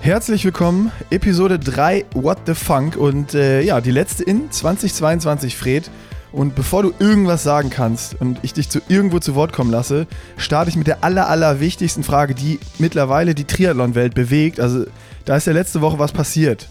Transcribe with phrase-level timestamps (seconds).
[0.00, 5.90] Herzlich willkommen, Episode 3 What the Funk und äh, ja, die letzte in 2022, Fred.
[6.30, 10.06] Und bevor du irgendwas sagen kannst und ich dich zu irgendwo zu Wort kommen lasse,
[10.36, 14.60] starte ich mit der aller, aller wichtigsten Frage, die mittlerweile die Triathlon-Welt bewegt.
[14.60, 14.84] Also
[15.24, 16.68] da ist ja letzte Woche was passiert.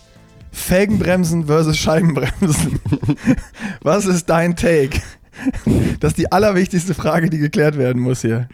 [0.51, 2.79] Felgenbremsen versus Scheibenbremsen.
[3.81, 5.01] was ist dein Take?
[5.99, 8.47] Das ist die allerwichtigste Frage, die geklärt werden muss hier.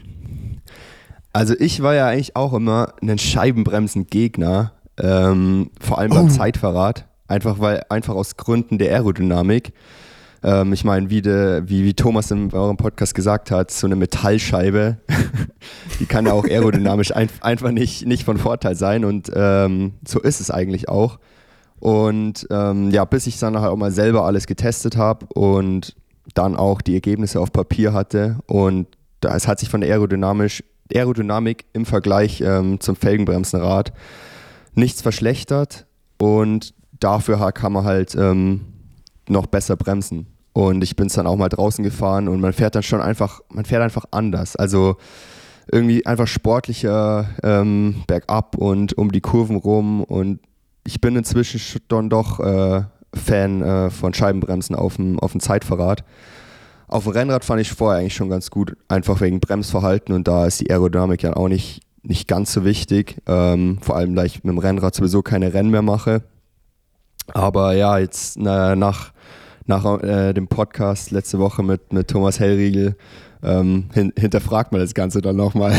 [1.34, 4.70] Also ich war ja eigentlich auch immer ein Scheibenbremsen-Gegner,
[5.02, 6.28] ähm, vor allem beim oh.
[6.28, 9.72] Zeitverrat, einfach weil einfach aus Gründen der Aerodynamik.
[10.44, 14.98] Ähm, ich meine, wie, wie, wie Thomas in eurem Podcast gesagt hat, so eine Metallscheibe,
[15.98, 20.20] die kann ja auch aerodynamisch ein, einfach nicht, nicht von Vorteil sein und ähm, so
[20.20, 21.18] ist es eigentlich auch.
[21.80, 25.96] Und ähm, ja, bis ich dann nachher auch mal selber alles getestet habe und
[26.34, 28.86] dann auch die Ergebnisse auf Papier hatte und
[29.20, 30.62] es hat sich von der aerodynamisch
[30.92, 33.92] Aerodynamik im Vergleich ähm, zum Felgenbremsenrad
[34.74, 35.86] nichts verschlechtert
[36.18, 38.62] und dafür kann man halt ähm,
[39.28, 40.26] noch besser bremsen.
[40.52, 43.40] Und ich bin es dann auch mal draußen gefahren und man fährt dann schon einfach,
[43.48, 44.54] man fährt einfach anders.
[44.54, 44.96] Also
[45.70, 50.04] irgendwie einfach sportlicher ähm, bergab und um die Kurven rum.
[50.04, 50.40] Und
[50.86, 52.82] ich bin inzwischen dann doch äh,
[53.14, 56.04] Fan äh, von Scheibenbremsen auf dem Zeitverrat.
[56.94, 60.46] Auf dem Rennrad fand ich vorher eigentlich schon ganz gut, einfach wegen Bremsverhalten und da
[60.46, 63.16] ist die Aerodynamik ja auch nicht, nicht ganz so wichtig.
[63.26, 66.22] Ähm, vor allem, da ich mit dem Rennrad sowieso keine Rennen mehr mache.
[67.32, 69.12] Aber ja, jetzt na, nach,
[69.66, 72.94] nach äh, dem Podcast letzte Woche mit, mit Thomas Hellriegel
[73.42, 75.74] ähm, hin, hinterfragt man das Ganze dann nochmal.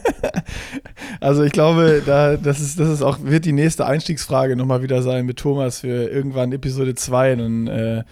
[1.20, 5.02] also ich glaube, da, das, ist, das ist auch, wird die nächste Einstiegsfrage nochmal wieder
[5.02, 7.36] sein mit Thomas für irgendwann Episode 2.
[7.36, 8.04] Dann äh,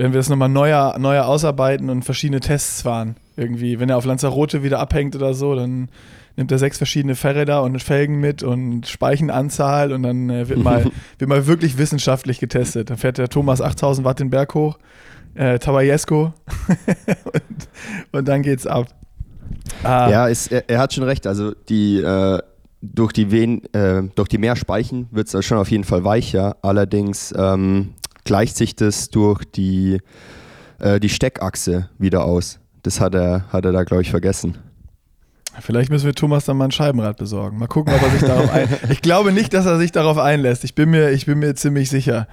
[0.00, 3.16] werden wir das nochmal neuer, neuer ausarbeiten und verschiedene Tests fahren.
[3.36, 5.90] Irgendwie, wenn er auf Lanzarote wieder abhängt oder so, dann
[6.36, 10.86] nimmt er sechs verschiedene Fahrräder und Felgen mit und Speichenanzahl und dann äh, wird, mal,
[11.18, 12.88] wird mal wirklich wissenschaftlich getestet.
[12.88, 14.78] Dann fährt der Thomas 8000 Watt den Berg hoch,
[15.34, 16.32] äh, Tabajesco
[17.24, 17.68] und,
[18.12, 18.86] und, dann geht's ab.
[19.82, 20.08] Ah.
[20.08, 21.26] Ja, ist, er, er, hat schon recht.
[21.26, 22.38] Also die äh,
[22.80, 26.56] durch die Venen, äh, durch die mehr Speichen wird es schon auf jeden Fall weicher.
[26.62, 27.90] Allerdings ähm,
[28.30, 29.98] gleicht sich das durch die,
[30.78, 32.60] äh, die Steckachse wieder aus.
[32.84, 34.56] Das hat er, hat er da, glaube ich, vergessen.
[35.58, 37.58] Vielleicht müssen wir Thomas dann mal ein Scheibenrad besorgen.
[37.58, 38.84] Mal gucken, ob er sich darauf einlässt.
[38.88, 40.62] Ich glaube nicht, dass er sich darauf einlässt.
[40.62, 42.28] Ich bin mir, ich bin mir ziemlich sicher.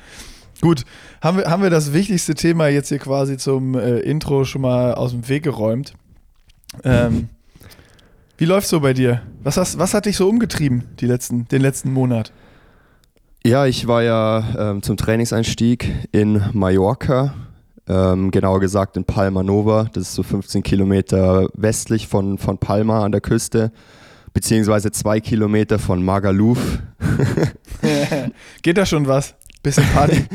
[0.62, 0.84] Gut,
[1.20, 4.94] haben wir, haben wir das wichtigste Thema jetzt hier quasi zum äh, Intro schon mal
[4.94, 5.96] aus dem Weg geräumt.
[6.84, 7.30] Ähm,
[8.38, 9.24] wie läuft's so bei dir?
[9.42, 12.32] Was, hast, was hat dich so umgetrieben die letzten, den letzten Monat?
[13.46, 17.34] Ja, ich war ja ähm, zum Trainingseinstieg in Mallorca,
[17.88, 19.90] ähm, genauer gesagt in Palma Nova.
[19.94, 23.72] Das ist so 15 Kilometer westlich von, von Palma an der Küste,
[24.34, 26.60] beziehungsweise zwei Kilometer von Magaluf.
[28.62, 29.36] Geht da schon was?
[29.64, 30.26] Bisschen Party?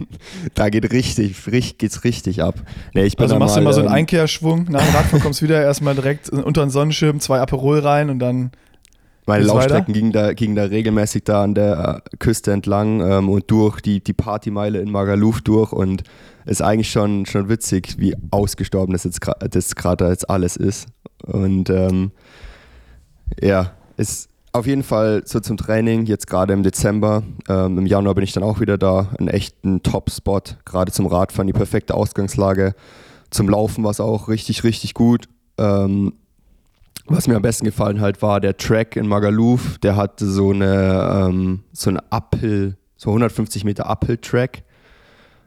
[0.54, 2.54] da geht richtig, richtig, geht's richtig ab.
[2.94, 5.22] Nee, ich bin also machst mal, du mal so einen ähm, Einkehrschwung, nach dem Radfahren
[5.22, 8.52] kommst du wieder erstmal direkt unter den Sonnenschirm, zwei Aperol rein und dann
[9.30, 13.50] meine Laufstrecken gingen da, gingen da regelmäßig da an der äh, Küste entlang ähm, und
[13.50, 16.02] durch die, die Partymeile in Magaluf durch und
[16.46, 19.20] ist eigentlich schon, schon witzig, wie ausgestorben das jetzt
[19.50, 20.88] das gerade jetzt alles ist.
[21.22, 22.12] Und ähm,
[23.40, 27.22] ja, ist auf jeden Fall so zum Training, jetzt gerade im Dezember.
[27.48, 29.10] Ähm, Im Januar bin ich dann auch wieder da.
[29.18, 32.74] Ein echten Top-Spot, gerade zum Radfahren, die perfekte Ausgangslage.
[33.30, 35.26] Zum Laufen war es auch richtig, richtig gut.
[35.56, 36.14] Ähm,
[37.10, 39.78] was mir am besten gefallen hat, war der Track in Magaluf.
[39.78, 44.62] Der hatte so eine, ähm, so eine Uphill, so 150 Meter Uphill-Track.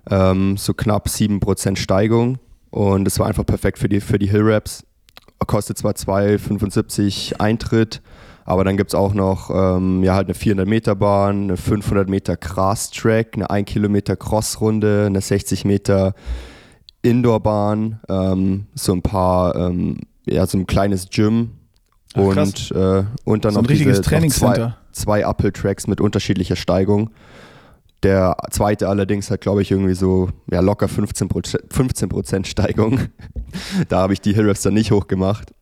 [0.09, 2.38] Ähm, so knapp 7% Steigung.
[2.69, 4.85] Und es war einfach perfekt für die, für die Hill-Raps.
[5.47, 8.02] Kostet zwar 2,75 Eintritt,
[8.46, 12.07] aber dann gibt es auch noch ähm, ja, halt eine 400 Meter Bahn, eine 500
[12.07, 16.13] Meter Grass-Track, eine 1 Kilometer Crossrunde, eine 60 Meter
[17.02, 21.51] Indoor-Bahn, ähm, so ein paar ähm, ja, so ein kleines Gym
[22.13, 24.78] Ach, und, äh, und dann so noch, diese, Trainingscenter.
[24.91, 27.09] zwei, zwei Uphill-Tracks mit unterschiedlicher Steigung.
[28.03, 32.99] Der zweite allerdings hat, glaube ich, irgendwie so ja, locker 15%, 15 Steigung.
[33.90, 35.53] da habe ich die Hillraps dann nicht hochgemacht.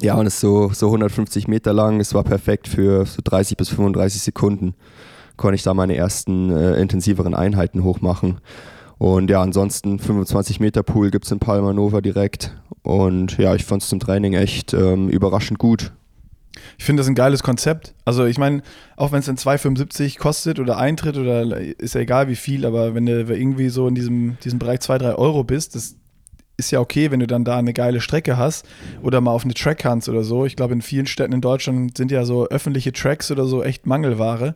[0.00, 2.00] Ja, und es ist so, so 150 Meter lang.
[2.00, 4.74] Es war perfekt für so 30 bis 35 Sekunden.
[5.36, 8.40] Konnte ich da meine ersten äh, intensiveren Einheiten hochmachen.
[9.02, 12.56] Und ja, ansonsten 25 Meter Pool gibt es in Palma Nova direkt.
[12.82, 15.90] Und ja, ich fand es zum Training echt ähm, überraschend gut.
[16.78, 17.94] Ich finde das ein geiles Konzept.
[18.04, 18.62] Also ich meine,
[18.94, 22.94] auch wenn es dann 2,75 kostet oder Eintritt oder ist ja egal wie viel, aber
[22.94, 25.96] wenn du irgendwie so in diesem, diesem Bereich 2, 3 Euro bist, das
[26.56, 28.64] ist ja okay, wenn du dann da eine geile Strecke hast
[29.02, 30.46] oder mal auf eine Track kannst oder so.
[30.46, 33.84] Ich glaube, in vielen Städten in Deutschland sind ja so öffentliche Tracks oder so echt
[33.84, 34.54] Mangelware,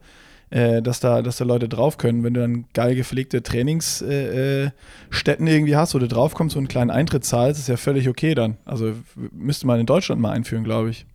[0.50, 2.22] äh, dass, da, dass da Leute drauf können.
[2.22, 6.60] Wenn du dann geil gepflegte Trainingsstätten äh, äh irgendwie hast, wo du drauf kommst und
[6.60, 8.56] einen kleinen Eintritt zahlst, ist ja völlig okay dann.
[8.64, 8.92] Also
[9.32, 11.06] müsste man in Deutschland mal einführen, glaube ich.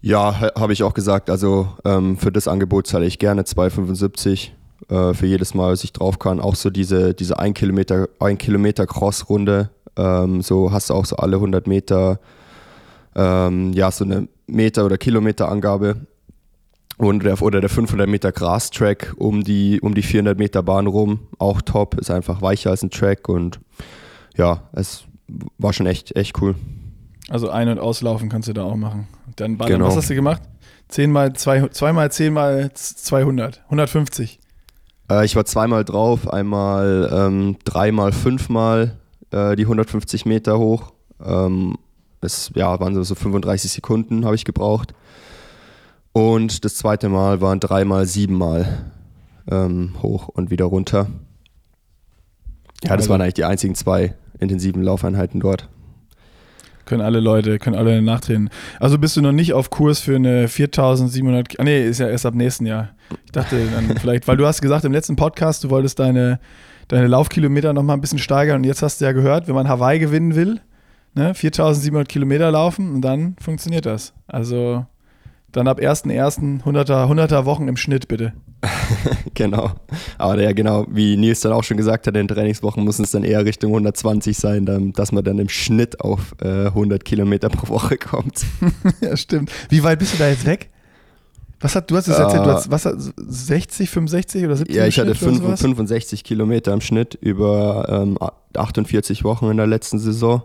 [0.00, 1.28] Ja, habe ich auch gesagt.
[1.28, 4.50] Also ähm, für das Angebot zahle ich gerne 2,75
[4.88, 6.40] äh, für jedes Mal, was ich drauf kann.
[6.40, 9.70] Auch so diese, diese 1 Kilometer, 1 Kilometer Cross-Runde.
[9.96, 12.20] Ähm, so hast du auch so alle 100 Meter,
[13.16, 16.06] ähm, ja, so eine Meter- oder Kilometer-Angabe.
[16.98, 21.20] Und der, oder der 500 Meter Gras-Track um die, um die 400 Meter Bahn rum.
[21.38, 23.60] Auch top, ist einfach weicher als ein Track und
[24.36, 25.04] ja, es
[25.58, 26.56] war schon echt, echt cool.
[27.28, 29.06] Also ein- und auslaufen kannst du da auch machen.
[29.36, 29.86] Dann genau.
[29.86, 30.42] was hast du gemacht?
[30.88, 34.40] 10 mal 2, 2 mal 10 mal 200, 150.
[35.10, 38.96] Äh, ich war zweimal drauf, einmal ähm, dreimal, fünfmal
[39.30, 40.92] äh, die 150 Meter hoch.
[41.24, 41.76] Ähm,
[42.20, 44.94] es ja, waren so 35 Sekunden, habe ich gebraucht.
[46.18, 48.90] Und das zweite Mal waren dreimal, siebenmal
[49.48, 51.06] ähm, hoch und wieder runter.
[52.82, 53.10] Ja, das also.
[53.10, 55.68] waren eigentlich die einzigen zwei intensiven Laufeinheiten dort.
[56.86, 58.50] Können alle Leute, können alle nachtrainen.
[58.80, 62.26] Also bist du noch nicht auf Kurs für eine 4700, ah nee, ist ja erst
[62.26, 62.88] ab nächsten Jahr.
[63.24, 66.40] Ich dachte dann vielleicht, weil du hast gesagt im letzten Podcast, du wolltest deine,
[66.88, 69.68] deine Laufkilometer noch mal ein bisschen steigern und jetzt hast du ja gehört, wenn man
[69.68, 70.60] Hawaii gewinnen will,
[71.14, 74.14] ne, 4700 Kilometer laufen und dann funktioniert das.
[74.26, 74.84] Also
[75.52, 76.62] dann ab 1.1.
[76.62, 78.32] 100er, 100er Wochen im Schnitt, bitte.
[79.34, 79.72] genau.
[80.18, 83.24] Aber ja, genau, wie Nils dann auch schon gesagt hat, in Trainingswochen muss es dann
[83.24, 87.68] eher Richtung 120 sein, dann, dass man dann im Schnitt auf äh, 100 Kilometer pro
[87.68, 88.44] Woche kommt.
[89.00, 89.50] ja, stimmt.
[89.68, 90.70] Wie weit bist du da jetzt weg?
[91.60, 94.86] Was hat, du hast es erzählt, du hast, was hat, 60, 65 oder 70 Ja,
[94.86, 98.16] ich hatte 5, 65 Kilometer im Schnitt über ähm,
[98.54, 100.42] 48 Wochen in der letzten Saison.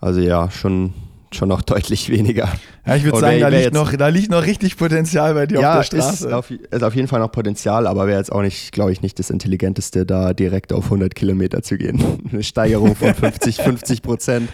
[0.00, 0.94] Also ja, schon
[1.32, 2.48] schon noch deutlich weniger.
[2.86, 5.78] Ja, ich würde sagen, da liegt, noch, da liegt noch richtig Potenzial bei dir ja,
[5.78, 6.26] auf der Straße.
[6.26, 9.02] Ist auf, ist auf jeden Fall noch Potenzial, aber wäre jetzt auch nicht, glaube ich,
[9.02, 12.02] nicht das Intelligenteste, da direkt auf 100 Kilometer zu gehen.
[12.32, 14.50] Eine Steigerung von 50, 50 Prozent.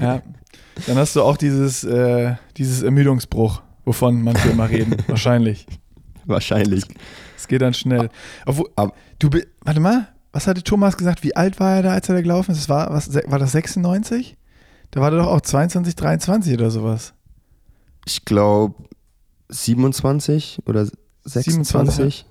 [0.00, 0.22] Ja,
[0.86, 4.96] dann hast du auch dieses, äh, dieses Ermüdungsbruch, wovon manche immer reden.
[5.08, 5.66] Wahrscheinlich.
[6.24, 6.84] Wahrscheinlich.
[7.36, 8.10] Es geht dann schnell.
[8.46, 8.70] Obwohl,
[9.18, 9.30] du,
[9.62, 11.24] warte mal, was hatte Thomas gesagt?
[11.24, 12.58] Wie alt war er da, als er da gelaufen ist?
[12.58, 14.36] Das war, was, war das 96?
[14.90, 17.14] Da war der doch auch 22, 23 oder sowas.
[18.06, 18.74] Ich glaube
[19.48, 20.86] 27 oder
[21.24, 21.54] 26.
[21.54, 22.26] 27?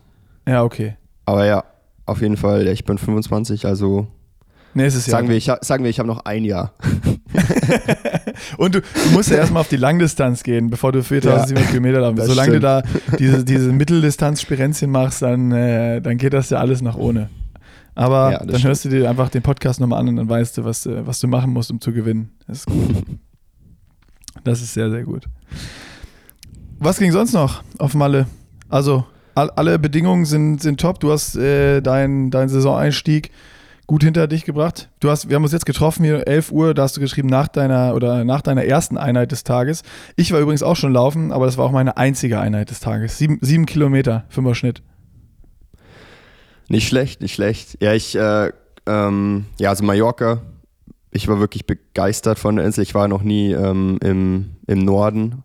[0.48, 0.98] Ja, okay.
[1.26, 1.64] Aber ja,
[2.06, 4.08] auf jeden Fall, ich bin 25, also
[4.74, 5.18] Nächstes Jahr.
[5.18, 6.74] Sagen wir, ich, sagen wir, ich habe noch ein Jahr.
[8.58, 12.02] und du, du, musst ja erstmal auf die Langdistanz gehen, bevor du 4700 ja, Kilometer
[12.02, 12.26] laufst.
[12.26, 12.64] Solange stimmt.
[12.64, 12.84] du da
[13.18, 17.30] diese, diese Mitteldistanz-Spirenzchen machst, dann, äh, dann geht das ja alles nach ohne.
[17.96, 18.64] Aber ja, dann stimmt.
[18.66, 21.28] hörst du dir einfach den Podcast nochmal an und dann weißt du, was, was du
[21.28, 22.32] machen musst, um zu gewinnen.
[22.48, 23.04] Das ist gut.
[24.44, 25.26] das ist sehr, sehr gut.
[26.80, 28.28] Was ging sonst noch auf Malle?
[28.70, 29.06] Also,
[29.36, 31.00] all, alle Bedingungen sind, sind top.
[31.00, 33.32] Du hast äh, deinen dein Saisoneinstieg
[33.90, 34.88] gut hinter dich gebracht.
[35.00, 37.48] Du hast, wir haben uns jetzt getroffen hier 11 Uhr, da hast du geschrieben nach
[37.48, 39.82] deiner oder nach deiner ersten Einheit des Tages.
[40.16, 43.18] Ich war übrigens auch schon laufen, aber das war auch meine einzige Einheit des Tages.
[43.18, 44.84] Sieben, sieben Kilometer, fünfer Schnitt.
[46.70, 47.78] Nicht schlecht, nicht schlecht.
[47.82, 48.52] Ja, ich, äh,
[48.86, 50.42] ähm, ja, also Mallorca,
[51.12, 52.84] ich war wirklich begeistert von der Insel.
[52.84, 55.44] Ich war noch nie ähm, im, im Norden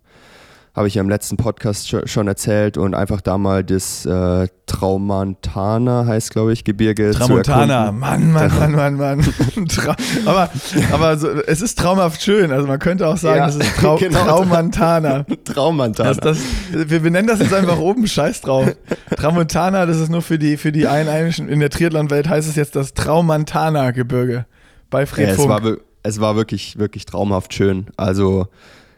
[0.75, 6.05] habe ich ja im letzten Podcast schon erzählt und einfach da mal das äh, Traumantana
[6.05, 7.13] heißt, glaube ich, Gebirge.
[7.13, 9.25] Tramontana, Mann, Mann, Mann, Mann, Mann.
[10.27, 10.51] aber
[10.91, 12.51] aber so, es ist traumhaft schön.
[12.51, 14.25] Also man könnte auch sagen, ja, das ist Trau genau.
[14.25, 15.25] Traumantana.
[15.44, 16.15] Traumantana.
[16.15, 16.39] Das,
[16.72, 18.67] das, wir benennen das jetzt einfach oben, scheiß drauf.
[19.17, 21.48] Tramontana, das ist nur für die, für die Einheimischen.
[21.48, 24.46] In der Triathlon-Welt heißt es jetzt das Traumantana-Gebirge
[24.91, 25.63] bei Fred ja, es war,
[26.03, 27.87] es war wirklich, wirklich traumhaft schön.
[27.96, 28.48] Also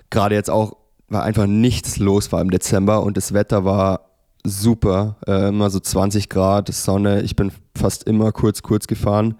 [0.08, 0.76] gerade jetzt auch
[1.08, 4.06] war einfach nichts los war im Dezember und das Wetter war
[4.46, 5.16] super.
[5.26, 7.22] Äh, immer so 20 Grad, Sonne.
[7.22, 9.36] Ich bin fast immer kurz, kurz gefahren.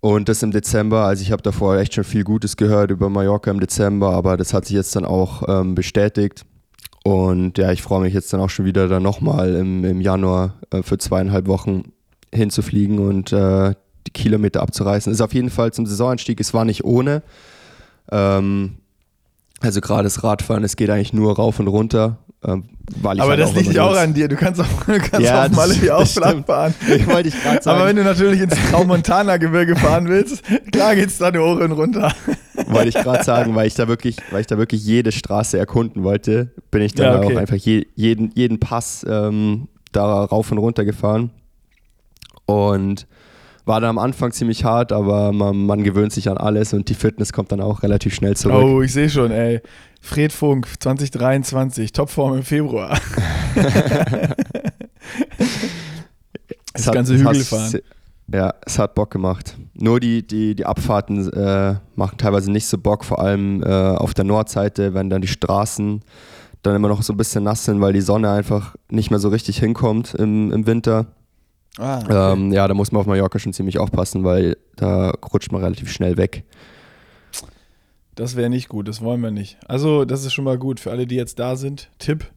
[0.00, 3.52] Und das im Dezember, also ich habe davor echt schon viel Gutes gehört über Mallorca
[3.52, 6.44] im Dezember, aber das hat sich jetzt dann auch ähm, bestätigt.
[7.04, 10.54] Und ja, ich freue mich jetzt dann auch schon wieder dann nochmal im, im Januar
[10.70, 11.92] äh, für zweieinhalb Wochen
[12.34, 13.74] hinzufliegen und äh,
[14.06, 15.12] die Kilometer abzureißen.
[15.12, 17.22] Ist auf jeden Fall zum Saisonanstieg, es war nicht ohne.
[18.10, 18.78] Ähm,
[19.62, 22.18] also gerade das Radfahren, es geht eigentlich nur rauf und runter.
[22.44, 22.64] Ähm,
[23.00, 24.26] weil ich aber halt das liegt ja auch an dir.
[24.26, 26.74] Du kannst auch, kannst ja, auch mal hier auch flach fahren.
[26.88, 27.78] Ich wollte ich gerade sagen.
[27.78, 30.42] Aber wenn du natürlich ins Traumontana-Gebirge fahren willst,
[30.72, 32.12] klar geht's da nur hoch und runter.
[32.66, 36.02] Wollte ich gerade sagen, weil ich da wirklich, weil ich da wirklich jede Straße erkunden
[36.02, 37.36] wollte, bin ich dann ja, okay.
[37.36, 41.30] auch einfach je, jeden, jeden Pass ähm, da rauf und runter gefahren.
[42.46, 43.06] Und
[43.64, 46.94] war dann am Anfang ziemlich hart, aber man, man gewöhnt sich an alles und die
[46.94, 48.56] Fitness kommt dann auch relativ schnell zurück.
[48.56, 49.60] Oh, ich sehe schon, ey.
[50.00, 52.98] Fred Funk 2023, Topform im Februar.
[56.72, 57.78] das hat- ganze es Hügel hat- fahren.
[58.32, 59.56] Ja, es hat Bock gemacht.
[59.74, 64.14] Nur die, die, die Abfahrten äh, machen teilweise nicht so Bock, vor allem äh, auf
[64.14, 66.00] der Nordseite, wenn dann die Straßen
[66.62, 69.28] dann immer noch so ein bisschen nass sind, weil die Sonne einfach nicht mehr so
[69.28, 71.06] richtig hinkommt im, im Winter.
[71.78, 72.32] Ah, okay.
[72.32, 75.90] Ähm, ja, da muss man auf Mallorca schon ziemlich aufpassen, weil da rutscht man relativ
[75.90, 76.44] schnell weg.
[78.14, 79.56] Das wäre nicht gut, das wollen wir nicht.
[79.66, 81.88] Also, das ist schon mal gut für alle, die jetzt da sind.
[81.98, 82.30] Tipp: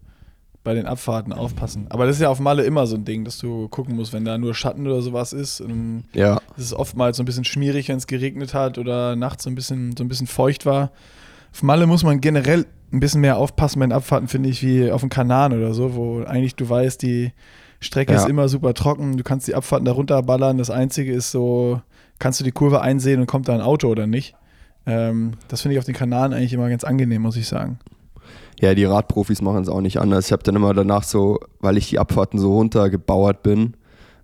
[0.63, 1.87] bei den Abfahrten aufpassen.
[1.89, 4.23] Aber das ist ja auf Malle immer so ein Ding, dass du gucken musst, wenn
[4.23, 5.59] da nur Schatten oder sowas ist.
[5.59, 9.43] Und Ja, es ist oftmals so ein bisschen schmierig, wenn es geregnet hat oder nachts
[9.43, 10.91] so ein bisschen, so ein bisschen feucht war.
[11.53, 14.91] Auf Malle muss man generell ein bisschen mehr aufpassen bei den Abfahrten, finde ich, wie
[14.91, 17.31] auf dem Kanal oder so, wo eigentlich du weißt, die
[17.85, 18.19] Strecke Ja.
[18.19, 20.57] ist immer super trocken, du kannst die Abfahrten da runterballern.
[20.57, 21.81] Das Einzige ist so,
[22.19, 24.35] kannst du die Kurve einsehen und kommt da ein Auto oder nicht.
[24.85, 27.79] Ähm, das finde ich auf den Kanaren eigentlich immer ganz angenehm, muss ich sagen.
[28.59, 30.27] Ja, die Radprofis machen es auch nicht anders.
[30.27, 33.75] Ich habe dann immer danach so, weil ich die Abfahrten so runtergebauert bin,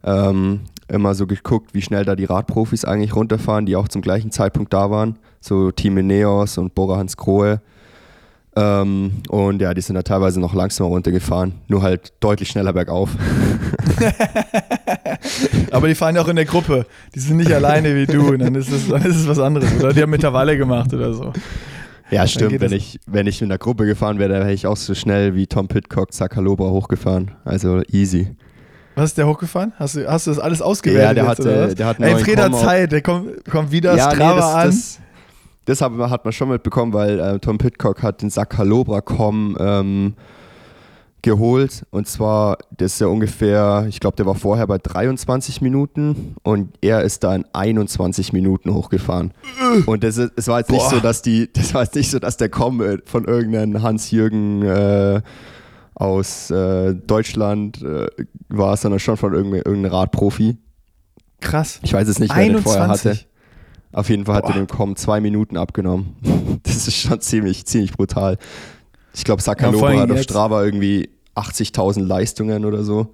[0.03, 4.31] ähm, immer so geguckt, wie schnell da die Radprofis eigentlich runterfahren, die auch zum gleichen
[4.31, 5.17] Zeitpunkt da waren.
[5.39, 7.61] So Team Ineos und Bora Hans Grohe.
[8.55, 13.09] Ähm, und ja, die sind da teilweise noch langsamer runtergefahren, nur halt deutlich schneller bergauf.
[15.71, 16.85] Aber die fahren ja auch in der Gruppe.
[17.15, 18.27] Die sind nicht alleine wie du.
[18.33, 19.73] Und dann ist es, dann ist es was anderes.
[19.79, 21.31] Oder die haben Intervalle gemacht oder so.
[22.09, 22.59] Ja, stimmt.
[22.59, 25.33] Wenn ich, wenn ich in der Gruppe gefahren wäre, dann wäre ich auch so schnell
[25.33, 27.31] wie Tom Pitcock, Zakalobra hochgefahren.
[27.45, 28.35] Also easy.
[28.95, 29.71] Was ist der hochgefahren?
[29.77, 31.07] Hast du, hast du das alles ausgewertet?
[31.07, 31.75] Ja, der jetzt, hat, oder was?
[31.75, 32.91] der hat Ey, Fred hat Zeit.
[32.91, 34.67] Der kommt, kommt wieder ja, Strava das, an.
[34.67, 34.99] Das,
[35.65, 40.13] das hat, hat man schon mitbekommen, weil äh, Tom Pitcock hat den Sakalobra.com ähm,
[41.21, 41.85] geholt.
[41.91, 46.73] Und zwar, das ist ja ungefähr, ich glaube, der war vorher bei 23 Minuten und
[46.81, 49.33] er ist da in 21 Minuten hochgefahren.
[49.85, 52.19] Und das ist, es war jetzt nicht so, dass die, das war jetzt nicht so,
[52.19, 55.21] dass der Com äh, von irgendeinem Hans-Jürgen äh,
[55.93, 58.07] aus äh, Deutschland äh,
[58.49, 60.57] war, sondern schon von irgendeinem Radprofi.
[61.39, 61.79] Krass.
[61.83, 63.19] Ich weiß jetzt nicht, wer den vorher hatte.
[63.91, 63.93] 21.
[63.93, 66.15] Auf jeden Fall hat er dem Com zwei Minuten abgenommen.
[66.63, 68.37] Das ist schon ziemlich, ziemlich brutal.
[69.15, 73.13] Ich glaube, Ja, Sakalova allem hat auf Strava irgendwie 80.000 Leistungen oder so.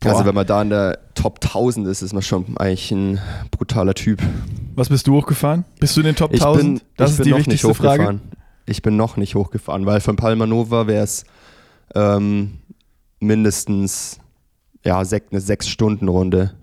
[0.00, 0.10] Boah.
[0.12, 3.18] Also wenn man da in der Top 1000 ist, ist man schon eigentlich ein
[3.50, 4.20] brutaler Typ.
[4.76, 5.64] Was bist du hochgefahren?
[5.80, 6.62] Bist du in den Top Ich 1000?
[6.64, 8.02] bin, das ich ist bin die noch nicht wichtigste Frage.
[8.02, 8.20] hochgefahren.
[8.66, 11.24] Ich bin noch nicht hochgefahren, weil von Palmanova wäre es
[11.94, 12.58] ähm,
[13.20, 14.18] mindestens
[14.84, 16.54] ja, sech, eine 6-Stunden-Runde.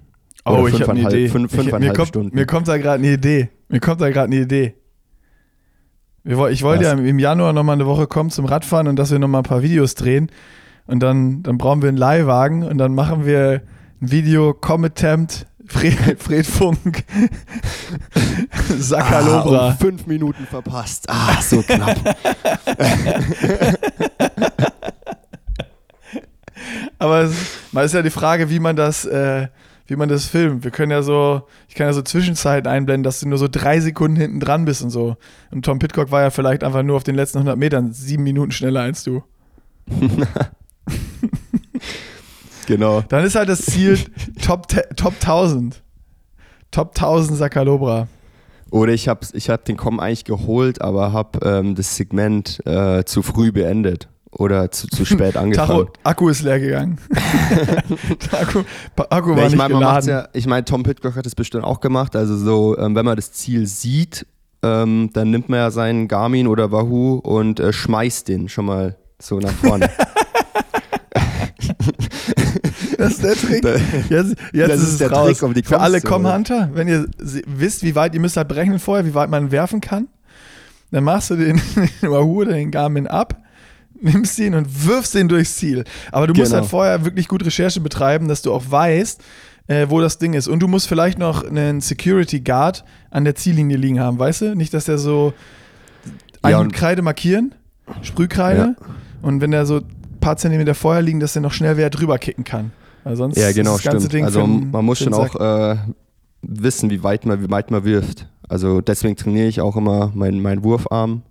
[0.47, 1.29] Oh, Oder ich habe eine fünfeinhalb- Idee.
[1.29, 2.35] fünf- ich, mir, fünfeinhalb kommt, Stunden.
[2.35, 3.49] mir kommt da gerade eine Idee.
[3.67, 4.75] Mir kommt da gerade eine Idee.
[6.23, 9.41] Ich wollte ja im Januar nochmal eine Woche kommen zum Radfahren und dass wir nochmal
[9.41, 10.31] ein paar Videos drehen.
[10.87, 13.61] Und dann, dann brauchen wir einen Leihwagen und dann machen wir
[14.01, 17.03] ein Video Comet-Tempt, Fred, Fred Funk,
[18.77, 19.57] Sakalobra.
[19.59, 21.05] Ah, um fünf Minuten verpasst.
[21.09, 21.97] Ah, so knapp.
[26.99, 27.33] Aber es
[27.73, 29.47] ist ja die Frage, wie man das, äh,
[29.87, 30.63] wie man das filmt.
[30.63, 33.79] Wir können ja so, ich kann ja so Zwischenzeiten einblenden, dass du nur so drei
[33.79, 35.15] Sekunden hinten dran bist und so.
[35.51, 38.51] Und Tom Pitcock war ja vielleicht einfach nur auf den letzten 100 Metern sieben Minuten
[38.51, 39.23] schneller als du.
[42.67, 43.01] genau.
[43.01, 43.99] Dann ist halt das Ziel
[44.41, 45.83] Top, Top 1000.
[46.71, 48.07] Top 1000 Sakalobra.
[48.71, 53.05] Oder ich habe ich hab den Com eigentlich geholt, aber habe ähm, das Segment äh,
[53.05, 54.09] zu früh beendet.
[54.37, 55.87] Oder zu, zu spät angefangen.
[56.03, 56.97] Akku ist leer gegangen.
[58.31, 58.63] Akku,
[59.09, 60.09] Akku war Ja, ich nicht geladen.
[60.09, 62.15] ja, ich meine, Tom Pitcock hat es bestimmt auch gemacht.
[62.15, 64.25] Also so, ähm, wenn man das Ziel sieht,
[64.61, 68.97] ähm, dann nimmt man ja seinen Garmin oder Wahoo und äh, schmeißt den schon mal
[69.21, 69.89] so nach vorne.
[72.97, 73.63] Das ist der Trick.
[74.09, 75.27] Jetzt, jetzt Das ist, ist es der raus.
[75.27, 76.23] Trick, um die Für alle zu holen.
[76.23, 79.81] Com-Hunter, wenn ihr wisst, wie weit, ihr müsst halt berechnen vorher, wie weit man werfen
[79.81, 80.07] kann,
[80.91, 81.61] dann machst du den
[82.01, 83.41] Wahoo oder den Garmin ab,
[84.05, 85.83] nimmst ihn und wirfst den durchs Ziel.
[86.11, 86.61] Aber du musst Genau.
[86.61, 89.21] halt vorher wirklich gut Recherche betreiben, dass du auch weißt,
[89.67, 90.47] äh, wo das Ding ist.
[90.47, 94.55] Und du musst vielleicht noch einen Security Guard an der Ziellinie liegen haben, weißt du?
[94.55, 95.33] Nicht, dass der so
[96.47, 97.53] Ja, ein und- Kreide markieren,
[98.01, 98.75] Sprühkreide,
[99.21, 102.17] und wenn der so ein paar Zentimeter vorher liegen, dass der noch schnell wer drüber
[102.19, 102.71] kicken kann.
[103.03, 104.13] Weil sonst ja, ist genau, das ganze stimmt.
[104.13, 105.77] Ding also den- man muss schon auch äh,
[106.41, 108.27] wissen, wie weit man, wie weit man wirft.
[108.47, 111.23] Also deswegen trainiere ich auch immer meinen mein Wurfarm.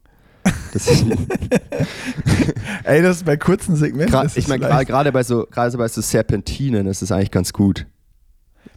[0.72, 1.04] Das ist,
[2.84, 4.14] Ey, das ist bei kurzen Segmenten.
[4.14, 7.86] Gra- ich meine, gerade bei so, gerade bei so Serpentinen ist es eigentlich ganz gut.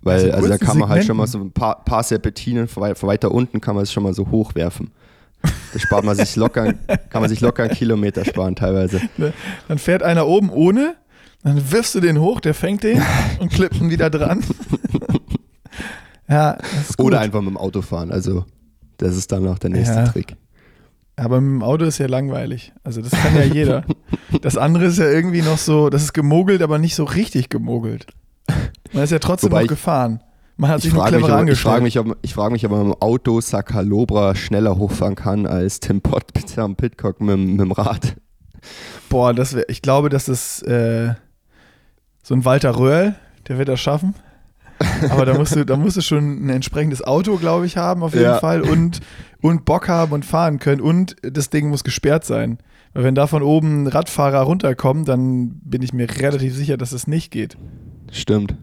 [0.01, 1.51] Weil, Also also da kann man halt schon mal Segmenten.
[1.53, 4.13] so ein paar, paar Serpentinen von wei- von weiter unten kann man es schon mal
[4.13, 4.91] so hochwerfen.
[5.41, 6.73] Da spart man sich locker,
[7.09, 9.01] kann man sich locker einen Kilometer sparen teilweise.
[9.67, 10.95] Dann fährt einer oben ohne,
[11.43, 13.01] Dann wirfst du den hoch, der fängt den
[13.39, 14.43] und klippt ihn wieder dran.
[16.29, 16.57] ja.
[16.97, 18.11] Oder einfach mit dem Auto fahren.
[18.11, 18.45] Also,
[18.97, 20.07] das ist dann noch der nächste Ja.
[20.07, 20.35] Trick.
[21.17, 22.71] Aber mit dem Auto ist ja langweilig.
[22.83, 23.83] Also das kann ja jeder.
[24.41, 28.05] Das andere ist ja irgendwie noch so, das ist gemogelt, aber nicht so richtig gemogelt.
[28.93, 30.21] Man ist ja trotzdem Wobei noch gefahren.
[30.57, 32.71] Man hat Ich sich nur cleverer ob- ich frage mich, ob, ich frage mich, ob
[32.71, 36.25] man mit dem Auto Sakalobra schneller hochfahren kann als Tim Pott
[36.57, 38.15] am Pitcock mit, dem- mit dem Rad.
[39.09, 41.13] Boah, das wär, ich glaube, dass das äh,
[42.21, 43.15] so ein Walter Röhrl,
[43.47, 44.13] der wird das schaffen.
[45.09, 48.13] Aber da musst du, da musst du schon ein entsprechendes Auto, glaube ich, haben auf
[48.13, 48.39] jeden Ja.
[48.39, 48.99] Fall und,
[49.41, 50.81] und Bock haben und fahren können.
[50.81, 52.57] Und das Ding muss gesperrt sein.
[52.93, 57.07] Weil wenn da von oben Radfahrer runterkommen, dann bin ich mir relativ sicher, dass es
[57.07, 57.57] nicht geht.
[58.11, 58.55] Stimmt.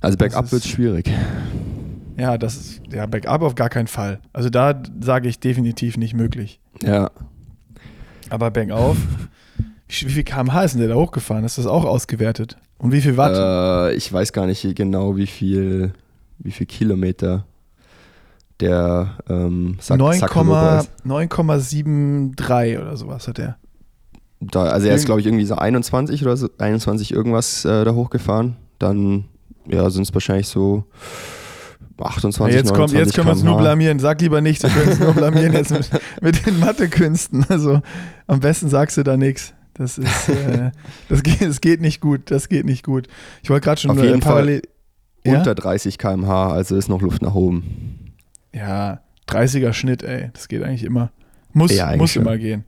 [0.00, 1.10] Also bergab wird es schwierig.
[2.16, 4.20] Ja, das ist, ja, Backup auf gar keinen Fall.
[4.32, 6.60] Also da sage ich definitiv nicht möglich.
[6.82, 7.10] Ja.
[8.28, 8.96] Aber bergauf,
[9.88, 11.44] wie, wie viel kmh ist denn der da hochgefahren?
[11.44, 12.56] Ist das auch ausgewertet?
[12.78, 13.34] Und wie viel Watt?
[13.34, 15.92] Äh, ich weiß gar nicht genau, wie viel,
[16.38, 17.46] wie viel Kilometer
[18.60, 20.90] der ähm, Sak 9, Sakalobra ist.
[21.06, 23.56] 9,73 oder sowas hat er.
[24.40, 27.92] Da, also er ist, glaube ich, irgendwie so 21 oder so, 21 irgendwas äh, da
[27.92, 28.56] hochgefahren.
[28.78, 29.24] Dann
[29.66, 30.84] ja, sind es wahrscheinlich so
[31.98, 33.98] 28, Ja, jetzt kommt, 29 jetzt können wir uns nur blamieren.
[33.98, 37.46] Sag lieber nichts, wir können uns nur blamieren jetzt mit, mit den Mathekünsten.
[37.48, 37.80] Also
[38.26, 39.54] am besten sagst du da nichts.
[39.74, 40.70] Das ist, äh,
[41.08, 42.30] das, geht, das geht nicht gut.
[42.30, 43.08] Das geht nicht gut.
[43.42, 44.62] Ich wollte gerade schon Auf jeden Fall.
[45.24, 45.38] Ja?
[45.38, 47.87] Unter 30 km/h, also ist noch Luft nach oben.
[48.52, 50.30] Ja, 30er Schnitt, ey.
[50.32, 51.10] Das geht eigentlich immer.
[51.52, 52.22] Muss, Ja, muss schon.
[52.22, 52.64] immer gehen.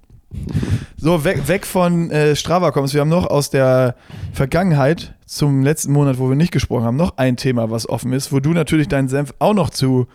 [0.96, 2.94] So, weg, weg von äh, Strava kommst.
[2.94, 3.96] Wir haben noch aus der
[4.32, 8.32] Vergangenheit zum letzten Monat, wo wir nicht gesprochen haben, noch ein Thema, was offen ist,
[8.32, 10.06] wo du natürlich deinen Senf auch noch zu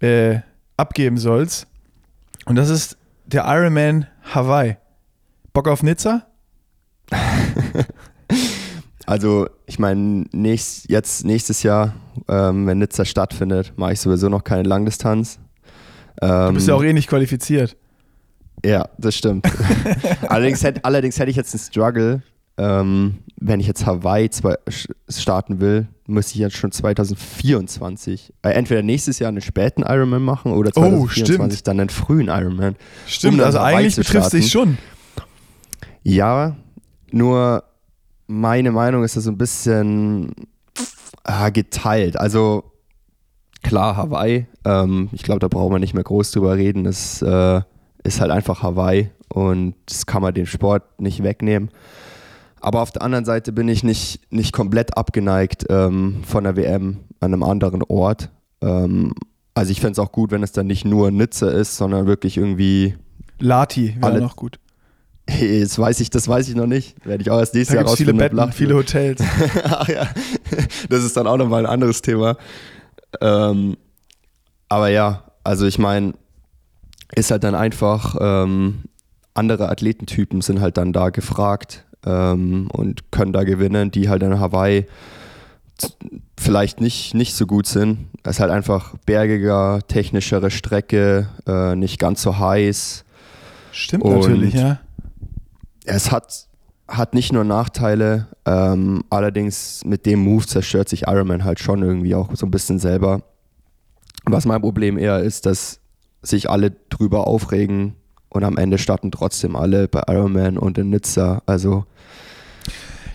[0.00, 0.40] äh,
[0.76, 1.66] abgeben sollst.
[2.44, 4.76] Und das ist der Ironman Hawaii.
[5.54, 6.26] Bock auf Nizza?
[9.06, 11.94] Also, ich meine, nächst, jetzt nächstes Jahr,
[12.28, 15.38] ähm, wenn Nizza stattfindet, mache ich sowieso noch keine Langdistanz.
[16.22, 17.76] Ähm, Du bist ja auch eh nicht qualifiziert.
[18.64, 19.46] Ja, das stimmt.
[20.28, 22.22] allerdings, hätte, allerdings hätte ich jetzt einen Struggle,
[22.56, 24.54] ähm, wenn ich jetzt Hawaii zwei,
[25.08, 30.52] starten will, müsste ich jetzt schon 2024, äh, entweder nächstes Jahr einen späten Ironman machen
[30.52, 31.68] oder Oh, 2024 stimmt.
[31.68, 32.76] dann einen frühen Ironman.
[33.06, 34.78] Stimmt, Um also Hawaii eigentlich betrifft es dich schon.
[36.02, 36.56] Ja,
[37.10, 37.64] nur
[38.26, 40.32] meine Meinung ist da so ein bisschen
[41.24, 42.18] ah, geteilt.
[42.18, 42.64] Also
[43.62, 46.84] klar, Hawaii, ähm, ich glaube, da brauchen wir nicht mehr groß drüber reden.
[46.84, 47.60] Das äh,
[48.02, 51.70] ist halt einfach Hawaii und das kann man dem Sport nicht wegnehmen.
[52.60, 57.00] Aber auf der anderen Seite bin ich nicht, nicht komplett abgeneigt ähm, von der WM
[57.20, 58.30] an einem anderen Ort.
[58.62, 59.12] Ähm,
[59.54, 62.38] also ich fände es auch gut, wenn es dann nicht nur Nizza ist, sondern wirklich
[62.38, 62.94] irgendwie
[63.38, 64.58] Lati wäre noch gut.
[65.26, 66.94] Hey, das weiß ich, das weiß ich noch nicht.
[67.06, 69.22] Werde ich auch erst nächstes Da Jahr viele rausfinden, ob Betten, viele Hotels.
[69.64, 70.08] Ach ja,
[70.90, 72.36] das ist dann auch nochmal ein anderes Thema.
[73.20, 73.76] Ähm,
[74.68, 76.12] aber ja, also ich meine,
[77.14, 78.82] ist halt dann einfach, ähm,
[79.34, 84.38] andere Athletentypen sind halt dann da gefragt ähm, und können da gewinnen, die halt in
[84.38, 84.86] Hawaii
[86.38, 88.08] vielleicht nicht, nicht so gut sind.
[88.22, 93.04] Es ist halt einfach bergiger, technischere Strecke, äh, nicht ganz so heiß.
[93.72, 94.80] Stimmt Und- natürlich, ja.
[95.84, 96.48] Es hat,
[96.88, 101.82] hat nicht nur Nachteile, ähm, allerdings mit dem Move zerstört sich Iron Man halt schon
[101.82, 103.22] irgendwie auch so ein bisschen selber.
[104.24, 105.80] Was mein Problem eher ist, dass
[106.22, 107.94] sich alle drüber aufregen
[108.30, 111.42] und am Ende starten trotzdem alle bei Iron Man und in Nizza.
[111.46, 111.84] Also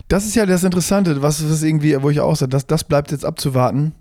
[0.08, 3.12] Das ist ja das Interessante, was, was irgendwie, wo ich auch sage, das, das bleibt
[3.12, 3.92] jetzt abzuwarten.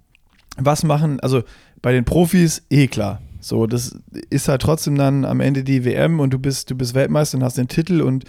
[0.57, 1.43] Was machen, also
[1.81, 3.21] bei den Profis, eh klar.
[3.39, 3.95] So, das
[4.29, 7.43] ist halt trotzdem dann am Ende die WM und du bist, du bist Weltmeister und
[7.43, 8.25] hast den Titel und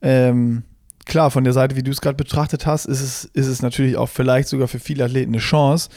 [0.00, 0.62] ähm,
[1.06, 3.96] klar, von der Seite, wie du es gerade betrachtet hast, ist es, ist es natürlich
[3.96, 5.90] auch vielleicht sogar für viele Athleten eine Chance.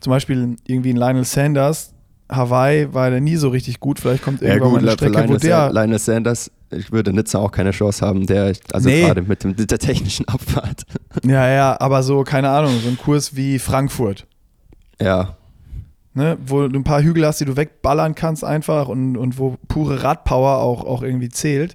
[0.00, 1.92] Zum Beispiel irgendwie ein Lionel Sanders,
[2.30, 5.14] Hawaii war der nie so richtig gut, vielleicht kommt ja irgendwann gut, mal eine Strecke,
[5.14, 9.02] wo Linus, der Linus Sanders, ich würde Nizza auch keine Chance haben, der, also Nee.
[9.02, 10.84] gerade mit, dem, mit der technischen Abfahrt.
[11.24, 14.26] Ja, ja, aber so, keine Ahnung, so ein Kurs wie Frankfurt.
[15.00, 15.36] Ja,
[16.14, 19.56] ne, wo du ein paar Hügel hast, die du wegballern kannst einfach und, und wo
[19.68, 21.74] pure Radpower auch, auch irgendwie zählt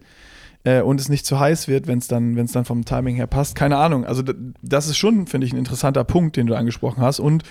[0.63, 3.27] äh, und es nicht zu heiß wird, wenn es dann, wenn's dann vom Timing her
[3.27, 3.55] passt.
[3.55, 4.05] Keine Ahnung.
[4.05, 4.23] Also
[4.61, 7.19] das ist schon, finde ich, ein interessanter Punkt, den du angesprochen hast.
[7.19, 7.43] Und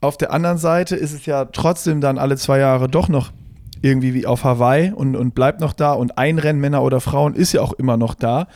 [0.00, 3.32] auf der anderen Seite ist es ja trotzdem dann alle zwei Jahre doch noch
[3.80, 7.34] irgendwie wie auf Hawaii und, und bleibt noch da und ein Rennen, Männer oder Frauen,
[7.34, 8.48] ist ja auch immer noch da.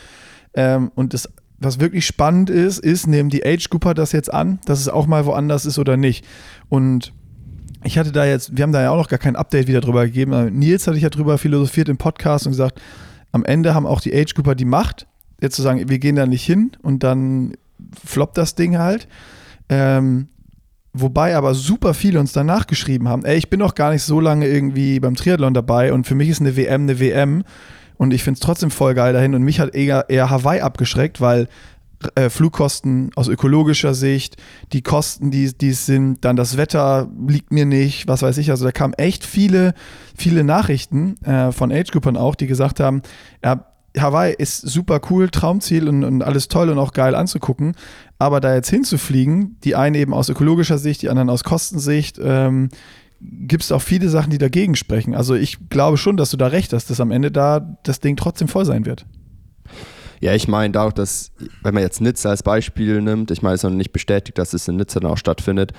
[0.54, 4.80] Ähm, und das, was wirklich spannend ist, ist, nehmen die Age-Grupper das jetzt an, dass
[4.80, 6.24] es auch mal woanders ist oder nicht.
[6.68, 7.12] Und
[7.84, 10.04] ich hatte da jetzt, wir haben da ja auch noch gar kein Update wieder drüber
[10.06, 10.58] gegeben.
[10.58, 12.80] Nils hatte ich ja drüber philosophiert im Podcast und gesagt,
[13.32, 15.06] am Ende haben auch die Age-Grupper die Macht,
[15.40, 17.54] jetzt zu sagen, wir gehen da nicht hin und dann
[18.04, 19.08] floppt das Ding halt.
[19.68, 20.28] Ähm,
[20.92, 24.20] wobei aber super viele uns danach geschrieben haben, ey, ich bin noch gar nicht so
[24.20, 27.44] lange irgendwie beim Triathlon dabei und für mich ist eine WM eine WM
[27.96, 31.20] und ich finde es trotzdem voll geil dahin und mich hat eher, eher Hawaii abgeschreckt,
[31.20, 31.48] weil
[32.14, 34.36] äh, Flugkosten aus ökologischer Sicht,
[34.72, 38.50] die Kosten, die, die es sind, dann das Wetter liegt mir nicht, was weiß ich.
[38.50, 39.74] Also da kamen echt viele,
[40.16, 43.02] viele Nachrichten äh, von Age-Groupern auch, die gesagt haben,
[43.44, 43.66] ja,
[43.98, 47.74] Hawaii ist super cool, Traumziel und, und, alles toll und auch geil anzugucken.
[48.18, 52.70] Aber da jetzt hinzufliegen, die einen eben aus ökologischer Sicht, die anderen aus Kostensicht, ähm,
[53.20, 55.14] gibt es auch viele Sachen, die dagegen sprechen.
[55.14, 58.16] Also ich glaube schon, dass du da recht hast, dass am Ende da das Ding
[58.16, 59.06] trotzdem voll sein wird.
[60.22, 61.32] Ja, ich meine auch, dass,
[61.64, 64.54] wenn man jetzt Nizza als Beispiel nimmt, ich meine, es ist noch nicht bestätigt, dass
[64.54, 65.72] es in Nizza dann auch stattfindet,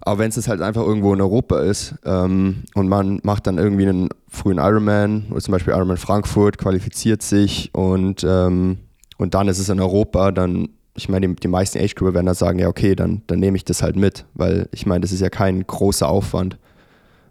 [0.00, 3.88] aber wenn es halt einfach irgendwo in Europa ist ähm, und man macht dann irgendwie
[3.88, 8.78] einen frühen Ironman oder zum Beispiel Ironman Frankfurt, qualifiziert sich und, ähm,
[9.18, 12.34] und dann ist es in Europa, dann, ich meine, die, die meisten Age-Grouper werden da
[12.34, 15.20] sagen, ja okay, dann, dann nehme ich das halt mit, weil ich meine, das ist
[15.20, 16.56] ja kein großer Aufwand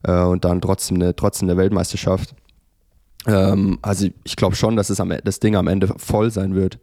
[0.03, 2.35] äh, und dann trotzdem eine, trotzdem eine Weltmeisterschaft.
[3.27, 6.75] Ähm, also ich glaube schon, dass es am, das Ding am Ende voll sein wird.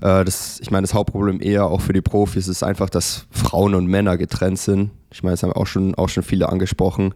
[0.00, 3.74] Äh, das, ich meine, das Hauptproblem eher auch für die Profis ist einfach, dass Frauen
[3.74, 4.90] und Männer getrennt sind.
[5.12, 7.14] Ich meine, das haben auch schon, auch schon viele angesprochen.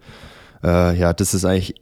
[0.62, 1.74] Äh, ja, das ist eigentlich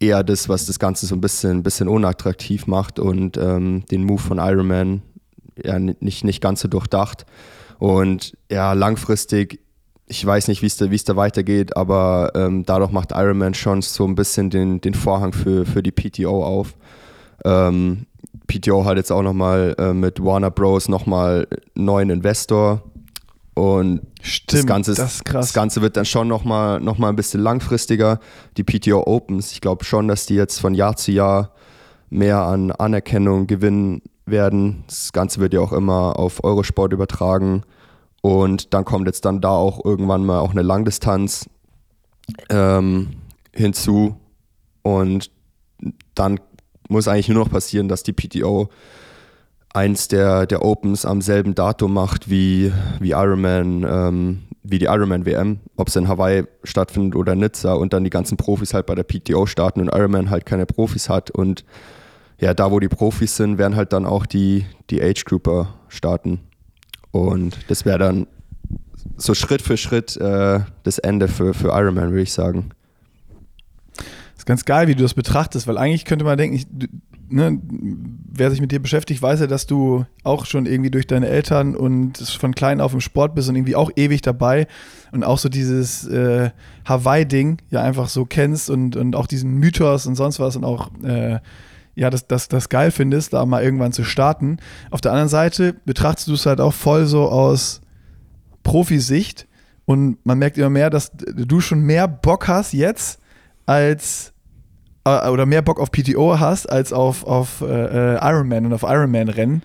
[0.00, 4.20] eher das, was das Ganze so ein bisschen, bisschen unattraktiv macht und ähm, den Move
[4.20, 5.02] von Ironman
[5.62, 7.24] ja nicht, nicht ganz so durchdacht.
[7.78, 9.60] Und ja, langfristig
[10.12, 13.80] ich weiß nicht, wie es da, da weitergeht, aber ähm, dadurch macht Iron Man schon
[13.80, 16.74] so ein bisschen den, den Vorhang für, für die PTO auf.
[17.46, 18.04] Ähm,
[18.46, 20.90] PTO hat jetzt auch nochmal äh, mit Warner Bros.
[20.90, 22.82] nochmal neuen Investor.
[23.54, 27.40] Und Stimmt, das, Ganze, das, das, Ganze wird dann schon nochmal noch mal ein bisschen
[27.40, 28.20] langfristiger.
[28.58, 31.52] Die PTO Opens, ich glaube schon, dass die jetzt von Jahr zu Jahr
[32.10, 34.84] mehr an Anerkennung gewinnen werden.
[34.86, 37.62] Das Ganze wird ja auch immer auf Eurosport übertragen.
[38.22, 41.50] Und dann kommt jetzt dann da auch irgendwann mal auch eine Langdistanz
[42.48, 43.08] ähm,
[43.52, 44.16] hinzu.
[44.82, 45.30] Und
[46.14, 46.40] dann
[46.88, 48.70] muss eigentlich nur noch passieren, dass die PTO
[49.74, 55.26] eins der, der Opens am selben Datum macht wie, wie Ironman, ähm, wie die Ironman
[55.26, 58.94] WM, ob es in Hawaii stattfindet oder Nizza und dann die ganzen Profis halt bei
[58.94, 61.64] der PTO starten und Ironman halt keine Profis hat und
[62.38, 66.40] ja, da wo die Profis sind, werden halt dann auch die, die Age Grouper starten.
[67.12, 68.26] Und das wäre dann
[69.16, 72.70] so Schritt für Schritt äh, das Ende für, für Iron Man, würde ich sagen.
[73.96, 76.66] Das ist ganz geil, wie du das betrachtest, weil eigentlich könnte man denken, ich,
[77.28, 81.28] ne, wer sich mit dir beschäftigt, weiß ja, dass du auch schon irgendwie durch deine
[81.28, 84.66] Eltern und von klein auf im Sport bist und irgendwie auch ewig dabei
[85.12, 86.50] und auch so dieses äh,
[86.86, 90.90] Hawaii-Ding ja einfach so kennst und, und auch diesen Mythos und sonst was und auch
[91.04, 91.38] äh,
[91.94, 94.58] ja, das, das, das geil findest, da mal irgendwann zu starten.
[94.90, 97.80] Auf der anderen Seite betrachtest du es halt auch voll so aus
[98.62, 99.46] Profisicht
[99.84, 103.18] und man merkt immer mehr, dass du schon mehr Bock hast jetzt
[103.66, 104.32] als
[105.04, 109.62] äh, oder mehr Bock auf PTO hast als auf, auf äh, Ironman und auf Ironman-Rennen.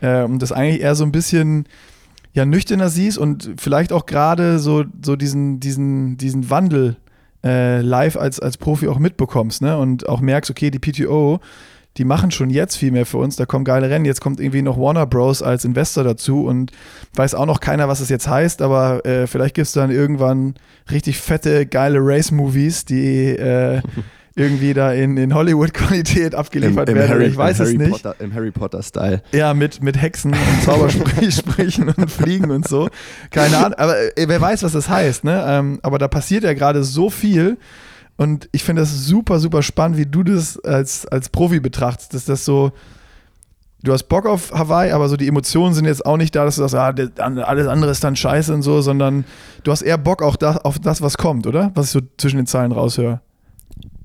[0.00, 1.66] Äh, und das eigentlich eher so ein bisschen
[2.32, 6.96] ja, nüchterner siehst und vielleicht auch gerade so, so diesen, diesen, diesen Wandel
[7.46, 9.78] äh, live als, als Profi auch mitbekommst, ne?
[9.78, 11.38] Und auch merkst, okay, die PTO,
[11.96, 14.62] die machen schon jetzt viel mehr für uns, da kommen geile Rennen, jetzt kommt irgendwie
[14.62, 15.42] noch Warner Bros.
[15.42, 16.72] als Investor dazu und
[17.14, 20.54] weiß auch noch keiner, was es jetzt heißt, aber äh, vielleicht gibt es dann irgendwann
[20.90, 23.80] richtig fette, geile Race-Movies, die äh,
[24.36, 27.10] irgendwie da in, in Hollywood-Qualität abgeliefert Im, im werden.
[27.10, 27.90] Harry, ich weiß es Harry nicht.
[27.90, 29.22] Potter, Im Harry Potter-Style.
[29.32, 32.88] Ja, mit, mit Hexen und Zaubersprüchen und Fliegen und so.
[33.30, 35.24] Keine Ahnung, aber äh, wer weiß, was das heißt.
[35.24, 35.42] Ne?
[35.48, 37.56] Ähm, aber da passiert ja gerade so viel.
[38.18, 42.26] Und ich finde das super, super spannend, wie du das als, als Profi betrachtest, dass
[42.26, 42.72] das so,
[43.82, 46.56] du hast Bock auf Hawaii, aber so die Emotionen sind jetzt auch nicht da, dass
[46.56, 49.24] du sagst, ah, alles andere ist dann scheiße und so, sondern
[49.64, 51.72] du hast eher Bock auch da, auf das, was kommt, oder?
[51.74, 53.20] Was ich so zwischen den Zeilen raushöre.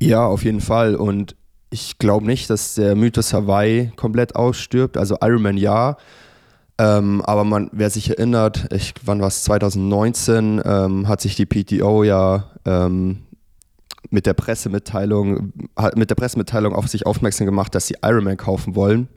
[0.02, 0.96] Ja, auf jeden Fall.
[0.96, 1.36] Und
[1.70, 4.98] ich glaube nicht, dass der Mythos Hawaii komplett ausstirbt.
[4.98, 5.98] Also Ironman ja.
[6.78, 11.46] Ähm, aber man, wer sich erinnert, ich, wann war es 2019, ähm, hat sich die
[11.46, 13.20] PTO ja ähm,
[14.10, 15.54] mit der Pressemitteilung,
[15.96, 19.08] mit der Pressemitteilung auf sich aufmerksam gemacht, dass sie Ironman kaufen wollen.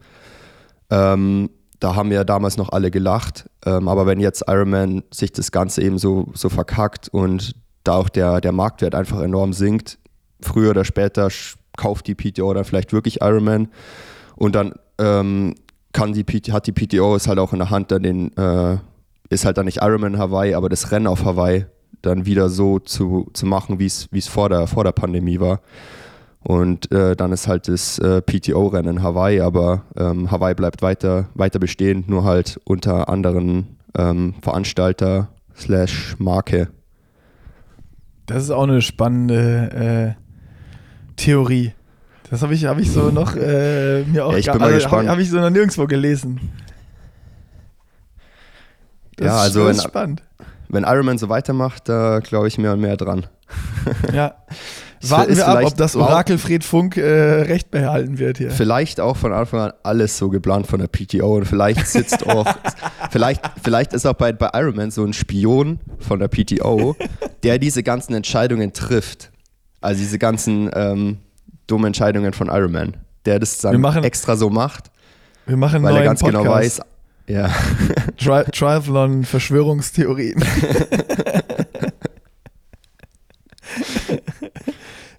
[0.90, 3.49] Ähm, da haben ja damals noch alle gelacht.
[3.67, 8.09] Ähm, aber wenn jetzt Ironman sich das Ganze eben so, so verkackt und da auch
[8.09, 9.99] der, der Marktwert einfach enorm sinkt,
[10.44, 11.28] früher oder später
[11.76, 13.68] kauft die PTO dann vielleicht wirklich Ironman
[14.37, 15.54] und dann ähm,
[15.92, 18.78] kann die hat die PTO es halt auch in der Hand, dann den, äh,
[19.28, 21.66] ist halt dann nicht Ironman Hawaii, aber das Rennen auf Hawaii
[22.02, 25.61] dann wieder so zu, zu machen, wie es vor der, vor der Pandemie war.
[26.40, 31.28] Und äh, dann ist halt das äh, PTO-Rennen in Hawaii, aber ähm, Hawaii bleibt weiter,
[31.35, 36.68] weiter bestehen, nur halt unter anderen ähm, Veranstalter slash Marke.
[38.26, 40.23] Das ist auch eine spannende äh,
[41.16, 41.72] Theorie.
[42.31, 44.77] Das habe ich, hab ich so noch äh, mir auch Ja, ich bin mal also,
[44.77, 45.09] gespannt.
[45.09, 46.40] Habe hab ich so noch nirgendwo gelesen.
[49.16, 50.22] Das Ja, also ist spannend.
[50.68, 53.27] Wenn Ironman so weitermacht, da glaube ich mehr und mehr dran.
[54.12, 54.35] Ja.
[55.11, 58.50] Warten wir ab, ob das Orakel Fred Funk äh, recht behalten wird hier.
[58.50, 62.46] Vielleicht auch von Anfang an alles so geplant von der PTO und vielleicht sitzt auch,
[63.11, 66.96] vielleicht, vielleicht ist auch bei, bei Ironman so ein Spion von der PTO,
[67.42, 69.31] der diese ganzen Entscheidungen trifft.
[69.85, 71.18] Also diese ganzen ähm,
[71.66, 72.97] dummen Entscheidungen von Ironman.
[73.27, 74.90] Der das dann machen- extra so macht,
[75.47, 76.42] Wir machen weil er ganz Podcast.
[76.42, 76.81] genau weiß,
[77.27, 77.49] ja,
[78.18, 80.42] Tri Triathlon Verschwörungstheorien.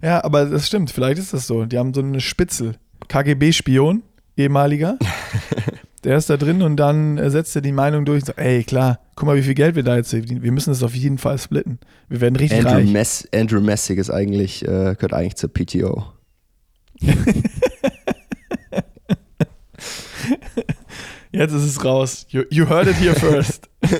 [0.02, 1.64] ja, aber das stimmt, vielleicht ist das so.
[1.64, 2.74] Die haben so eine Spitzel.
[3.08, 4.02] KGB-Spion,
[4.36, 4.98] ehemaliger.
[6.06, 8.62] Der ist da drin und dann äh, setzt er die Meinung durch und sagt, ey,
[8.62, 10.40] klar, guck mal, wie viel Geld wir da jetzt verdienen.
[10.44, 11.80] Wir müssen das auf jeden Fall splitten.
[12.08, 12.92] Wir werden richtig Andrew, reich.
[12.92, 16.04] Mess, Andrew Messig ist eigentlich, äh, gehört eigentlich zur PTO.
[21.32, 22.24] Jetzt ist es raus.
[22.28, 23.68] You, you heard it here first.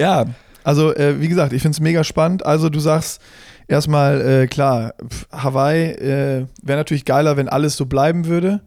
[0.00, 0.26] ja,
[0.64, 2.44] also äh, wie gesagt, ich finde es mega spannend.
[2.44, 3.22] Also du sagst
[3.68, 4.94] erstmal, äh, klar,
[5.30, 8.62] Hawaii äh, wäre natürlich geiler, wenn alles so bleiben würde.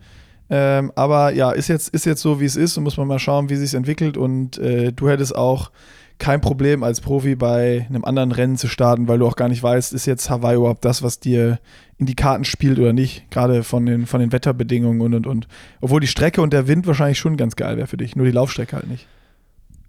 [0.53, 3.19] Ähm, aber ja, ist jetzt, ist jetzt so, wie es ist und muss man mal
[3.19, 4.17] schauen, wie sich entwickelt.
[4.17, 5.71] Und äh, du hättest auch
[6.19, 9.63] kein Problem als Profi bei einem anderen Rennen zu starten, weil du auch gar nicht
[9.63, 11.59] weißt, ist jetzt Hawaii überhaupt das, was dir
[11.97, 15.47] in die Karten spielt oder nicht, gerade von den, von den Wetterbedingungen und und und.
[15.79, 18.31] Obwohl die Strecke und der Wind wahrscheinlich schon ganz geil wäre für dich, nur die
[18.31, 19.07] Laufstrecke halt nicht.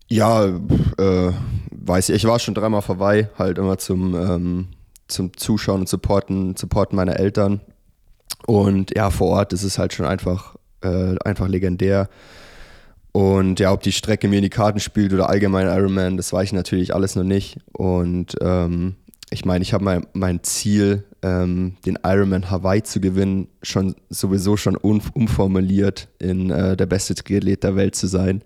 [0.08, 1.32] Ja, äh,
[1.70, 2.16] weiß ich.
[2.16, 4.68] Ich war schon dreimal vorbei, halt immer zum, ähm,
[5.08, 7.60] zum Zuschauen und Supporten, Supporten meiner Eltern.
[8.46, 12.08] Und ja, vor Ort ist es halt schon einfach, äh, einfach legendär.
[13.12, 16.44] Und ja, ob die Strecke mir in die Karten spielt oder allgemein Ironman, das weiß
[16.44, 17.58] ich natürlich alles noch nicht.
[17.72, 18.96] Und ähm,
[19.30, 24.56] ich meine, ich habe mein, mein Ziel, ähm, den Ironman Hawaii zu gewinnen, schon sowieso
[24.56, 28.42] schon un, umformuliert, in äh, der beste Triathlet der Welt zu sein.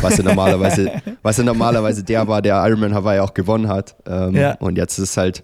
[0.00, 0.90] Was ja normalerweise,
[1.22, 3.96] was ja normalerweise der war, der Ironman Hawaii auch gewonnen hat.
[4.06, 4.54] Ähm, Ja.
[4.54, 5.42] Und jetzt ist es halt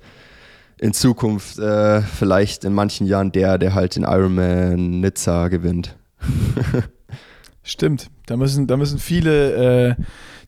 [0.82, 5.96] in Zukunft äh, vielleicht in manchen Jahren der, der halt den Ironman Nizza gewinnt.
[7.62, 9.94] Stimmt, da müssen, da müssen viele äh,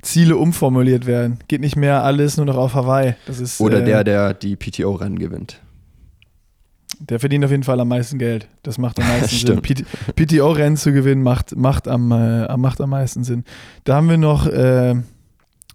[0.02, 1.38] Ziele umformuliert werden.
[1.46, 3.14] Geht nicht mehr alles nur noch auf Hawaii.
[3.26, 5.60] Das ist, Oder äh, der, der die PTO-Rennen gewinnt.
[6.98, 8.48] Der verdient auf jeden Fall am meisten Geld.
[8.64, 9.62] Das macht am meisten Sinn.
[10.16, 13.44] PTO-Rennen zu gewinnen macht, macht, am, äh, macht am meisten Sinn.
[13.84, 14.96] Da haben wir noch, äh,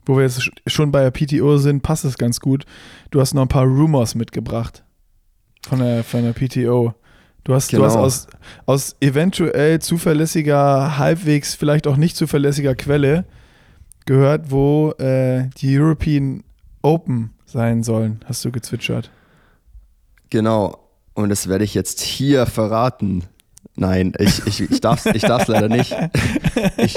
[0.09, 2.65] wo wir jetzt sch- schon bei der PTO sind, passt es ganz gut.
[3.11, 4.83] Du hast noch ein paar Rumors mitgebracht
[5.67, 6.93] von der, von der PTO.
[7.43, 8.05] Du hast, du hast Genau.
[8.05, 8.27] aus,
[8.65, 13.25] aus eventuell zuverlässiger, halbwegs vielleicht auch nicht zuverlässiger Quelle
[14.05, 16.43] gehört, wo äh, die European
[16.81, 19.11] Open sein sollen, hast du gezwitschert.
[20.29, 20.79] Genau.
[21.13, 23.23] Und das werde ich jetzt hier verraten.
[23.75, 25.95] Nein, ich, ich, ich darf es ich darf's leider nicht.
[26.77, 26.95] Ich,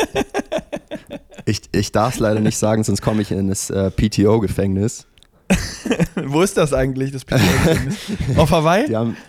[1.44, 5.06] ich, ich darf es leider nicht sagen, sonst komme ich in das äh, PTO-Gefängnis.
[6.26, 7.96] Wo ist das eigentlich, das PTO-Gefängnis?
[8.36, 8.86] Auf Hawaii?
[8.86, 9.16] Die haben.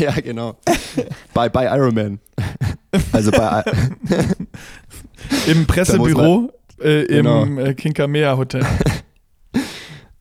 [0.00, 0.56] Ja, genau.
[1.32, 2.18] bei, bei Ironman.
[3.12, 3.62] Also bei.
[5.46, 7.44] Im Pressebüro äh, im Genau.
[7.60, 8.66] äh, Kinkamea Hotel.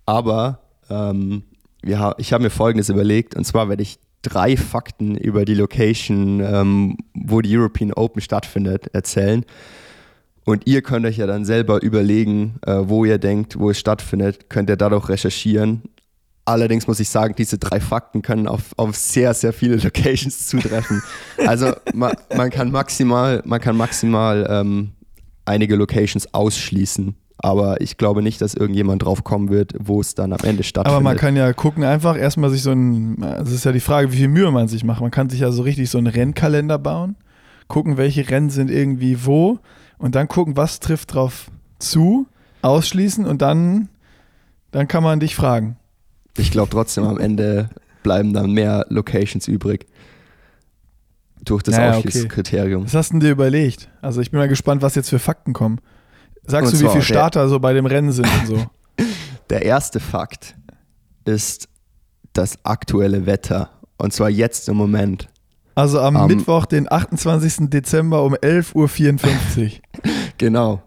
[0.05, 0.59] Aber
[0.89, 1.43] ähm,
[1.87, 6.39] ha ich habe mir Folgendes überlegt, und zwar werde ich drei Fakten über die Location,
[6.41, 9.45] ähm, wo die European Open stattfindet, erzählen.
[10.47, 14.49] Und ihr könnt euch ja dann selber überlegen, äh, wo ihr denkt, wo es stattfindet,
[14.49, 15.81] könnt ihr dadurch recherchieren.
[16.45, 21.03] Allerdings muss ich sagen, diese drei Fakten können auf, auf sehr, sehr viele Locations zutreffen.
[21.45, 24.93] Also ma man kann maximal, man kann maximal ähm,
[25.43, 27.17] einige Locations ausschließen.
[27.39, 30.95] Aber ich glaube nicht, dass irgendjemand drauf kommen wird, wo es dann am Ende stattfindet.
[30.95, 34.13] Aber man kann ja gucken, einfach erstmal sich so ein, das ist ja die Frage,
[34.13, 35.01] wie viel Mühe man sich macht.
[35.01, 37.17] Man kann sich ja so richtig so einen Rennkalender bauen,
[37.67, 39.59] gucken, welche Rennen sind irgendwie wo
[39.97, 42.27] und dann gucken, was trifft drauf zu,
[42.61, 43.89] ausschließen und dann,
[44.71, 45.77] dann kann man dich fragen.
[46.37, 47.69] Ich glaube trotzdem, am Ende
[48.03, 49.87] bleiben dann mehr Locations übrig.
[51.43, 52.07] Durch das Naja, okay.
[52.07, 52.85] Ausschließkriterium.
[52.85, 53.89] Was hast du denn dir überlegt?
[54.01, 55.79] Also ich bin mal gespannt, was jetzt für Fakten kommen.
[56.45, 58.65] Sagst Und du, wie viele Starter so bei dem Rennen sind und so?
[59.49, 60.55] Der erste Fakt
[61.25, 61.69] ist
[62.33, 63.69] das aktuelle Wetter.
[63.97, 65.27] Und zwar jetzt im Moment.
[65.77, 67.69] Also am Am- Mittwoch, den 28.
[67.69, 69.71] Dezember um 11.54 Uhr.
[70.39, 70.81] Genau.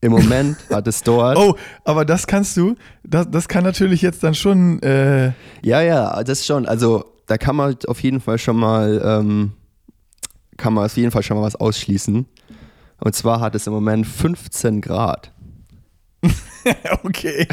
[0.00, 1.36] Im Moment hat es dort.
[1.36, 4.80] Oh, aber das kannst du, das, das kann natürlich jetzt dann schon.
[4.82, 6.64] Äh, Ja, ja, das schon.
[6.66, 9.52] Also da kann man auf jeden Fall schon mal, ähm,
[10.56, 12.26] kann man auf jeden Fall schon mal was ausschließen.
[13.02, 15.32] Und zwar hat es im Moment 15 Grad.
[17.02, 17.46] okay.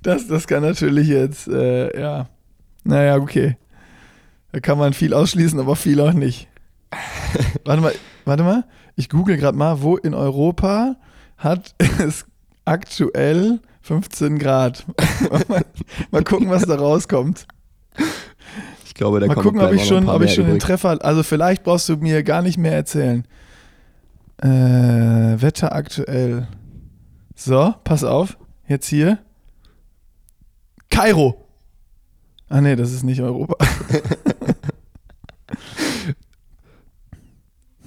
[0.00, 2.28] Das, das kann natürlich jetzt, äh, ja.
[2.84, 3.56] Naja, okay.
[4.52, 6.48] Da kann man viel ausschließen, aber viel auch nicht.
[7.64, 8.64] warte mal, warte mal.
[8.96, 10.96] Ich google gerade mal, wo in Europa
[11.36, 12.24] hat es
[12.64, 14.86] aktuell 15 Grad.
[15.48, 15.64] mal,
[16.10, 17.46] mal gucken, was da rauskommt.
[18.84, 20.58] Ich glaube, da Mal gucken, ob ich schon, ob ich schon den.
[20.58, 20.98] Treffer.
[21.04, 23.24] Also vielleicht brauchst du mir gar nicht mehr erzählen.
[24.38, 26.48] Äh, Wetter aktuell.
[27.34, 28.36] So, pass auf.
[28.66, 29.18] Jetzt hier.
[30.98, 31.46] Kairo.
[32.48, 33.64] Ah nee, das ist nicht Europa.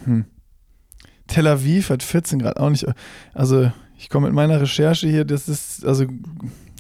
[0.06, 0.26] hm.
[1.28, 2.86] Tel Aviv hat 14 Grad, auch nicht.
[3.34, 6.06] Also ich komme mit meiner Recherche hier, das ist, also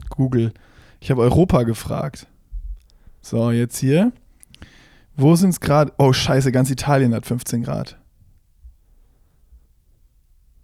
[0.09, 0.53] Google.
[1.01, 2.27] Ich habe Europa gefragt.
[3.21, 4.13] So, jetzt hier.
[5.17, 5.91] Wo sind es gerade?
[5.97, 7.97] Oh, scheiße, ganz Italien hat 15 Grad.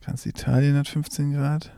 [0.05, 1.73] Ganz Italien hat 15 Grad.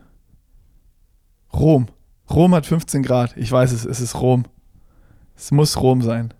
[1.52, 1.88] Rom.
[2.32, 3.36] Rom hat 15 Grad.
[3.36, 4.44] Ich weiß es, es ist Rom.
[5.36, 6.32] Es muss Rom sein.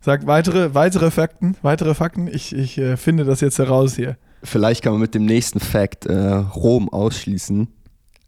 [0.00, 2.26] Sag weitere, weitere Fakten, weitere Fakten.
[2.26, 4.16] Ich, ich äh, finde das jetzt heraus hier.
[4.42, 7.68] Vielleicht kann man mit dem nächsten Fact äh, Rom ausschließen.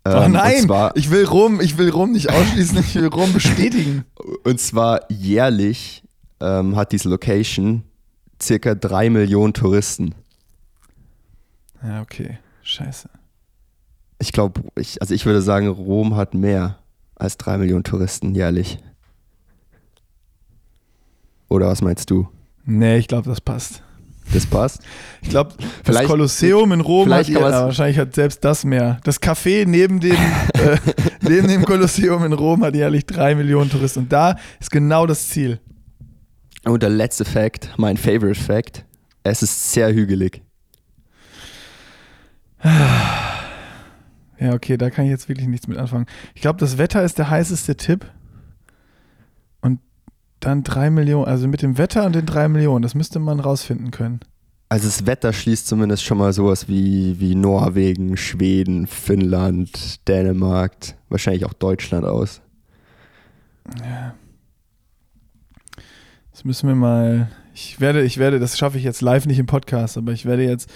[0.05, 3.07] oh Ähm, nein, Und zwar, ich will Rom, ich will Rom nicht ausschließen, ich will
[3.07, 4.05] Rom bestätigen.
[4.45, 6.03] und zwar jährlich
[6.41, 7.85] ähm, hat diese Location
[8.41, 10.15] circa drei Millionen Touristen.
[11.83, 12.39] Ja, okay.
[12.63, 13.09] Scheiße.
[14.19, 16.79] Ich glaube, ich, also ich würde sagen, Rom hat mehr
[17.17, 18.79] als drei Millionen Touristen jährlich.
[21.49, 22.29] Oder was meinst du?
[22.65, 23.83] Nee, ich glaube, das passt.
[24.33, 24.81] Das passt?
[25.21, 28.65] Ich glaube, das Vielleicht- Kolosseum in Rom hat vielleicht kann ja, wahrscheinlich hat selbst das
[28.65, 28.99] mehr.
[29.05, 30.13] Das Café neben dem,
[30.55, 30.79] äh,
[31.23, 34.01] neben dem Kolosseum in Rom hat jährlich drei Millionen Touristen.
[34.01, 35.61] Und da ist genau das Ziel.
[36.65, 38.85] Und der letzte Fact, mein Favorite Fact,
[39.25, 40.41] es ist sehr hügelig.
[44.43, 46.07] Ja, okay, da kann ich jetzt wirklich nichts mit anfangen.
[46.35, 48.07] Ich glaube, das Wetter ist der heißeste Tipp.
[49.61, 49.79] Und
[50.41, 53.93] dann drei Millionen, also mit dem Wetter und den drei Millionen, das müsste man rausfinden
[53.93, 54.19] können.
[54.69, 60.75] Also das Wetter schließt zumindest schon mal sowas wie, wie Norwegen, Schweden, Finnland, Dänemark,
[61.09, 62.41] wahrscheinlich auch Deutschland aus.
[63.79, 64.15] Ja.
[66.33, 67.31] Das müssen wir mal.
[67.55, 70.43] Ich werde, ich werde, das schaffe ich jetzt live nicht im Podcast, aber ich werde
[70.43, 70.69] jetzt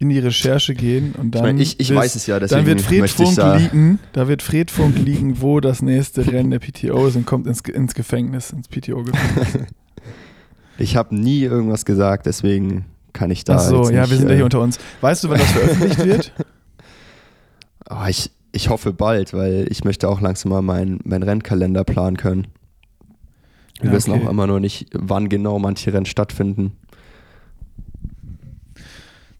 [0.00, 1.40] in die Recherche gehen und dann.
[1.40, 3.98] ich meine, ich, ich wirst- weiß es ja, deswegen Dann wird Fred Funk da, liegen,
[4.12, 7.60] da wird Fred Funk liegen, wo das nächste Rennen der PTO ist und kommt ins,
[7.62, 9.66] ins Gefängnis, ins PTO-Gefängnis.
[10.80, 14.28] Ich habe nie irgendwas gesagt, deswegen kann ich da Ach so, ja, nicht, wir sind
[14.28, 14.78] ja äh, hier unter uns.
[15.00, 16.32] Weißt du, wann das veröffentlicht wird?
[17.88, 22.16] ah, ich, ich hoffe bald, weil ich möchte auch langsam mal meinen mein Rennkalender planen
[22.16, 22.46] können.
[23.80, 24.24] Wir Ja, wissen okay.
[24.24, 26.72] auch immer noch nicht, wann genau manche Rennen stattfinden.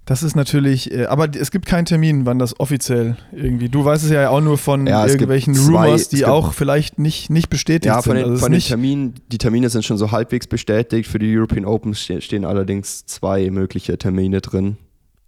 [0.08, 3.68] Das ist natürlich, äh, aber es gibt keinen Termin, wann das offiziell irgendwie.
[3.68, 7.28] Du weißt es ja auch nur von Ja, irgendwelchen zwei- Rumors, die auch vielleicht nicht,
[7.28, 8.16] nicht bestätigt Ja, von sind.
[8.16, 11.10] den, also es von den Terminen, die Termine sind schon so halbwegs bestätigt.
[11.10, 14.78] Für die European Open ste- stehen allerdings zwei mögliche Termine drin.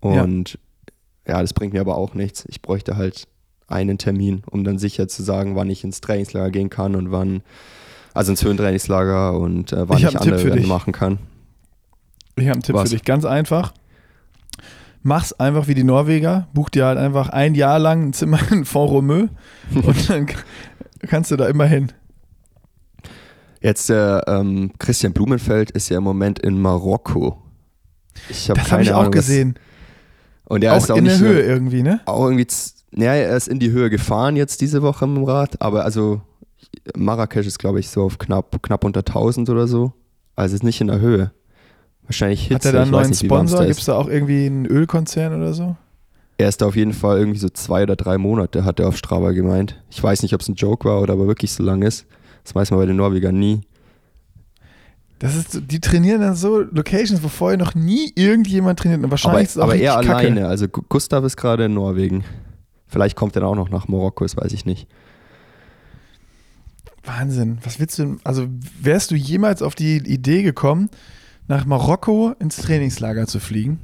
[0.02, 0.22] Ja.
[0.22, 0.58] Und
[1.28, 1.42] ja.
[1.42, 2.46] das bringt mir aber auch nichts.
[2.48, 3.28] Ich bräuchte halt
[3.66, 7.42] einen Termin, um dann sicher zu sagen, wann ich ins Trainingslager gehen kann und wann,
[8.14, 11.18] also ins Höhentrainingslager und äh, wann Ich ich, andere machen kann.
[12.36, 12.88] Ich habe einen Tipp Was?
[12.88, 13.74] für dich, ganz einfach.
[15.02, 18.64] Mach's einfach wie die Norweger, buch dir halt einfach ein Jahr lang ein Zimmer in
[18.66, 19.28] Font-Romeu
[19.74, 20.26] und dann
[21.08, 21.92] kannst du da immer hin.
[23.62, 27.42] Jetzt der ähm, Christian Blumenfeld ist ja im Moment in Marokko.
[28.28, 29.54] Ich habe Das keine habe ich auch Ahnung, was- gesehen.
[30.44, 32.00] Und er auch ist auch in der Höhe irgendwie, ne?
[32.06, 32.46] auch irgendwie,
[32.96, 36.22] ja, er ist in die Höhe gefahren jetzt diese Woche mit dem Rad, aber also
[36.96, 39.92] Marrakesch ist glaube ich so auf knapp, knapp unter 1000 oder so.
[40.34, 41.30] Also ist nicht in der Höhe.
[42.11, 42.55] Wahrscheinlich Hitze.
[42.55, 43.64] Hat er da einen neuen nicht, Sponsor?
[43.64, 45.77] Gibt es da auch irgendwie einen Ölkonzern oder so?
[46.38, 48.96] Er ist da auf jeden Fall irgendwie so zwei oder drei Monate, hat er auf
[48.96, 49.81] Strava gemeint.
[49.90, 52.07] Ich weiß nicht, ob es ein Joke war oder aber wirklich so lang ist.
[52.42, 53.61] Das weiß man bei den Norwegern nie.
[55.18, 58.99] Das ist, die trainieren dann so Locations, wo vorher noch nie irgendjemand trainiert.
[59.01, 60.16] Und Aber, wahrscheinlich ist es auch aber er kacke.
[60.16, 60.49] alleine.
[60.49, 62.25] Also Gu- Gustav ist gerade in Norwegen.
[62.88, 64.88] Vielleicht kommt er dann auch noch nach Marokko, das weiß ich nicht.
[67.04, 67.58] Wahnsinn.
[67.65, 68.21] Was willst du denn?
[68.25, 68.46] Also,
[68.81, 70.90] wärst du jemals auf die Idee gekommen,
[71.51, 73.81] nach Marokko ins Trainingslager zu fliegen?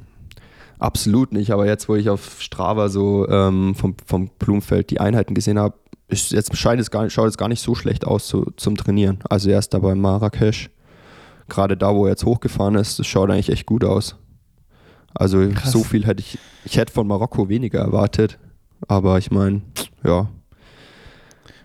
[0.79, 5.33] Absolut nicht, aber jetzt, wo ich auf Strava so ähm, vom, vom Blumenfeld die Einheiten
[5.33, 5.75] gesehen habe,
[6.07, 8.77] ist jetzt scheint es gar nicht, schaut es gar nicht so schlecht aus zu, zum
[8.77, 9.19] Trainieren.
[9.29, 10.69] Also er ist da bei Marrakesch,
[11.49, 14.15] gerade da, wo er jetzt hochgefahren ist, das schaut eigentlich echt gut aus.
[15.13, 15.71] Also Krass.
[15.71, 18.39] so viel hätte ich, ich hätte von Marokko weniger erwartet.
[18.87, 19.61] Aber ich meine,
[20.05, 20.29] ja,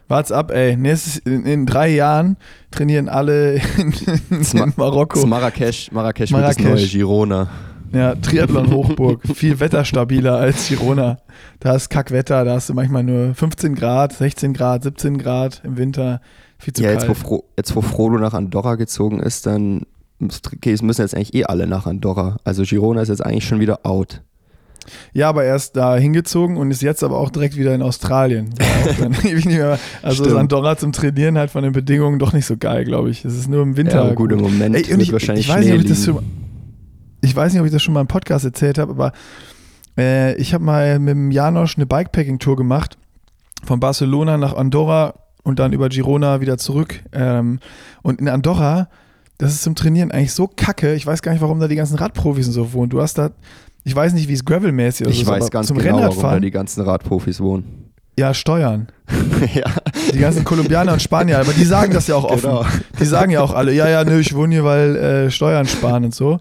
[0.09, 0.77] Wart's ab, ey.
[0.77, 2.37] Nächstes, in, in drei Jahren
[2.71, 3.95] trainieren alle in,
[4.31, 5.21] in, Marokko.
[5.21, 6.83] das Marrakesch, Marrakesch, wird das Marrakesch.
[6.83, 7.49] neue Girona.
[7.93, 9.21] Ja, Triathlon-Hochburg.
[9.35, 11.19] Viel wetterstabiler als Girona.
[11.61, 15.77] Da ist Kackwetter, da hast du manchmal nur 15 Grad, 16 Grad, 17 Grad im
[15.77, 16.21] Winter.
[16.59, 17.19] Viel zu Ja, jetzt wo, kalt.
[17.19, 19.83] Fro jetzt wo Frodo nach Andorra gezogen ist, dann
[20.19, 22.37] müssen jetzt eigentlich eh alle nach Andorra.
[22.45, 24.23] Also Girona ist jetzt eigentlich schon wieder out.
[25.13, 28.51] Ja, aber er ist da hingezogen und ist jetzt aber auch direkt wieder in Australien.
[29.45, 30.39] Mehr- also Stimmt.
[30.39, 33.25] Andorra zum Trainieren halt von den Bedingungen doch nicht so geil, glaube ich.
[33.25, 34.07] Es ist nur im Winter.
[34.07, 36.19] Ja, gut, im Moment Ey, ich, wahrscheinlich ich weiß nicht, ob ich das schon,
[37.21, 39.13] ich weiß nicht, ob ich das schon mal im Podcast erzählt habe, aber
[39.99, 42.97] äh, ich habe mal mit dem Janosch eine Bikepacking-Tour gemacht
[43.65, 45.15] von Barcelona nach Andorra
[45.45, 47.03] und dann über Girona wieder zurück.
[47.13, 47.59] Ähm,
[48.03, 48.89] und in Andorra,
[49.39, 50.95] das ist zum Trainieren eigentlich so kacke.
[50.95, 52.91] Ich weiß gar nicht, warum da die ganzen Radprofis und so wohnen.
[52.91, 53.31] Du hast da,
[53.85, 56.43] ich weiß nicht, wie es gravelmäßig ist, Ich weiß ganz zum genau, warum da Rennradfahren,
[56.43, 57.91] die ganzen Radprofis wohnen.
[58.19, 58.89] ja, Steuern.
[59.55, 59.65] ja,
[60.13, 62.43] Die ganzen Kolumbianer und Spanier, aber die sagen das ja auch offen.
[62.43, 62.65] Genau.
[62.99, 66.05] Die sagen ja auch alle, ja, ja, nö, ich wohne hier, weil äh, Steuern sparen
[66.05, 66.39] und so.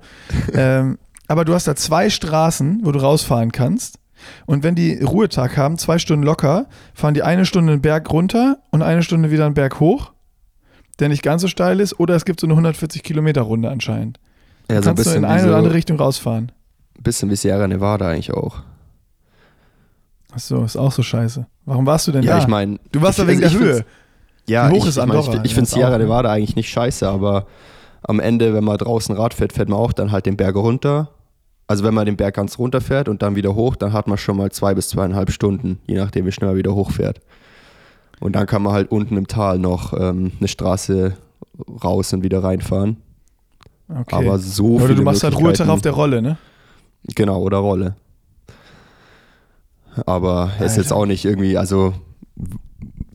[0.53, 3.97] Ähm, aber du hast da zwei Straßen, wo du rausfahren kannst.
[4.45, 8.57] Und wenn die Ruhetag haben, zwei Stunden locker, fahren die eine Stunde einen Berg runter
[8.69, 10.11] und eine Stunde wieder einen Berg hoch,
[10.99, 11.99] der nicht ganz so steil ist.
[11.99, 14.19] Oder es gibt so eine 140 Kilometer Runde anscheinend.
[14.69, 16.51] ja so ein kannst du in eine oder andere Richtung rausfahren.
[17.03, 18.57] Bisschen wie Sierra Nevada eigentlich auch.
[20.33, 21.45] Achso, ist auch so scheiße.
[21.65, 22.39] Warum warst du denn Ja, da?
[22.39, 23.85] ich meine, du warst ich- da wegen also der Höhe.
[24.47, 26.69] Ja, Wie hoch ich, ist ich, mein, ich, ich Ja, finde Sierra Nevada eigentlich nicht
[26.69, 27.45] scheiße, aber
[28.03, 31.09] am Ende, wenn man draußen Rad fährt, fährt man auch dann halt den Berg runter.
[31.67, 34.17] Also wenn man den Berg ganz runter fährt und dann wieder hoch, dann hat man
[34.17, 37.19] schon mal zwei bis zweieinhalb Stunden, je nachdem, wie schnell man wieder hochfährt.
[38.19, 41.15] Und dann kann man halt unten im Tal noch ähm, eine Straße
[41.83, 42.97] raus und wieder reinfahren.
[43.89, 44.15] Okay.
[44.15, 46.37] Aber so oder du machst halt Ruhetag auf der Rolle, ne?
[47.03, 47.95] Genau, oder Rolle.
[50.05, 50.95] Aber es ist jetzt Alter.
[50.97, 51.93] auch nicht irgendwie, also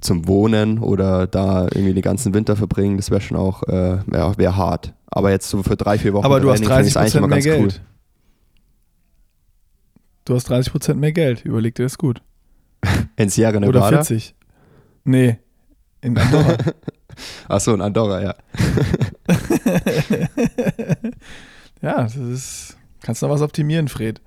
[0.01, 4.37] zum Wohnen oder da irgendwie den ganzen Winter verbringen, das wäre schon auch, äh, wäre
[4.37, 4.93] wär hart.
[5.07, 7.45] Aber jetzt so für drei, vier Wochen Aber du hast Training finde ich's 30 Prozent
[7.45, 7.83] mehr Geld.
[10.27, 11.45] Du hast 30 Prozent mehr Geld.
[11.45, 12.21] Überleg dir das gut.
[13.17, 13.89] In Sierra Oder Nevada?
[13.89, 14.35] 40.
[15.05, 15.39] Nee,
[16.01, 16.57] in Andorra.
[17.49, 18.35] Achso, in Andorra, ja.
[21.83, 22.77] ja, das ist.
[23.03, 24.21] Kannst noch was optimieren, Fred.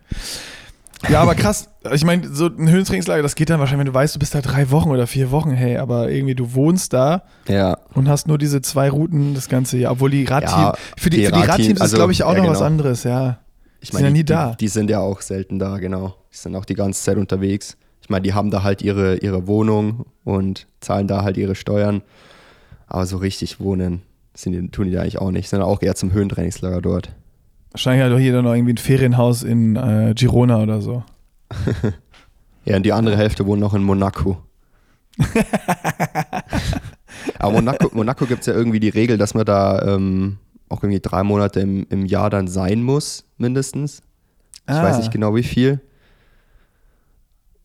[1.08, 1.70] Ja, aber krass.
[1.94, 4.42] Ich meine, so ein Höhentrainingslager, das geht dann wahrscheinlich, wenn du weißt, du bist da
[4.42, 8.38] drei Wochen oder vier Wochen, hey, aber irgendwie du wohnst da Ja, und hast nur
[8.38, 9.94] diese zwei Routen das ganze Jahr.
[9.94, 12.24] Obwohl die Radteam, Ja, für die, die für die Radteam- Radteams ist, also, glaube ich,
[12.24, 12.68] auch ja, noch was genau.
[12.68, 13.40] anderes, ja.
[13.80, 14.52] ich Sind meine, ja nie die, da.
[14.52, 16.16] Die, die sind ja auch selten da, genau.
[16.34, 17.78] Die sind auch die ganze Zeit unterwegs.
[18.02, 22.02] Ich meine, die haben da halt ihre, ihre Wohnung und zahlen da halt ihre Steuern.
[22.88, 24.02] Aber so richtig wohnen
[24.34, 25.48] sind die, tun die da eigentlich auch nicht.
[25.48, 27.10] Sind auch eher zum Höhentrainingslager dort.
[27.72, 31.04] Wahrscheinlich hat doch jeder noch irgendwie ein Ferienhaus in äh, Girona oder so.
[32.66, 34.38] Ja, und die andere Hälfte wohnt noch in Monaco.
[37.40, 41.00] Aber Monaco, Monaco gibt es ja irgendwie die Regel, dass man da ähm, auch irgendwie
[41.00, 44.02] drei Monate im, im Jahr dann sein muss, mindestens.
[44.68, 44.84] Ich Ah.
[44.84, 45.82] weiß nicht genau wie viel.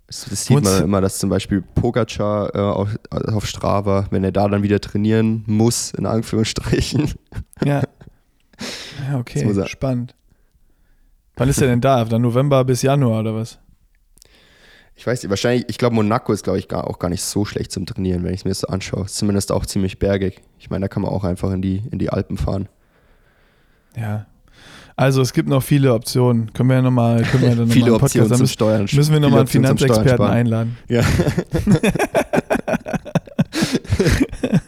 [0.07, 4.33] Das, das sieht man immer, dass zum Beispiel Pogacar äh, auf, auf Strava, wenn er
[4.33, 7.11] da dann wieder trainieren muss, in Anführungsstrichen.
[7.65, 7.83] Ja.
[9.11, 9.67] Ja, okay.
[9.67, 10.15] Spannend.
[11.37, 12.05] Wann ist er denn da?
[12.05, 13.59] Dann November bis Januar oder was?
[14.97, 17.45] Ich weiß nicht, wahrscheinlich, ich glaube, Monaco ist, glaube ich, gar, auch gar nicht so
[17.45, 19.07] schlecht zum Trainieren, wenn ich es mir so anschaue.
[19.07, 20.41] Ist zumindest auch ziemlich bergig.
[20.59, 22.69] Ich meine, da kann man auch einfach in die, in die Alpen fahren.
[23.97, 24.27] Ja.
[24.95, 26.53] Also es gibt noch viele Optionen.
[26.53, 28.53] Können wir ja nochmal, können wir dann noch mal Viele Podcast, Optionen dann zum müssen,
[28.53, 28.89] Steuern.
[28.93, 30.77] müssen wir nochmal einen Finanzexperten einladen.
[30.89, 31.03] Ja.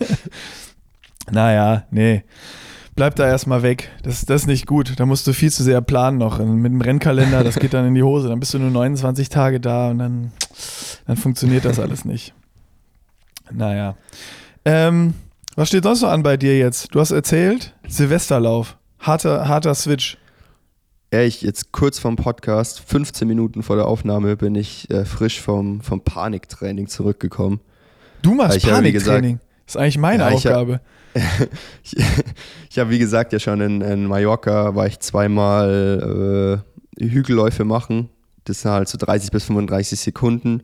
[1.31, 2.25] Naja, nee.
[2.97, 3.91] Bleib da erstmal weg.
[4.03, 4.99] Das, das ist nicht gut.
[4.99, 6.39] Da musst du viel zu sehr planen noch.
[6.39, 8.29] Mit dem Rennkalender, das geht dann in die Hose.
[8.29, 10.33] Dann bist du nur 29 Tage da und dann,
[11.07, 12.33] dann funktioniert das alles nicht.
[13.53, 13.97] Naja.
[14.65, 15.13] Ähm,
[15.57, 16.95] was steht sonst noch an bei dir jetzt?
[16.95, 18.79] Du hast erzählt, Silvesterlauf.
[18.99, 20.17] Harter, harter Switch.
[21.13, 25.41] Ja, ich jetzt kurz vom Podcast, 15 Minuten vor der Aufnahme, bin ich äh, frisch
[25.41, 27.61] vom, vom Paniktraining zurückgekommen.
[28.23, 29.39] Du machst Paniktraining.
[29.67, 30.81] Das ist eigentlich meine Ja, hab- Aufgabe.
[32.71, 36.63] Ich, habe, wie gesagt, ja schon in, in Mallorca, war ich zweimal
[36.99, 38.11] äh, Hügelläufe machen.
[38.45, 40.61] Das sind halt so 30 bis 35 Sekunden.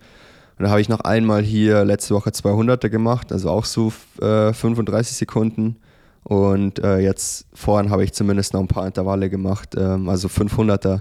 [0.58, 4.52] Und da habe ich noch einmal hier letzte Woche 200er gemacht, also auch so äh,
[4.52, 5.76] 35 Sekunden.
[6.24, 11.00] Und äh, jetzt vorhin habe ich zumindest noch ein paar Intervalle gemacht, ähm, also 500er.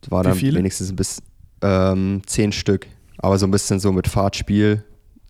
[0.00, 0.58] Das war Wie dann viele?
[0.58, 1.24] wenigstens ein bisschen
[1.62, 2.86] ähm, 10 Stück,
[3.18, 4.82] aber so ein bisschen so mit Fahrtspiel.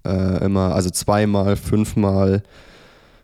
[0.06, 2.42] Äh, immer, also zweimal, fünfmal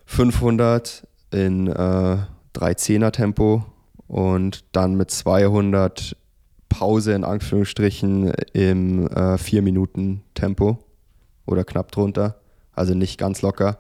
[0.07, 2.17] 500 in äh,
[2.55, 3.65] 3 10er Tempo
[4.09, 6.17] und dann mit 200
[6.69, 10.79] Pause in Anführungsstrichen im äh, 4 Minuten Tempo
[11.47, 12.37] oder knapp drunter,
[12.75, 13.79] also nicht ganz locker.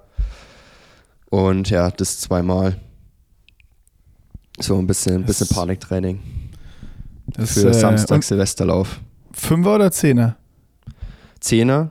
[1.31, 2.77] Und ja, das zweimal.
[4.61, 6.21] So ein bisschen, bisschen Paniktraining.
[7.27, 9.01] Das, für äh, Samstag Silvesterlauf.
[9.33, 10.37] Fünfer oder Zehner?
[11.41, 11.91] Zehner,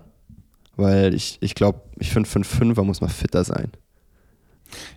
[0.76, 3.72] weil ich, ich glaube, ich finde für einen Fünfer muss man fitter sein.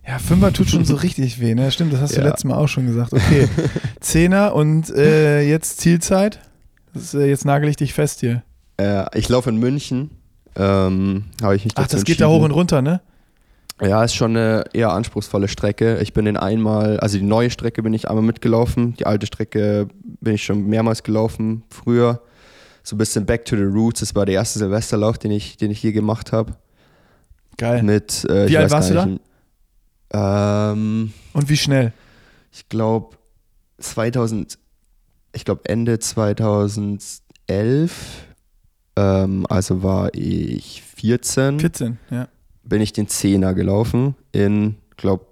[0.07, 1.71] Ja, Fünfer tut schon so richtig weh, ne?
[1.71, 2.27] Stimmt, das hast du Ja.
[2.29, 3.13] letztes Mal auch schon gesagt.
[3.13, 3.49] Okay,
[4.01, 6.39] Zehner und äh, jetzt Zielzeit.
[6.95, 8.43] Ist, äh, jetzt nagel ich dich fest hier.
[8.77, 10.11] Äh, ich laufe in München.
[10.57, 13.01] Ähm, Habe ich mich Ach, das geht da hoch und runter, ne?
[13.83, 15.99] Ja, ist schon eine eher anspruchsvolle Strecke.
[16.01, 18.95] Ich bin den einmal, also die neue Strecke bin ich einmal mitgelaufen.
[18.95, 19.89] Die alte Strecke
[20.21, 22.23] bin ich schon mehrmals gelaufen früher.
[22.85, 24.01] So ein bisschen back to the roots.
[24.01, 26.55] Das war der erste Silvesterlauf, den ich, den ich je gemacht habe.
[27.57, 27.83] Geil.
[27.83, 29.21] Mit, äh, Wie alt warst du nicht,
[30.13, 31.93] Ähm, Und wie schnell?
[32.53, 33.17] ich glaube
[33.79, 34.59] 2000,
[35.33, 38.25] ich glaube Ende 2011,
[38.97, 42.29] ähm, also war ich 14, 14, ja.
[42.65, 45.27] bin ich den Zehner gelaufen in, glaube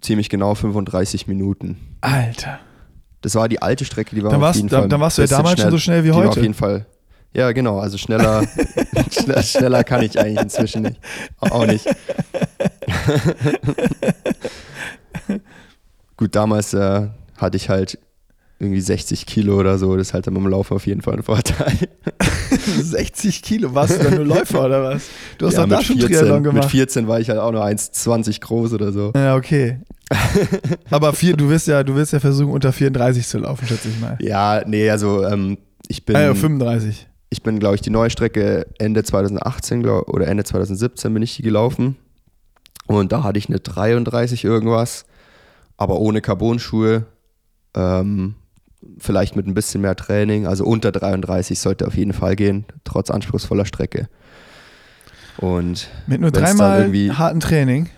[0.00, 1.76] ziemlich genau 35 Minuten.
[2.00, 2.60] Alter.
[3.20, 4.88] Das war die alte Strecke, die war Dann auf jeden dann, Fall.
[4.88, 6.40] dann warst du ja damals schon so schnell wie War auf heute.
[6.40, 6.86] jeden Fall.
[7.34, 7.78] Ja, genau.
[7.78, 8.42] Also schneller,
[9.10, 11.00] schneller, schneller kann ich eigentlich inzwischen nicht.
[11.40, 11.84] Auch nicht.
[16.16, 17.98] Gut, damals äh, hatte ich halt
[18.60, 19.96] irgendwie 60 Kilo oder so.
[19.96, 21.72] Das ist halt dann beim Laufen auf jeden Fall ein Vorteil.
[22.82, 25.08] 60 Kilo, warst du dann nur Läufer oder was?
[25.38, 26.70] Du hast Ja, doch da mit schon 14, Triathlon Mit gemacht.
[26.70, 29.12] 14 war ich halt auch nur 1,20 groß oder so.
[29.14, 29.78] Ja, okay.
[30.90, 34.00] Aber vier, du wirst ja, du wirst ja versuchen, unter 34 zu laufen, schätze ich
[34.00, 34.16] mal.
[34.20, 36.16] Ja, nee, also ähm, ich bin.
[36.16, 37.06] Ah ja, 35.
[37.30, 41.36] ich bin, glaube ich, die neue Strecke Ende 2018 glaub, oder Ende 2017 bin ich
[41.36, 41.96] die gelaufen.
[42.86, 45.04] Und da hatte ich eine 33 irgendwas,
[45.76, 47.04] aber ohne Carbon-Schuhe.
[47.74, 48.34] Ähm,
[48.98, 50.46] vielleicht mit ein bisschen mehr Training.
[50.46, 54.08] Also unter 33 sollte auf jeden Fall gehen, trotz anspruchsvoller Strecke.
[55.38, 57.88] Und Mit nur dreimal harten Training.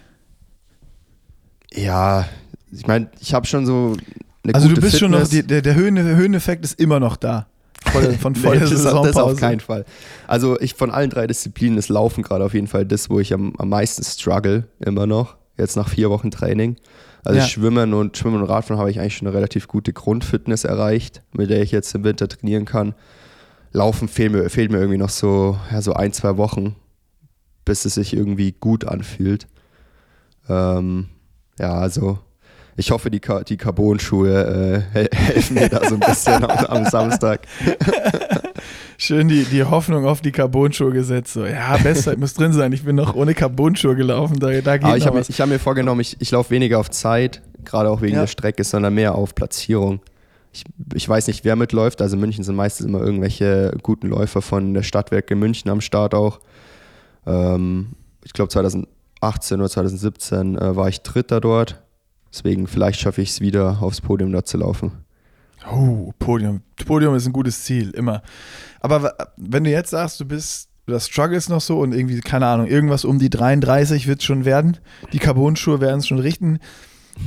[1.72, 2.26] ja,
[2.72, 3.96] ich meine, ich habe schon so
[4.44, 5.42] eine Also du bist schon noch, Fitness.
[5.42, 7.46] die, der, der Höhen, Höheneffekt ist immer noch da.
[7.94, 9.22] Der, von vor Nee, das, das Saisonpause.
[9.24, 9.84] auf keinen Fall.
[10.26, 13.32] Also ich von allen drei Disziplinen ist Laufen gerade auf jeden Fall das, wo ich
[13.32, 15.36] am, am meisten struggle, immer noch.
[15.56, 16.76] Jetzt nach vier Wochen Training.
[17.24, 17.46] Also Ja.
[17.46, 21.50] Schwimmen und Schwimmen und Radfahren habe ich eigentlich schon eine relativ gute Grundfitness erreicht, mit
[21.50, 22.94] der ich jetzt im Winter trainieren kann.
[23.72, 26.74] Laufen fehlt mir, fehlt mir irgendwie noch so, ja, so ein, zwei Wochen,
[27.64, 29.46] bis es sich irgendwie gut anfühlt.
[30.48, 31.08] Ähm,
[31.58, 32.18] ja, also
[32.76, 36.50] ich hoffe, die, Ka- die Carbon-Schuhe äh, hel- helfen mir da so ein bisschen am,
[36.66, 37.42] am Samstag.
[38.98, 41.32] Schön die, die Hoffnung auf die Carbon-Schuhe gesetzt.
[41.34, 42.72] So, ja, Bestzeit muss drin sein.
[42.72, 44.38] Ich bin noch ohne Carbon-Schuhe gelaufen.
[44.38, 47.42] Da, da geht Aber ich habe hab mir vorgenommen, ich, ich laufe weniger auf Zeit,
[47.64, 48.20] gerade auch wegen Ja.
[48.22, 50.00] der Strecke, sondern mehr auf Platzierung.
[50.52, 52.02] Ich, ich weiß nicht, wer mitläuft.
[52.02, 56.12] Also in München sind meistens immer irgendwelche guten Läufer von der Stadtwerke München am Start
[56.14, 56.40] auch.
[57.26, 57.90] Ähm,
[58.24, 61.82] ich glaube 2018 oder 2017 äh, war ich Dritter dort.
[62.32, 64.92] Deswegen vielleicht schaffe ich es wieder aufs Podium da zu laufen.
[65.70, 66.62] Oh, Podium.
[66.86, 68.22] Podium ist ein gutes Ziel, immer.
[68.80, 72.66] Aber wenn du jetzt sagst, du bist, du struggles noch so und irgendwie, keine Ahnung,
[72.66, 74.78] irgendwas um die 33 wird es schon werden.
[75.12, 76.58] Die Carbon-Schuhe werden es schon richten.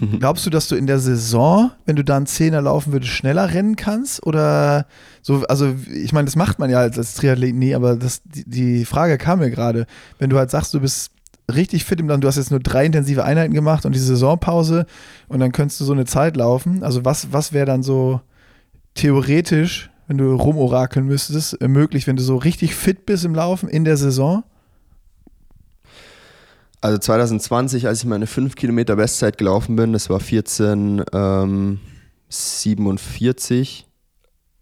[0.19, 3.53] Glaubst du, dass du in der Saison, wenn du da einen Zehner laufen würdest, schneller
[3.53, 4.25] rennen kannst?
[4.25, 4.87] Oder
[5.21, 8.49] so, also ich meine, das macht man ja als, als Triathlet nie, aber das, die,
[8.49, 9.85] die Frage kam mir gerade.
[10.19, 11.11] Wenn du halt sagst, du bist
[11.51, 14.85] richtig fit im Land, du hast jetzt nur drei intensive Einheiten gemacht und die Saisonpause
[15.27, 16.83] und dann könntest du so eine Zeit laufen.
[16.83, 18.21] Also was, was wäre dann so
[18.93, 23.83] theoretisch, wenn du rumorakeln müsstest, möglich, wenn du so richtig fit bist im Laufen in
[23.83, 24.43] der Saison?
[26.81, 31.79] Also 2020, als ich meine 5 Kilometer Bestzeit gelaufen bin, das war 14, ähm,
[32.27, 33.87] 47.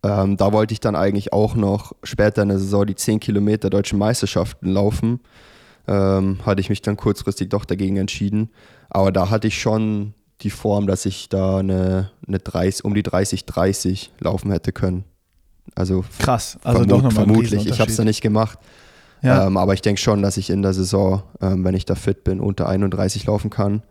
[0.03, 3.71] Ähm, da wollte ich dann eigentlich auch noch später in der Saison die 10 Kilometer
[3.71, 5.19] deutschen Meisterschaften laufen.
[5.91, 8.49] Ähm, hatte ich mich dann kurzfristig doch dagegen entschieden.
[8.89, 13.03] Aber da hatte ich schon die Form, dass ich da eine, eine 30, um die
[13.03, 15.03] 30, 30 laufen hätte können.
[15.75, 17.65] Also Krass, also vermut, doch nochmal vermutlich.
[17.65, 18.57] Ich habe es dann nicht gemacht.
[19.21, 19.47] Ja.
[19.47, 22.23] Ähm, aber ich denke schon, dass ich in der Saison, ähm, wenn ich da fit
[22.23, 23.83] bin, unter 31 laufen kann.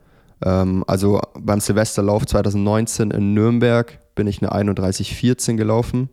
[0.43, 6.09] Ähm, also beim Silvesterlauf 2019 in Nürnberg bin ich eine 31,14 gelaufen.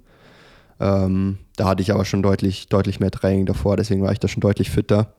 [0.79, 4.27] Ähm, da hatte ich aber schon deutlich, deutlich mehr Training davor, deswegen war ich da
[4.27, 5.13] schon deutlich fitter.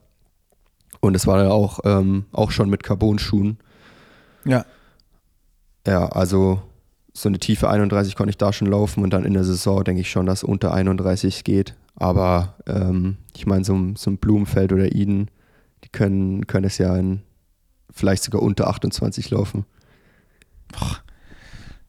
[1.01, 3.59] Und es war dann auch, ähm, auch schon mit Carbon-Schuhen.
[4.45, 4.65] ja.
[5.87, 6.61] Ja, also
[7.15, 10.03] so eine tiefe 31 konnte ich da schon laufen und dann in der Saison denke
[10.03, 11.77] ich schon, dass unter 31 geht.
[11.97, 15.31] Aber ähm, ich meine, so, ein- so ein Blumenfeld oder Eden,
[15.85, 17.23] die können, können es ja in
[17.91, 19.65] vielleicht sogar unter 28 laufen.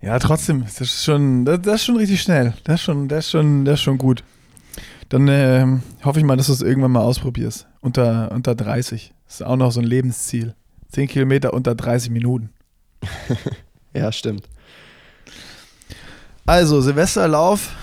[0.02, 2.54] Ja, trotzdem, das ist schon, das, das ist schon richtig schnell.
[2.64, 4.24] Das ist schon, das ist schon, das ist schon gut.
[5.10, 5.66] Dann äh,
[6.04, 7.68] hoffe ich mal, dass du es irgendwann mal ausprobierst.
[7.82, 9.14] Unter, unter 30.
[9.26, 10.56] Das ist auch noch so ein Lebensziel.
[10.90, 12.52] 10 Kilometer unter 30 Minuten.
[13.94, 14.48] ja, stimmt.
[16.46, 17.76] Also, Silvesterlauf.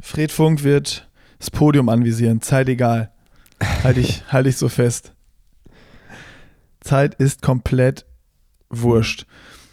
[0.00, 2.40] Fred Funk wird das Podium anvisieren.
[2.40, 3.10] Zeit egal.
[3.82, 5.12] Halte ich, halt ich so fest.
[6.80, 8.04] Zeit ist komplett
[8.68, 9.26] wurscht.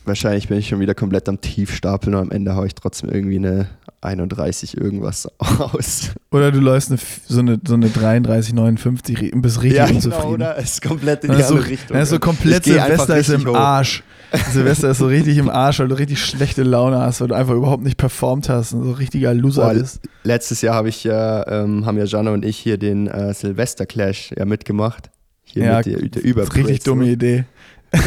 [0.06, 3.38] Wahrscheinlich bin ich schon wieder komplett am Tiefstapeln und am Ende haue ich trotzdem irgendwie
[3.38, 3.70] eine
[4.02, 6.12] 31 irgendwas aus.
[6.32, 9.98] Oder du läufst eine, so, eine, so eine 33, 59 und bist richtig ja, genau,
[9.98, 10.22] unzufrieden.
[10.22, 10.58] Genau, oder?
[10.58, 11.94] Es ist komplett in die andere so, Richtung.
[11.94, 13.56] Dann ist so komplett Silvester ist im hoch.
[13.56, 14.04] Arsch.
[14.52, 17.56] Silvester ist so richtig im Arsch, weil du richtig schlechte Laune hast, weil du einfach
[17.56, 20.02] überhaupt nicht performt hast und so richtiger Loser Boah, bist.
[20.24, 23.86] Letztes Jahr habe ich ja, ähm, haben ja Janne und ich hier den äh, Silvester
[23.86, 25.10] Clash ja mitgemacht.
[25.44, 26.56] Hier ja, mit der, der.
[26.56, 27.46] Richtig dumme Idee.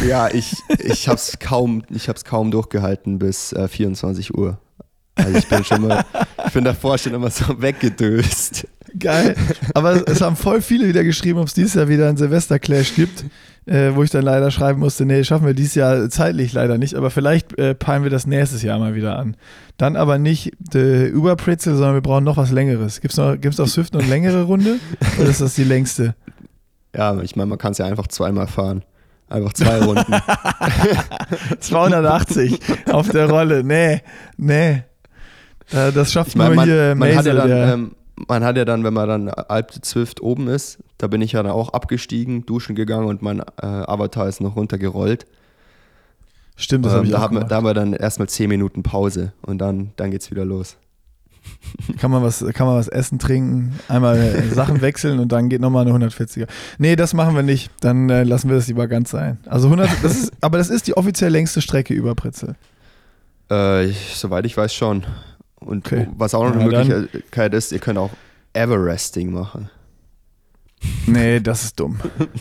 [0.08, 1.82] Ja, ich, ich habe es kaum,
[2.24, 4.58] kaum durchgehalten bis äh, 24 Uhr.
[5.24, 6.04] Also ich bin schon mal,
[6.46, 8.66] ich bin davor schon immer so weggedöst.
[8.98, 9.34] Geil.
[9.74, 13.24] Aber es haben voll viele wieder geschrieben, ob es dieses Jahr wieder einen Silvester-Clash gibt,
[13.66, 16.94] äh, wo ich dann leider schreiben musste, nee, schaffen wir dieses Jahr zeitlich leider nicht,
[16.94, 19.36] aber vielleicht äh, peilen wir das nächstes Jahr mal wieder an.
[19.78, 23.00] Dann aber nicht Überpritzel, sondern wir brauchen noch was Längeres.
[23.00, 24.76] Gibt es noch, gibt's auf Swift noch eine längere Runde
[25.18, 26.14] oder ist das die längste?
[26.94, 28.84] Ja, ich meine, man kann es ja einfach zweimal fahren.
[29.28, 30.12] Einfach zwei Runden.
[31.60, 32.60] 280
[32.90, 33.64] auf der Rolle.
[33.64, 34.02] Nee,
[34.36, 34.82] nee.
[35.72, 37.90] Äh, das schafft ich mein, nur man, hier man hat, ja dann, ähm,
[38.28, 41.42] man hat ja dann, wenn man dann Alp Zwift oben ist, da bin ich ja
[41.42, 45.26] dann auch abgestiegen, duschen gegangen und mein äh, Avatar ist noch runtergerollt.
[46.56, 48.82] Stimmt, das ähm, habe ich da auch haben, Da haben wir dann erstmal 10 Minuten
[48.82, 50.76] Pause und dann, dann geht's wieder los.
[51.98, 55.88] Kann man, was, kann man was essen, trinken, einmal Sachen wechseln und dann geht nochmal
[55.88, 56.46] eine 140er.
[56.78, 57.68] Nee, das machen wir nicht.
[57.80, 59.38] Dann äh, lassen wir das lieber ganz sein.
[59.46, 62.54] Also 100, das ist, aber das ist die offiziell längste Strecke über Pretzel.
[63.50, 65.04] Äh, ich, soweit ich weiß schon.
[65.64, 66.08] Und okay.
[66.16, 68.10] was auch noch eine ja, Möglichkeit ist, ihr könnt auch
[68.52, 69.70] Everesting machen.
[71.06, 71.98] Nee, das ist dumm.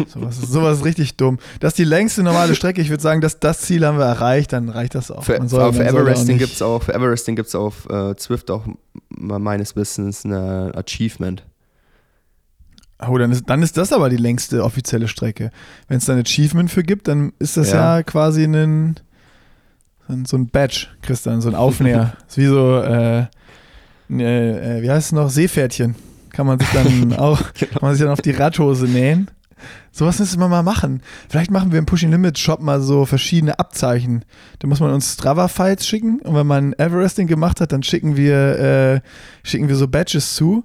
[0.08, 1.38] Sowas ist, sowas ist richtig dumm.
[1.60, 2.82] Das ist die längste normale Strecke.
[2.82, 5.24] Ich würde sagen, dass das Ziel haben wir erreicht, dann reicht das auch.
[5.24, 8.66] Für, soll, für Everesting gibt es auch, für Everesting gibt's auf äh, Zwift auch
[9.10, 11.44] meines Wissens ein Achievement.
[13.08, 15.52] Oh, dann ist, dann ist das aber die längste offizielle Strecke.
[15.88, 19.00] Wenn es da ein Achievement für gibt, dann ist das ja, ja quasi ein,
[20.26, 22.14] so ein Badge, Christian, so ein Aufnäher.
[22.28, 23.26] ist wie so, äh,
[24.08, 25.96] ne, äh, wie heißt es noch, Seepferdchen.
[26.32, 27.72] Kann man sich dann auch, genau.
[27.74, 29.30] kann man sich dann auf die Radhose nähen.
[29.92, 31.02] Sowas müssen wir mal machen.
[31.30, 34.24] Vielleicht machen wir im Pushing Limits Shop mal so verschiedene Abzeichen.
[34.60, 38.58] Da muss man uns Strava-Files schicken und wenn man Everesting gemacht hat, dann schicken wir,
[38.58, 39.02] äh,
[39.44, 40.64] schicken wir so Badges zu,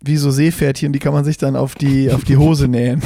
[0.00, 3.02] wie so Seepferdchen, die kann man sich dann auf die, auf die Hose nähen.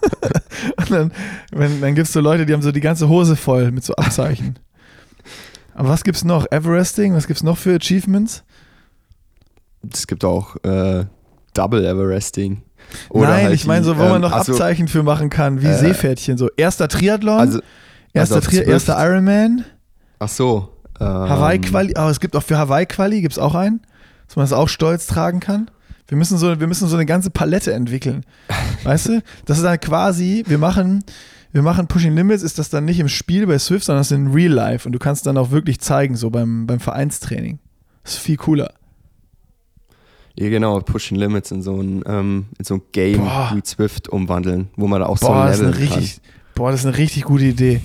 [0.76, 1.12] und dann,
[1.52, 3.94] wenn, dann gibt es so Leute, die haben so die ganze Hose voll mit so
[3.94, 4.58] Abzeichen.
[5.76, 6.46] Aber was gibt's noch?
[6.50, 7.14] Everesting?
[7.14, 8.44] Was gibt's noch für Achievements?
[9.92, 11.04] Es gibt auch äh,
[11.52, 12.62] Double Everesting.
[13.10, 15.60] Oder Nein, halt ich meine so, wo ähm, man noch also, Abzeichen für machen kann,
[15.60, 16.38] wie äh, Seepferdchen.
[16.38, 17.60] So erster Triathlon, also,
[18.14, 19.66] erster, also Tri erster Ironman.
[20.18, 20.72] Ach so.
[20.98, 23.82] Ähm, Hawaii-Quali, oh, es gibt auch für Hawaii-Quali, gibt es auch einen,
[24.26, 25.70] dass man das auch stolz tragen kann.
[26.08, 28.24] Wir müssen so, wir müssen so eine ganze Palette entwickeln.
[28.84, 29.22] weißt du?
[29.44, 31.04] Das ist dann quasi, wir machen,
[31.56, 34.18] wir machen Pushing Limits, ist das dann nicht im Spiel bei Swift, sondern das ist
[34.18, 37.60] in Real Life und du kannst dann auch wirklich zeigen, so beim, beim Vereinstraining.
[38.04, 38.74] Das ist viel cooler.
[40.34, 43.52] Ja, genau, Pushing Limits in so ein, ähm, in so ein Game boah.
[43.54, 46.04] wie Swift umwandeln, wo man da auch boah, so leveln kann.
[46.54, 47.80] Boah, das ist eine richtig gute Idee.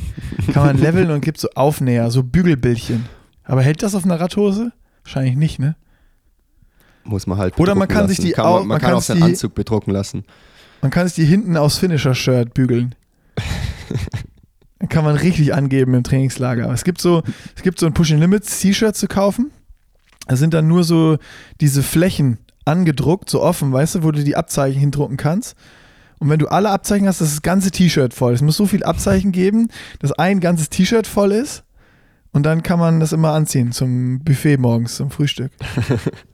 [0.51, 3.05] Kann man leveln und gibt so Aufnäher, so Bügelbildchen.
[3.45, 4.73] Aber hält das auf einer Radhose?
[5.05, 5.77] Wahrscheinlich nicht, ne?
[7.05, 8.15] Muss man halt Oder man kann lassen.
[8.15, 10.25] sich die kann man, man, man kann, auch seinen Anzug bedrucken lassen.
[10.81, 12.95] Man kann sich die hinten aus Finisher-Shirt bügeln.
[14.89, 16.71] Kann man richtig angeben im Trainingslager.
[16.71, 17.21] Es gibt so,
[17.55, 19.51] es gibt so ein Pushing Limits T-Shirt zu kaufen.
[20.27, 21.17] Da sind dann nur so
[21.59, 25.55] diese Flächen angedruckt, so offen, weißt du, wo du die Abzeichen hindrucken kannst.
[26.19, 28.33] Und wenn du alle Abzeichen hast, das, das ganze T-Shirt voll.
[28.33, 29.69] Es muss so viel Abzeichen geben,
[29.99, 31.63] dass ein ganzes T-Shirt voll ist.
[32.31, 35.51] Und dann kann man das immer anziehen zum Buffet morgens, zum Frühstück.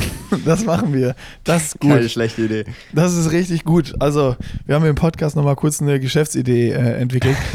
[0.44, 1.14] das machen wir.
[1.44, 1.90] Das ist gut.
[1.90, 2.64] Keine schlechte Idee.
[2.92, 3.94] Das ist richtig gut.
[4.00, 4.36] Also,
[4.66, 7.36] wir haben im Podcast nochmal kurz eine Geschäftsidee äh, entwickelt.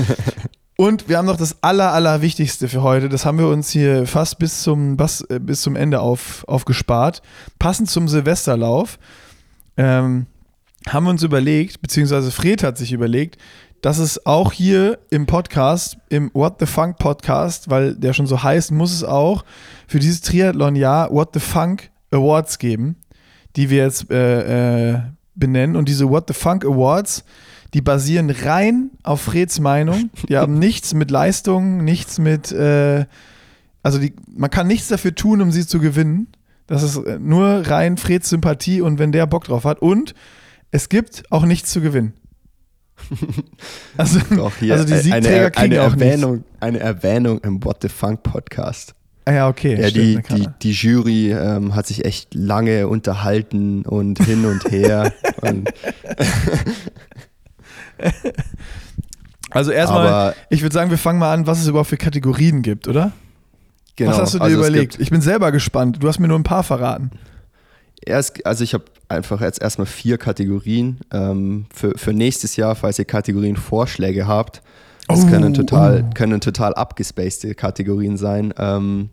[0.75, 3.07] Und wir haben noch das aller, aller Wichtigste für heute.
[3.07, 7.21] Das haben wir uns hier fast bis zum, bis, äh, bis zum Ende auf, aufgespart.
[7.59, 8.97] Passend zum Silvesterlauf
[9.77, 10.25] ähm,
[10.87, 13.37] haben wir uns überlegt, beziehungsweise Fred hat sich überlegt,
[13.81, 18.41] dass es auch hier im Podcast, im What the Funk Podcast, weil der schon so
[18.41, 19.43] heißt, muss es auch
[19.87, 22.97] für dieses Triathlon-Jahr What the Funk Awards geben,
[23.55, 25.01] die wir jetzt äh, äh,
[25.36, 25.76] benennen.
[25.76, 27.24] Und diese What the Funk Awards,
[27.74, 30.09] die basieren rein auf Freds Meinung.
[30.30, 33.05] Die haben nichts mit Leistung, nichts mit, äh,
[33.82, 36.28] also die, man kann nichts dafür tun, um sie zu gewinnen.
[36.68, 39.82] Das ist äh, nur rein Freds Sympathie und wenn der Bock drauf hat.
[39.82, 40.14] Und
[40.72, 42.14] es gibt auch nichts zu gewinnen.
[43.97, 46.49] Also, Doch, hier also die Siegträger eine, kriegen eine auch Erwähnung, nichts.
[46.61, 48.95] Eine Erwähnung im What the Funk Podcast.
[49.26, 49.80] Ah ja, okay.
[49.80, 54.69] Ja, stimmt, die, die, die Jury ähm, hat sich echt lange unterhalten und hin und
[54.69, 55.13] her.
[55.41, 55.69] und
[59.49, 62.88] also erstmal, ich würde sagen, wir fangen mal an, was es überhaupt für Kategorien gibt,
[62.88, 63.13] oder?
[63.95, 64.11] Genau.
[64.11, 64.99] Was hast du dir also überlegt?
[64.99, 65.97] Ich bin selber gespannt.
[66.01, 67.11] Du hast mir nur ein paar verraten.
[68.05, 72.99] Erst, also ich habe einfach jetzt erstmal vier Kategorien ähm, für, für nächstes Jahr, falls
[72.99, 74.61] ihr Kategorienvorschläge habt.
[75.07, 76.13] Das oh, können, total, oh.
[76.13, 78.53] können total abgespacede Kategorien sein.
[78.57, 79.09] Ähm,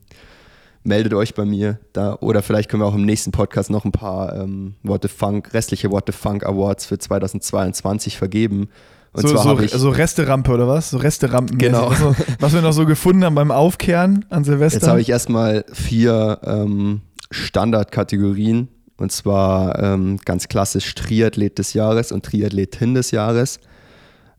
[0.82, 3.92] meldet euch bei mir da oder vielleicht können wir auch im nächsten Podcast noch ein
[3.92, 8.68] paar ähm, What the Funk, restliche What the Funk Awards für 2022 vergeben.
[9.12, 10.90] Und so, zwar so, ich, so Resterampe oder was?
[10.90, 11.58] So Resterampen.
[11.58, 11.90] Genau.
[11.90, 14.78] Was, was, wir noch so gefunden haben beim Aufkehren an Silvester.
[14.78, 18.68] Jetzt habe ich erstmal vier ähm, Standardkategorien.
[18.96, 23.58] Und zwar ähm, ganz klassisch Triathlet des Jahres und Triathletin des Jahres.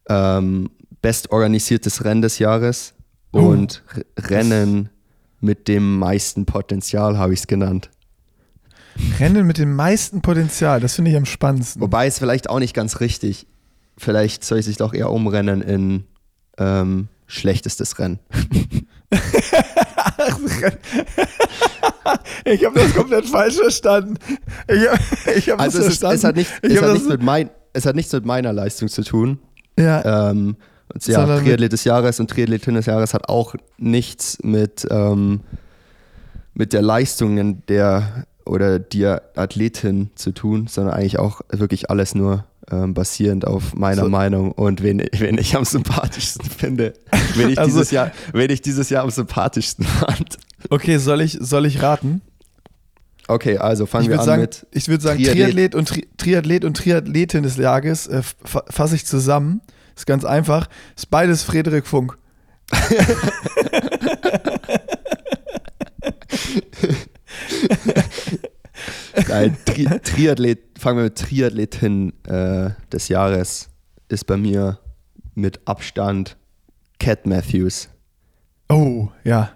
[0.08, 0.70] Ähm,
[1.02, 2.94] bestorganisiertes Rennen des Jahres
[3.32, 3.40] oh.
[3.40, 3.84] und
[4.18, 4.90] Rennen
[5.40, 7.90] mit dem meisten Potenzial, habe ich es genannt.
[9.20, 11.82] Rennen mit dem meisten Potenzial, das finde ich am spannendsten.
[11.82, 13.48] Wobei es vielleicht auch nicht ganz richtig.
[13.98, 16.04] Vielleicht soll ich sich doch eher umrennen in
[16.58, 18.20] ähm, schlechtestes Rennen.
[22.46, 24.16] ich habe das komplett falsch verstanden.
[24.68, 25.00] Ich hab,
[25.36, 26.16] ich hab also es, verstanden.
[26.16, 28.90] Ist, es, hat, nicht, es, hat nichts mit mein, es hat nichts mit meiner Leistung
[28.90, 29.40] zu tun.
[29.80, 30.30] Ja.
[30.32, 30.58] Ähm,
[30.94, 35.42] und ja, Triathlet des Jahres und Triathletin des Jahres hat auch nichts mit, ähm,
[36.54, 42.46] mit der Leistung der oder der Athletin zu tun, sondern eigentlich auch wirklich alles nur
[42.72, 44.10] ähm, basierend auf meiner so.
[44.10, 46.94] Meinung und wen, wen ich am sympathischsten finde.
[47.36, 50.38] Wen ich, also, dieses Jahr, wen ich dieses Jahr am sympathischsten fand.
[50.70, 52.22] Okay, soll ich, soll ich raten?
[53.28, 54.68] Okay, also fangen wir an sagen, mit.
[54.72, 55.72] Ich würde sagen, Triathlet.
[55.72, 59.62] Triathlet, und Tri Triathlet und Triathletin des Jahres äh, fasse ich zusammen.
[60.02, 60.68] Ist ganz einfach.
[60.96, 62.18] Ist beides Frederik Funk.
[69.28, 73.70] Nein, Tri Triathlet, fangen wir mit Triathletin äh, des Jahres.
[74.10, 74.80] Ist bei mir
[75.36, 76.36] mit Abstand
[77.00, 77.88] Cat Matthews.
[78.70, 79.52] Oh, ja.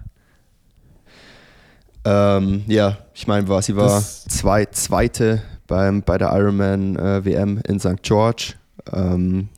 [2.04, 7.60] Ähm, ja, ich meine, war, sie war zwei, zweite beim, bei der Ironman äh, WM
[7.66, 8.00] in St.
[8.02, 8.54] George.
[8.92, 9.48] Ähm,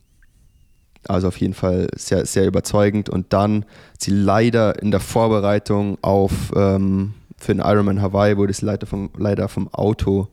[1.08, 3.08] also auf jeden Fall sehr, sehr überzeugend.
[3.08, 3.64] Und dann
[3.98, 9.10] sie leider in der Vorbereitung auf ähm, für den Ironman Hawaii wurde sie leider vom,
[9.16, 10.28] leider vom Auto,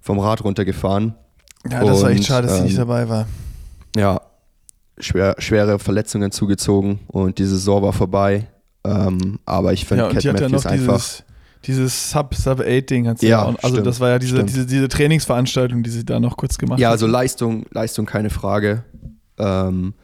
[0.00, 1.14] vom Rad runtergefahren.
[1.70, 3.26] Ja, das und, war echt schade, dass sie nicht ähm, dabei war.
[3.96, 4.20] Ja,
[4.98, 8.48] schwer, schwere Verletzungen zugezogen und die Saison war vorbei.
[8.84, 10.94] Ähm, aber ich finde, ja, Cat Matthews ja einfach.
[10.94, 11.24] Dieses,
[11.66, 15.82] dieses Sub-Sub-8-Ding hat sie ja, auch, Also, stimmt, das war ja diese, diese, diese Trainingsveranstaltung,
[15.82, 16.80] die sie da noch kurz gemacht hat.
[16.80, 18.84] Ja, also Leistung, Leistung keine Frage.
[19.38, 19.94] Ähm,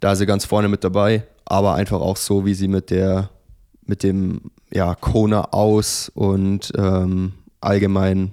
[0.00, 3.30] da ist sie ganz vorne mit dabei, aber einfach auch so, wie sie mit der,
[3.86, 8.32] mit dem ja, Kona aus und ähm, allgemein,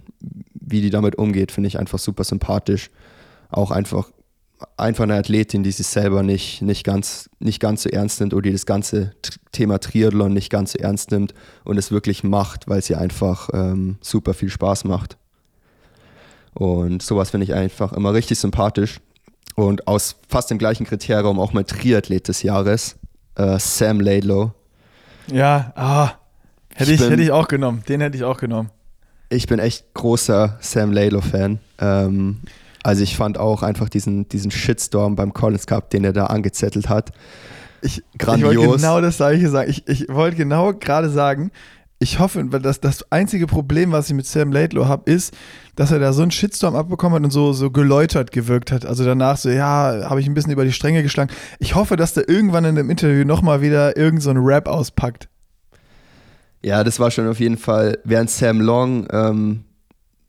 [0.53, 2.89] wie die damit umgeht, finde ich einfach super sympathisch.
[3.49, 4.09] Auch einfach,
[4.77, 8.43] einfach eine Athletin, die sich selber nicht, nicht, ganz, nicht ganz so ernst nimmt oder
[8.43, 9.13] die das ganze
[9.51, 13.97] Thema Triathlon nicht ganz so ernst nimmt und es wirklich macht, weil sie einfach ähm,
[14.01, 15.17] super viel Spaß macht.
[16.53, 18.99] Und sowas finde ich einfach immer richtig sympathisch.
[19.55, 22.95] Und aus fast dem gleichen Kriterium auch mein Triathlet des Jahres,
[23.35, 24.51] äh, Sam Laidlow.
[25.27, 26.11] Ja, ah,
[26.75, 27.83] hätte ich, ich hätte ich auch genommen.
[27.87, 28.69] Den hätte ich auch genommen.
[29.29, 31.59] Ich bin echt großer Sam Laidlow-Fan.
[31.79, 32.41] Ähm,
[32.83, 36.89] also ich fand auch einfach diesen, diesen Shitstorm beim Collins Cup, den er da angezettelt
[36.89, 37.11] hat.
[37.81, 38.51] Ich, Grandios.
[38.51, 39.69] Ich wollte genau das gleiche sagen.
[39.69, 41.51] Ich, ich wollte genau gerade sagen,
[42.01, 45.35] ich hoffe, dass das einzige Problem, was ich mit Sam Laidlow habe, ist,
[45.75, 48.87] dass er da so einen Shitstorm abbekommen hat und so, so geläutert gewirkt hat.
[48.87, 51.29] Also danach so, ja, habe ich ein bisschen über die Stränge geschlagen.
[51.59, 55.29] Ich hoffe, dass der irgendwann in dem Interview nochmal wieder irgendeinen so Rap auspackt.
[56.63, 59.65] Ja, das war schon auf jeden Fall, während Sam Long ähm,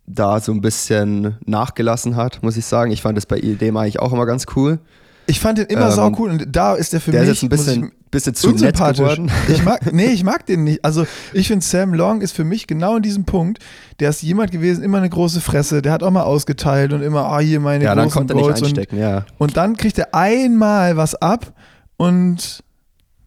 [0.07, 2.93] da so ein bisschen nachgelassen hat, muss ich sagen.
[2.93, 4.79] Ich fand das bei dem eigentlich auch immer ganz cool.
[5.27, 7.31] Ich fand den immer ähm, sau cool und da ist der für der mich.
[7.31, 9.31] Ist ein bisschen, bisschen zu nett geworden.
[9.49, 10.85] Ich mag, nee, ich mag den nicht.
[10.85, 13.59] Also ich finde Sam Long ist für mich genau in diesem Punkt.
[13.99, 15.83] Der ist jemand gewesen, immer eine große Fresse.
[15.83, 18.37] Der hat auch mal ausgeteilt und immer, ah, hier meine ja, großen dann kommt er
[18.37, 19.27] nicht einstecken, und, ja.
[19.39, 21.53] und dann kriegt er einmal was ab
[21.97, 22.63] und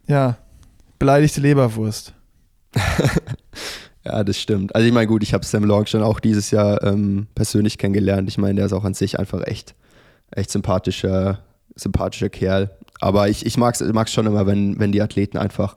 [0.08, 0.38] ja,
[1.00, 2.14] beleidigte Leberwurst.
[4.06, 4.76] ja, das stimmt.
[4.76, 8.30] Also ich meine, gut, ich habe Sam Long schon auch dieses Jahr ähm, persönlich kennengelernt.
[8.30, 9.74] Ich meine, der ist auch an sich einfach echt,
[10.32, 11.40] echt sympathischer
[11.76, 12.72] sympathischer Kerl.
[13.00, 15.76] Aber ich, ich mag es schon immer, wenn, wenn die Athleten einfach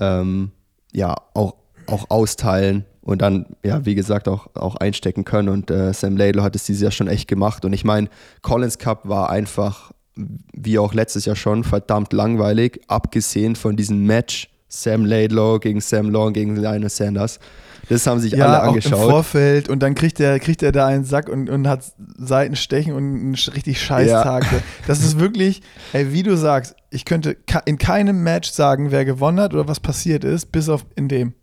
[0.00, 0.50] ähm,
[0.92, 1.54] ja auch,
[1.86, 5.48] auch austeilen und dann, ja, wie gesagt, auch, auch einstecken können.
[5.48, 7.64] Und äh, Sam Laidlaw hat es dieses Jahr schon echt gemacht.
[7.64, 8.08] Und ich meine,
[8.42, 14.50] Collins Cup war einfach, wie auch letztes Jahr schon, verdammt langweilig, abgesehen von diesem Match
[14.68, 17.40] Sam Laidlaw gegen Sam Long gegen Lionel Sanders.
[17.88, 19.02] Das haben sich ja, alle auch angeschaut.
[19.02, 21.84] Im Vorfeld und dann kriegt er, kriegt er da einen Sack und, und hat
[22.18, 24.44] Seitenstechen und einen richtig Scheißtag.
[24.44, 24.58] Ja.
[24.86, 25.62] Das ist wirklich,
[25.92, 29.80] ey, wie du sagst, ich könnte in keinem Match sagen, wer gewonnen hat oder was
[29.80, 31.34] passiert ist, bis auf in dem.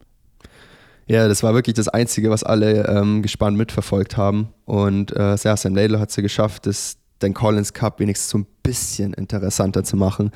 [1.07, 4.49] Ja, das war wirklich das Einzige, was alle ähm, gespannt mitverfolgt haben.
[4.65, 9.13] Und äh, Sam Laidlaw hat es geschafft, das, den Collins Cup wenigstens so ein bisschen
[9.13, 10.31] interessanter zu machen.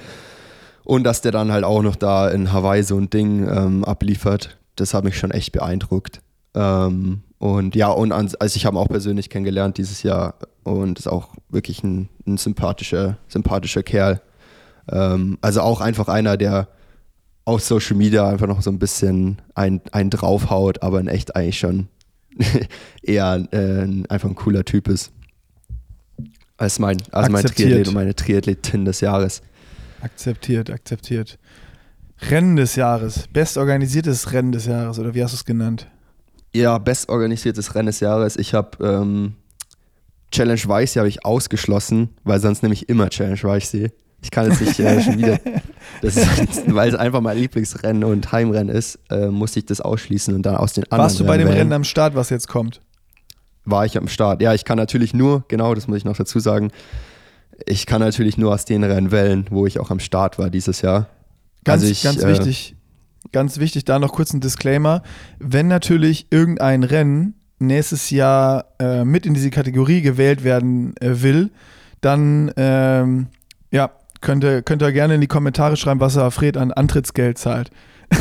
[0.84, 4.59] Und dass der dann halt auch noch da in Hawaii so ein Ding ähm, abliefert,
[4.80, 6.22] das hat mich schon echt beeindruckt.
[6.56, 11.00] Ähm, und ja, und an, also ich habe ihn auch persönlich kennengelernt dieses Jahr und
[11.00, 14.22] ist auch wirklich ein, ein sympathischer, sympathischer Kerl.
[14.92, 16.68] Ähm, also auch einfach einer, der
[17.46, 21.60] auf Social Media einfach noch so ein bisschen einen, einen draufhaut, aber in echt eigentlich
[21.60, 21.88] schon
[23.02, 25.12] eher äh, einfach ein cooler Typ ist.
[26.58, 29.42] Als mein, als mein Triathlet und meine Triathletin des Jahres.
[30.02, 31.40] Akzeptiert, akzeptiert.
[32.22, 35.88] Rennen des Jahres, bestorganisiertes Rennen des Jahres, oder wie hast du es genannt?
[36.54, 38.36] Ja, bestorganisiertes Rennen des Jahres.
[38.36, 39.36] Ich habe ähm,
[40.32, 43.92] Challenge Weichsee habe ich ausgeschlossen, weil sonst nämlich immer Challenge Weichsee.
[44.22, 45.40] Ich kann jetzt nicht äh, schon wieder,
[46.02, 46.20] ist,
[46.68, 50.56] weil es einfach mein Lieblingsrennen und Heimrennen ist, äh, musste ich das ausschließen und dann
[50.56, 51.04] aus den anderen.
[51.04, 52.82] Warst du bei dem Rennen am Start, was jetzt kommt?
[53.64, 54.42] War ich am Start.
[54.42, 56.72] Ja, ich kann natürlich nur, genau, das muss ich noch dazu sagen,
[57.66, 60.82] ich kann natürlich nur aus den Rennen wählen, wo ich auch am Start war dieses
[60.82, 61.08] Jahr.
[61.70, 62.76] Ganz, also ich, ganz äh, wichtig,
[63.32, 65.04] ganz wichtig, da noch kurz ein Disclaimer.
[65.40, 71.52] Wenn natürlich irgendein Rennen nächstes Jahr äh, mit in diese Kategorie gewählt werden äh, will,
[72.02, 73.28] dann ähm,
[73.72, 73.92] ja,
[74.22, 77.70] könnt ihr, könnt ihr gerne in die Kommentare schreiben, was er Fred an Antrittsgeld zahlt.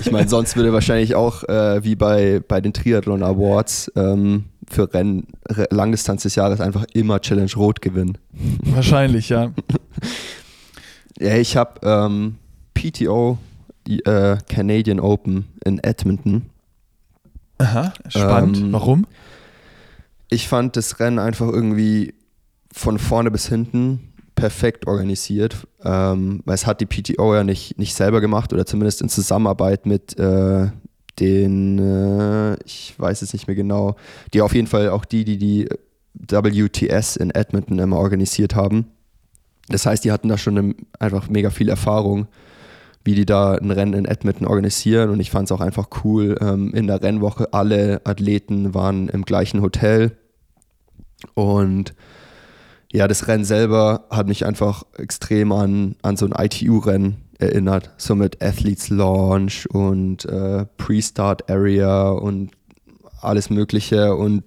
[0.00, 4.92] ich meine, sonst würde wahrscheinlich auch äh, wie bei, bei den Triathlon Awards ähm, für
[4.92, 5.26] Rennen
[5.70, 8.18] Langdistanz des Jahres einfach immer Challenge Rot gewinnen.
[8.64, 9.52] Wahrscheinlich, ja.
[11.18, 12.36] ja, ich habe ähm,
[12.74, 13.38] PTO,
[13.86, 16.46] die äh, Canadian Open in Edmonton.
[17.58, 18.58] Aha, spannend.
[18.58, 19.06] Ähm, Warum?
[20.28, 22.14] Ich fand das Rennen einfach irgendwie
[22.72, 24.10] von vorne bis hinten
[24.40, 25.66] perfekt organisiert.
[25.84, 29.86] Ähm, weil es hat die PTO ja nicht, nicht selber gemacht oder zumindest in Zusammenarbeit
[29.86, 30.68] mit äh,
[31.20, 33.96] den, äh, ich weiß es nicht mehr genau,
[34.32, 35.68] die auf jeden Fall auch die, die die
[36.14, 38.86] WTS in Edmonton immer organisiert haben.
[39.68, 42.26] Das heißt, die hatten da schon einfach mega viel Erfahrung,
[43.04, 45.10] wie die da ein Rennen in Edmonton organisieren.
[45.10, 46.36] Und ich fand es auch einfach cool.
[46.40, 50.16] Ähm, in der Rennwoche alle Athleten waren im gleichen Hotel.
[51.34, 51.94] Und
[52.92, 57.90] ja, das Rennen selber hat mich einfach extrem an, an so ein ITU-Rennen erinnert.
[57.96, 62.50] So mit Athletes Launch und äh, Pre-Start Area und
[63.20, 64.44] alles Mögliche und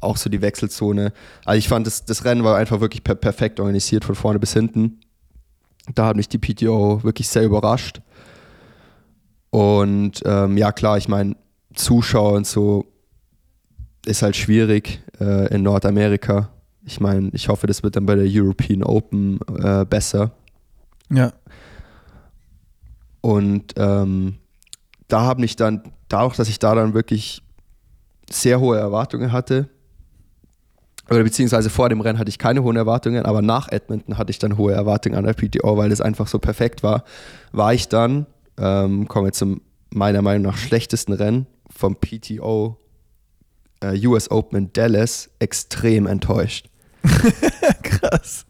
[0.00, 1.12] auch so die Wechselzone.
[1.44, 4.52] Also ich fand, das, das Rennen war einfach wirklich per perfekt organisiert von vorne bis
[4.52, 5.00] hinten.
[5.94, 8.00] Da hat mich die PTO wirklich sehr überrascht.
[9.50, 11.36] Und ähm, ja, klar, ich meine,
[11.74, 12.86] Zuschauer und so
[14.06, 16.50] ist halt schwierig äh, in Nordamerika.
[16.84, 20.32] Ich meine, ich hoffe, das wird dann bei der European Open äh, besser.
[21.10, 21.32] Ja.
[23.24, 24.34] Und ähm,
[25.08, 27.42] da habe ich dann, dadurch, dass ich da dann wirklich
[28.28, 29.70] sehr hohe Erwartungen hatte,
[31.08, 34.38] oder beziehungsweise vor dem Rennen hatte ich keine hohen Erwartungen, aber nach Edmonton hatte ich
[34.38, 37.04] dann hohe Erwartungen an der PTO, weil es einfach so perfekt war,
[37.50, 38.26] war ich dann,
[38.58, 42.76] ähm, komme jetzt zum meiner Meinung nach schlechtesten Rennen vom PTO
[43.80, 46.68] äh, US Open in Dallas extrem enttäuscht.
[47.82, 48.44] Krass.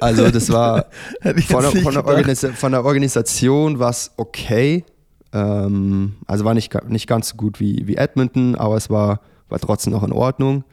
[0.00, 0.86] Also das war
[1.22, 4.84] von der, von, der von der, Organisation war es okay.
[5.32, 9.58] Ähm, also war nicht, nicht ganz so gut wie, wie Edmonton, aber es war, war
[9.58, 10.64] trotzdem noch in Ordnung.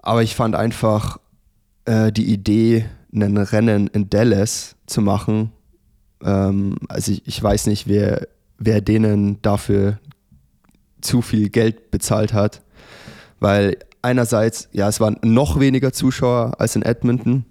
[0.00, 1.18] Aber ich fand einfach
[1.86, 5.52] äh, die Idee, ein Rennen in Dallas zu machen,
[6.22, 8.26] ähm, also ich, ich weiß nicht, wer,
[8.58, 9.98] wer denen dafür
[11.00, 12.64] zu viel Geld bezahlt hat
[13.44, 17.44] weil einerseits, ja, es waren noch weniger Zuschauer als in Edmonton.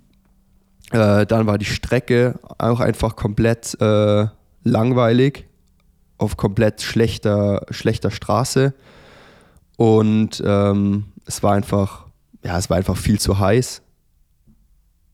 [0.91, 4.27] Äh, dann war die Strecke auch einfach komplett äh,
[4.63, 5.47] langweilig,
[6.17, 8.73] auf komplett schlechter, schlechter Straße.
[9.77, 12.05] Und ähm, es war einfach,
[12.43, 13.81] ja, es war einfach viel zu heiß.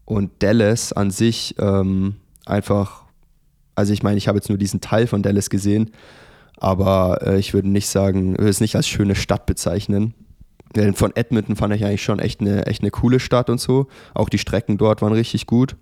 [0.06, 2.16] Und Dallas an sich ähm,
[2.46, 3.04] einfach,
[3.76, 5.92] also ich meine, ich habe jetzt nur diesen Teil von Dallas gesehen,
[6.58, 10.14] aber äh, ich würde nicht sagen, würde es nicht als schöne Stadt bezeichnen.
[10.94, 13.88] Von Edmonton fand ich eigentlich schon echt eine, echt eine coole Stadt und so.
[14.14, 15.76] Auch die Strecken dort waren richtig gut.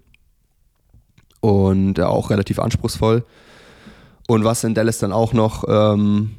[1.42, 3.24] und äh, auch relativ anspruchsvoll.
[4.28, 6.32] Und was in Dallas dann auch noch ähm,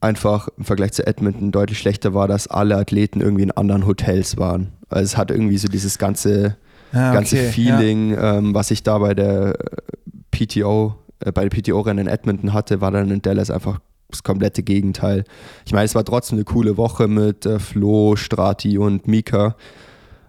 [0.00, 4.36] einfach im Vergleich zu Edmonton deutlich schlechter war, dass alle Athleten irgendwie in anderen Hotels
[4.38, 4.72] waren.
[4.88, 6.56] Also es hat irgendwie so dieses ganze,
[6.92, 8.38] ah, ganze Feeling, ja.
[8.38, 9.56] ähm, was ich da bei der
[10.30, 14.62] PTO, äh, bei der PTO-Rennen in Edmonton hatte, war dann in Dallas einfach das komplette
[14.62, 15.24] Gegenteil.
[15.64, 19.56] Ich meine, es war trotzdem eine coole Woche mit äh, Flo, Strati und Mika.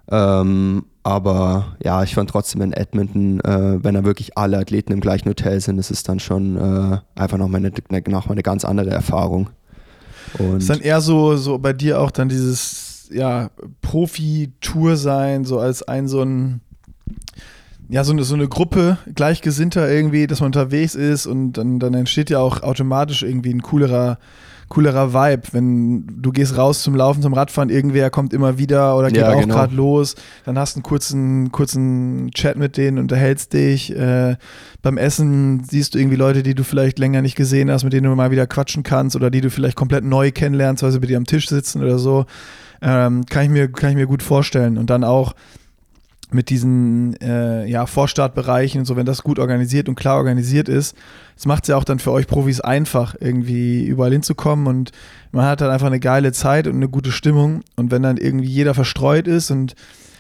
[0.09, 4.99] Ähm, aber ja, ich fand trotzdem in Edmonton, äh, wenn da wirklich alle Athleten im
[4.99, 7.71] gleichen Hotel sind, ist es dann schon äh, einfach nochmal eine,
[8.07, 9.49] noch mal eine ganz andere Erfahrung.
[10.38, 13.49] Und ist dann eher so, so bei dir auch dann dieses ja,
[13.82, 16.61] Profi-Tour sein, so als ein so ein
[17.89, 21.93] ja, so eine, so eine Gruppe Gleichgesinnter irgendwie, dass man unterwegs ist und dann, dann
[21.93, 24.17] entsteht ja auch automatisch irgendwie ein coolerer,
[24.67, 29.07] coolerer Vibe, wenn du gehst raus zum Laufen, zum Radfahren, irgendwer kommt immer wieder oder
[29.07, 29.55] geht ja, auch genau.
[29.55, 33.95] gerade los, dann hast du einen kurzen, kurzen Chat mit denen, unterhältst dich.
[33.95, 34.35] Äh,
[34.81, 38.09] beim Essen siehst du irgendwie Leute, die du vielleicht länger nicht gesehen hast, mit denen
[38.09, 41.07] du mal wieder quatschen kannst oder die du vielleicht komplett neu kennenlernst, weil sie bei
[41.07, 42.25] dir am Tisch sitzen oder so.
[42.81, 44.77] Ähm, kann, ich mir, kann ich mir gut vorstellen.
[44.77, 45.33] Und dann auch
[46.30, 50.95] mit diesen äh, ja, Vorstartbereichen und so, wenn das gut organisiert und klar organisiert ist,
[51.36, 54.91] das macht es ja auch dann für euch Profis einfach, irgendwie überall hinzukommen und
[55.32, 58.49] man hat dann einfach eine geile Zeit und eine gute Stimmung und wenn dann irgendwie
[58.49, 59.75] jeder verstreut ist und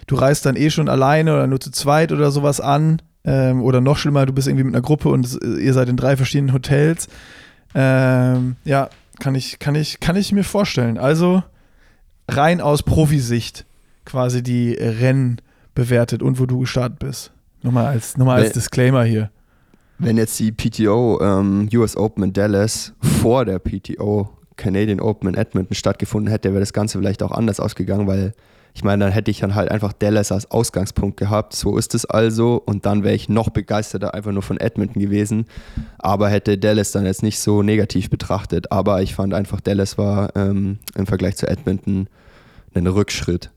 [0.07, 3.81] du reist dann eh schon alleine oder nur zu zweit oder sowas an ähm, oder
[3.81, 7.09] noch schlimmer, du bist irgendwie mit einer Gruppe und ihr seid in drei verschiedenen Hotels,
[7.75, 8.89] ähm, ja,
[9.19, 10.97] kann ich, kann, ich, kann ich mir vorstellen.
[10.97, 11.43] Also
[12.29, 13.65] rein aus Profisicht
[14.05, 15.41] quasi die Rennen
[15.77, 17.31] bewertet und wo du gestartet bist.
[17.61, 19.29] Nochmal als, nochmal als Disclaimer hier.
[19.99, 25.35] Wenn jetzt die PTO ähm, US Open in Dallas vor der PTO Canadian Open in
[25.35, 28.33] Edmonton stattgefunden hätte, wäre das Ganze vielleicht auch anders ausgegangen, weil
[28.73, 31.55] ich meine, dann hätte ich dann halt einfach Dallas als Ausgangspunkt gehabt.
[31.55, 32.61] So ist es also.
[32.63, 35.45] Und dann wäre ich noch begeisterter einfach nur von Edmonton gewesen.
[35.97, 38.71] Aber hätte Dallas dann jetzt nicht so negativ betrachtet.
[38.71, 42.07] Aber ich fand einfach, Dallas war ähm, im Vergleich zu Edmonton
[42.75, 43.49] ein Rückschritt.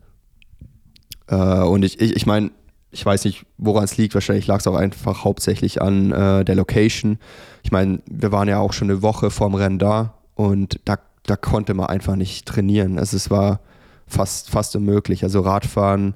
[1.31, 2.51] Äh, und ich, ich, ich meine,
[2.91, 4.15] ich weiß nicht, woran es liegt.
[4.15, 7.19] Wahrscheinlich lag es auch einfach hauptsächlich an äh, der Location.
[7.63, 11.37] Ich meine, wir waren ja auch schon eine Woche vorm Rennen da und da, da
[11.37, 12.99] konnte man einfach nicht trainieren.
[12.99, 13.61] Also es war
[14.07, 15.23] fast, fast unmöglich.
[15.23, 16.15] Also Radfahren,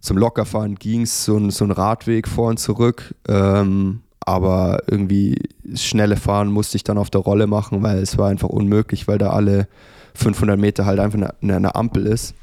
[0.00, 3.14] zum Lockerfahren ging es so, so ein Radweg vor und zurück.
[3.28, 5.36] Ähm, aber irgendwie
[5.74, 9.18] schnelle Fahren musste ich dann auf der Rolle machen, weil es war einfach unmöglich, weil
[9.18, 9.66] da alle
[10.14, 12.34] 500 Meter halt einfach eine, eine Ampel ist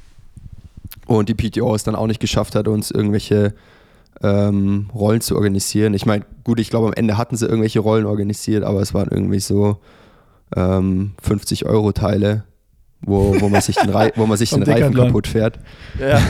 [1.10, 3.56] und die PTO es dann auch nicht geschafft hat, uns irgendwelche
[4.22, 5.96] ähm, Rollen zu organisieren.
[5.96, 9.10] Ich meine, gut, ich glaube, am Ende hatten sie irgendwelche Rollen organisiert, aber es waren
[9.10, 9.80] irgendwie so
[10.56, 12.44] ähm, 50 Euro Teile,
[13.02, 15.58] wo, wo man sich den, Re wo man sich den Reifen kaputt fährt.
[16.00, 16.22] Ja.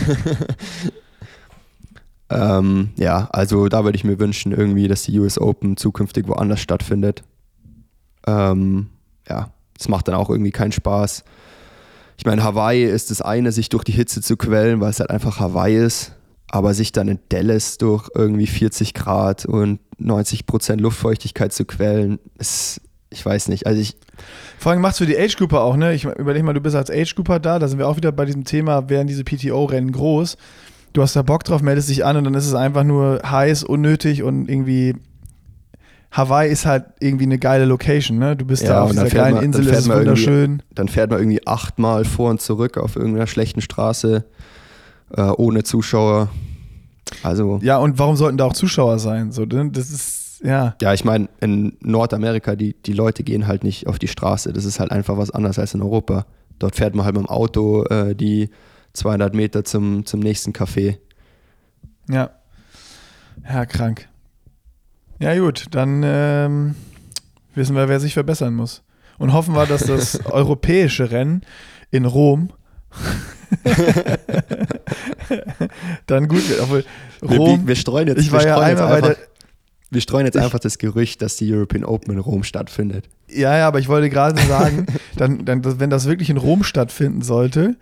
[2.59, 6.61] ähm, ja, also da würde ich mir wünschen, irgendwie, dass die US Open zukünftig woanders
[6.61, 7.23] stattfindet.
[8.25, 8.87] Ähm,
[9.27, 11.25] ja, es macht dann auch irgendwie keinen Spaß
[12.19, 15.09] ich meine, Hawaii ist das eine, sich durch die Hitze zu quälen, weil es halt
[15.09, 16.11] einfach Hawaii ist.
[16.49, 22.19] Aber sich dann in Dallas durch irgendwie 40 Grad und 90 Prozent Luftfeuchtigkeit zu quälen,
[22.37, 23.67] ist, ich weiß nicht.
[23.67, 23.95] Also ich.
[24.57, 25.93] Vor allem macht es für die Age Grouper auch, ne?
[25.93, 28.25] Ich überlege mal, du bist als Age Grouper da, da sind wir auch wieder bei
[28.25, 30.35] diesem Thema, werden diese PTO-Rennen groß.
[30.91, 33.63] Du hast da Bock drauf, meldest dich an und dann ist es einfach nur heiß,
[33.63, 34.93] unnötig und irgendwie
[36.11, 38.35] Hawaii ist halt irgendwie eine geile Location, ne?
[38.35, 40.63] Du bist ja, da auf dieser geilen man, Insel, das ist wunderschön.
[40.73, 44.25] Dann fährt man irgendwie achtmal vor und zurück auf irgendeiner schlechten Straße
[45.15, 46.29] äh, ohne Zuschauer.
[47.21, 47.59] Also.
[47.61, 49.31] Ja, und warum sollten da auch Zuschauer sein?
[49.31, 49.69] So, ne?
[49.71, 50.75] das ist, ja.
[50.81, 54.51] Ja, ich meine, in Nordamerika, die, die Leute gehen halt nicht auf die Straße.
[54.51, 56.25] Das ist halt einfach was anderes als in Europa.
[56.57, 58.49] Dort fährt man halt mit dem Auto äh, die
[58.93, 60.97] 200 Meter zum, zum nächsten Café.
[62.09, 62.31] Ja.
[63.47, 64.08] Ja, krank.
[65.19, 66.75] Ja, gut, dann ähm,
[67.53, 68.83] wissen wir, wer sich verbessern muss.
[69.17, 71.41] Und hoffen wir, dass das europäische Rennen
[71.91, 72.51] in Rom
[76.07, 76.61] dann gut wird.
[76.61, 76.85] Obwohl
[77.21, 79.15] Rom, wir, wir streuen jetzt, ich war ja einmal einfach,
[79.89, 83.09] wir streuen jetzt einfach das Gerücht, dass die European Open in Rom stattfindet.
[83.27, 84.85] Ja, ja, aber ich wollte gerade sagen,
[85.17, 87.75] dann, dann, wenn das wirklich in Rom stattfinden sollte,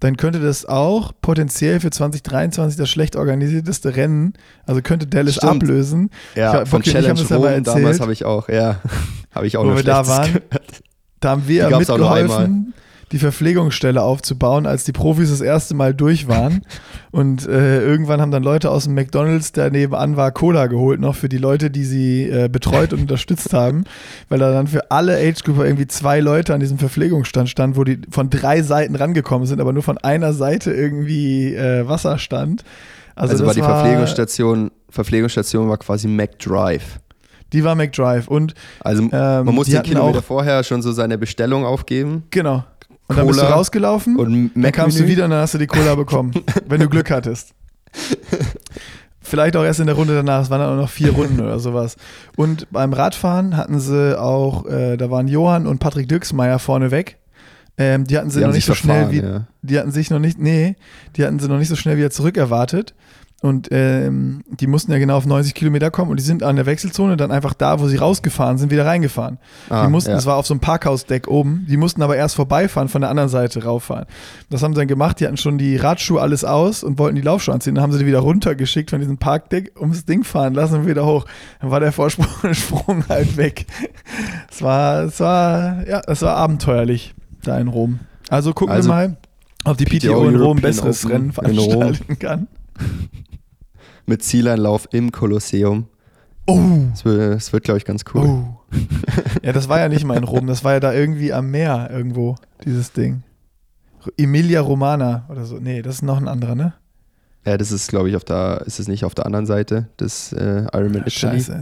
[0.00, 4.34] dann könnte das auch potenziell für 2023 das schlecht organisierteste Rennen,
[4.66, 5.62] also könnte Dallas Stimmt.
[5.62, 6.10] ablösen.
[6.34, 8.80] Ja, ich, von Bocchi Challenge Rom erzählt, damals habe ich auch, ja,
[9.34, 10.82] habe ich auch Wo wir da waren, gehört.
[11.20, 12.74] da haben wir mitgeholfen,
[13.12, 16.60] die Verpflegungsstelle aufzubauen, als die Profis das erste Mal durch waren.
[17.10, 21.14] Und äh, irgendwann haben dann Leute aus dem McDonalds, der nebenan war, Cola geholt, noch
[21.16, 23.84] für die Leute, die sie äh, betreut und unterstützt haben,
[24.28, 27.98] weil da dann für alle Age-Grupper irgendwie zwei Leute an diesem Verpflegungsstand standen, wo die
[28.10, 32.62] von drei Seiten rangekommen sind, aber nur von einer Seite irgendwie äh, Wasser stand.
[33.16, 36.98] Also, das war die Verpflegungsstation, Verpflegungsstation war quasi McDrive.
[37.54, 40.92] Die war McDrive und Also Ähm, man muss die den Kilometer auch- vorher schon so
[40.92, 42.24] seine Bestellung aufgeben.
[42.30, 42.64] genau.
[43.08, 45.58] Und dann bist du Cola rausgelaufen Und dann kamst du wieder und dann hast du
[45.58, 46.32] die Cola bekommen,
[46.68, 47.54] wenn du Glück hattest.
[49.20, 51.58] Vielleicht auch erst in der Runde danach, es waren dann auch noch vier Runden oder
[51.58, 51.96] sowas.
[52.36, 57.18] Und beim Radfahren hatten sie auch, äh, da waren Johann und Patrick Dirksmeier vorne weg.
[57.76, 59.46] Ähm, die hatten sie Die noch nicht so schnell wie, ja.
[59.62, 60.76] die hatten sich noch nicht, nee,
[61.16, 62.94] die hatten sie noch nicht so schnell wieder zurück erwartet.
[63.40, 66.66] Und ähm, die mussten ja genau auf 90 Kilometer kommen und die sind an der
[66.66, 69.38] Wechselzone dann einfach da, wo sie rausgefahren sind, wieder reingefahren.
[69.70, 70.16] Ah, die mussten, ja.
[70.16, 73.28] das war auf so einem Parkhausdeck oben, die mussten aber erst vorbeifahren, von der anderen
[73.28, 74.06] Seite rauffahren.
[74.50, 77.22] Das haben sie dann gemacht, die hatten schon die Radschuhe alles aus und wollten die
[77.22, 77.76] Laufschuhe anziehen.
[77.76, 81.06] Dann haben sie die wieder runtergeschickt von diesem Parkdeck, ums Ding fahren lassen und wieder
[81.06, 81.24] hoch.
[81.60, 83.66] Dann war der Vorsprung Sprung halt weg.
[84.50, 87.14] Es war, es war, ja, es war abenteuerlich
[87.44, 88.00] da in Rom.
[88.30, 89.16] Also gucken Also, wir mal,
[89.64, 92.48] ob die PTO, PTO in Rom ein European besseres Rennen veranstalten kann.
[94.08, 95.86] Mit Zieleinlauf im Kolosseum.
[96.46, 96.58] Oh,
[96.94, 98.24] Es wird, es wird glaube ich, ganz cool.
[98.24, 98.54] oh.
[99.42, 101.90] ja, das war ja nicht mal in Rom, das war ja da irgendwie am Meer
[101.92, 103.22] irgendwo, dieses Ding.
[104.16, 105.58] Emilia Romana oder so.
[105.58, 106.72] Nee, das ist noch ein anderer, ne?
[107.44, 110.32] Ja, das ist, glaube ich, auf der, ist es nicht auf der anderen Seite des
[110.32, 111.10] äh, Ironman Italy.
[111.42, 111.60] Scheiße,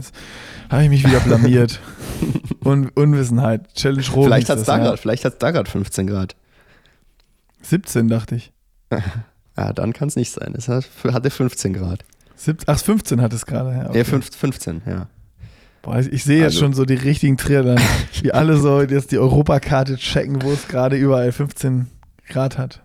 [0.69, 1.81] habe ich mich wieder blamiert.
[2.63, 3.73] Un Unwissenheit.
[3.73, 4.23] Challenge Rom.
[4.23, 4.83] Vielleicht hat es das, da ja.
[4.85, 6.37] gerade, vielleicht hat's da gerade 15 Grad.
[7.61, 8.53] 17, dachte ich.
[9.59, 10.53] Ja, dann kann es nicht sein.
[10.55, 12.05] Es hat, hatte 15 Grad.
[12.37, 13.71] Sieb- Ach, 15 hat es gerade.
[13.71, 14.03] Ja, Ja, okay.
[14.05, 15.07] 15, 15, ja.
[15.81, 17.77] Boah, ich sehe jetzt Also- schon so die richtigen Triathlon,
[18.21, 21.87] wie alle so jetzt die Europakarte checken, wo es gerade überall 15
[22.27, 22.83] Grad hat.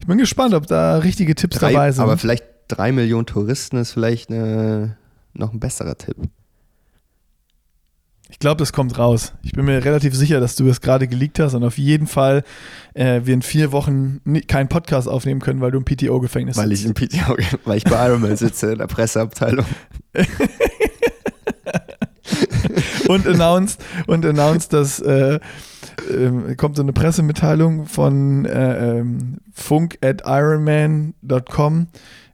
[0.00, 2.02] Ich bin gespannt, ob da richtige Tipps Drei, dabei sind.
[2.04, 4.88] aber vielleicht drei Millionen Touristen ist vielleicht äh,
[5.34, 6.16] noch ein besserer Tipp.
[8.30, 9.32] Ich glaube, das kommt raus.
[9.42, 12.44] Ich bin mir relativ sicher, dass du es gerade geleakt hast und auf jeden Fall
[12.94, 16.72] äh, wir in vier Wochen ni- keinen Podcast aufnehmen können, weil du im PTO-Gefängnis Weil
[16.72, 19.64] ich im PTO, weil ich bei Ironman sitze in der Presseabteilung.
[23.08, 25.40] und announced, und announced dass äh,
[26.12, 31.86] ähm, kommt so eine Pressemitteilung von äh, ähm, funk at ironman.com,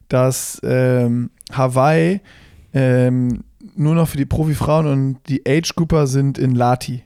[0.09, 2.19] dass ähm, Hawaii
[2.73, 3.43] ähm,
[3.75, 7.03] nur noch für die Profifrauen und die Age-Grouper sind in Lati.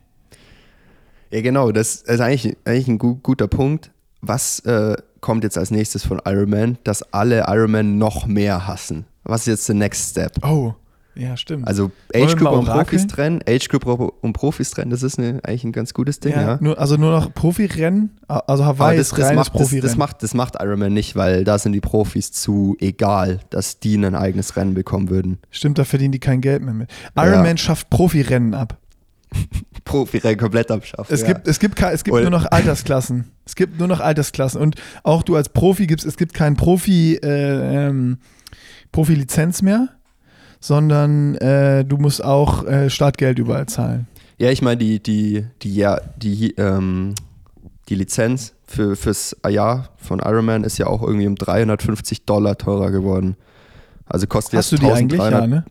[1.31, 3.91] Ja, genau, das ist eigentlich, eigentlich ein gu guter Punkt.
[4.21, 6.77] Was äh, kommt jetzt als nächstes von Ironman?
[6.83, 9.05] Dass alle Ironman noch mehr hassen.
[9.23, 10.43] Was ist jetzt der Next Step?
[10.43, 10.73] Oh,
[11.19, 11.67] ja, stimmt.
[11.67, 13.85] Also Age Group und Profis trennen, Age Group
[14.21, 16.41] und Profis trennen, das ist eine, eigentlich ein ganz gutes Ding, ja.
[16.41, 19.81] ja, Nur, also nur noch Profirennen, also Hawaii das, das, macht, das, Profirennen.
[19.81, 23.97] das, macht, das macht Ironman nicht, weil da sind die Profis zu egal, dass die
[23.97, 25.39] ein eigenes Rennen bekommen würden.
[25.51, 26.89] Stimmt, da verdienen die kein Geld mehr mit.
[27.17, 27.25] Ja.
[27.25, 28.77] Ironman schafft Profirennen ab.
[29.83, 31.13] Profirennen komplett abschaffen.
[31.13, 31.27] Es ja.
[31.27, 33.31] gibt, es gibt, es gibt nur noch Altersklassen.
[33.45, 34.61] Es gibt nur noch Altersklassen.
[34.61, 38.19] Und auch du als Profi gibst, es gibt kein Profi, äh, ähm,
[38.91, 39.89] Profi-Lizenz mehr,
[40.59, 44.07] sondern äh, du musst auch äh, Startgeld überall zahlen.
[44.37, 47.15] Ja, ich meine, die, die, die, ja, die, ähm,
[47.89, 52.91] die Lizenz für, fürs Jahr von Ironman ist ja auch irgendwie um 350 Dollar teurer
[52.91, 53.35] geworden.
[54.05, 55.21] Also kostet Hast du jetzt die eigentlich?
[55.21, 55.41] 1300.
[55.41, 55.65] Ja, ne?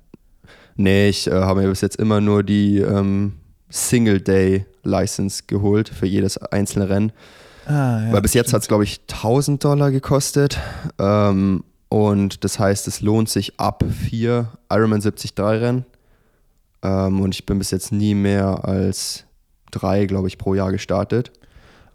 [0.76, 3.34] Nee, ich äh, habe mir bis jetzt immer nur die ähm,
[3.70, 7.12] Single-Day-License geholt für jedes einzelne Rennen.
[7.66, 8.12] Ah, ja.
[8.12, 10.58] Weil bis jetzt hat es, glaube ich, 1000 Dollar gekostet.
[10.98, 15.86] Ähm, und das heißt, es lohnt sich ab vier Ironman 73 Rennen.
[16.82, 19.24] Ähm, und ich bin bis jetzt nie mehr als
[19.70, 21.32] drei, glaube ich, pro Jahr gestartet.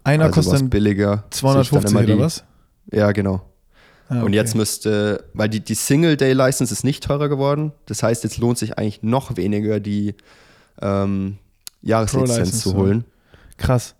[0.02, 1.24] Einer also kostet dann billiger.
[1.30, 2.44] sich 250 dann oder die- was?
[2.92, 3.42] Ja, genau.
[4.08, 4.34] Ah, Und okay.
[4.34, 7.72] jetzt müsste, weil die, die Single-Day-License ist nicht teurer geworden.
[7.86, 10.14] Das heißt, jetzt lohnt sich eigentlich noch weniger die
[10.82, 11.38] ähm,
[11.80, 12.76] Jahreslizenz zu ja.
[12.76, 13.04] holen.
[13.56, 13.94] Krass.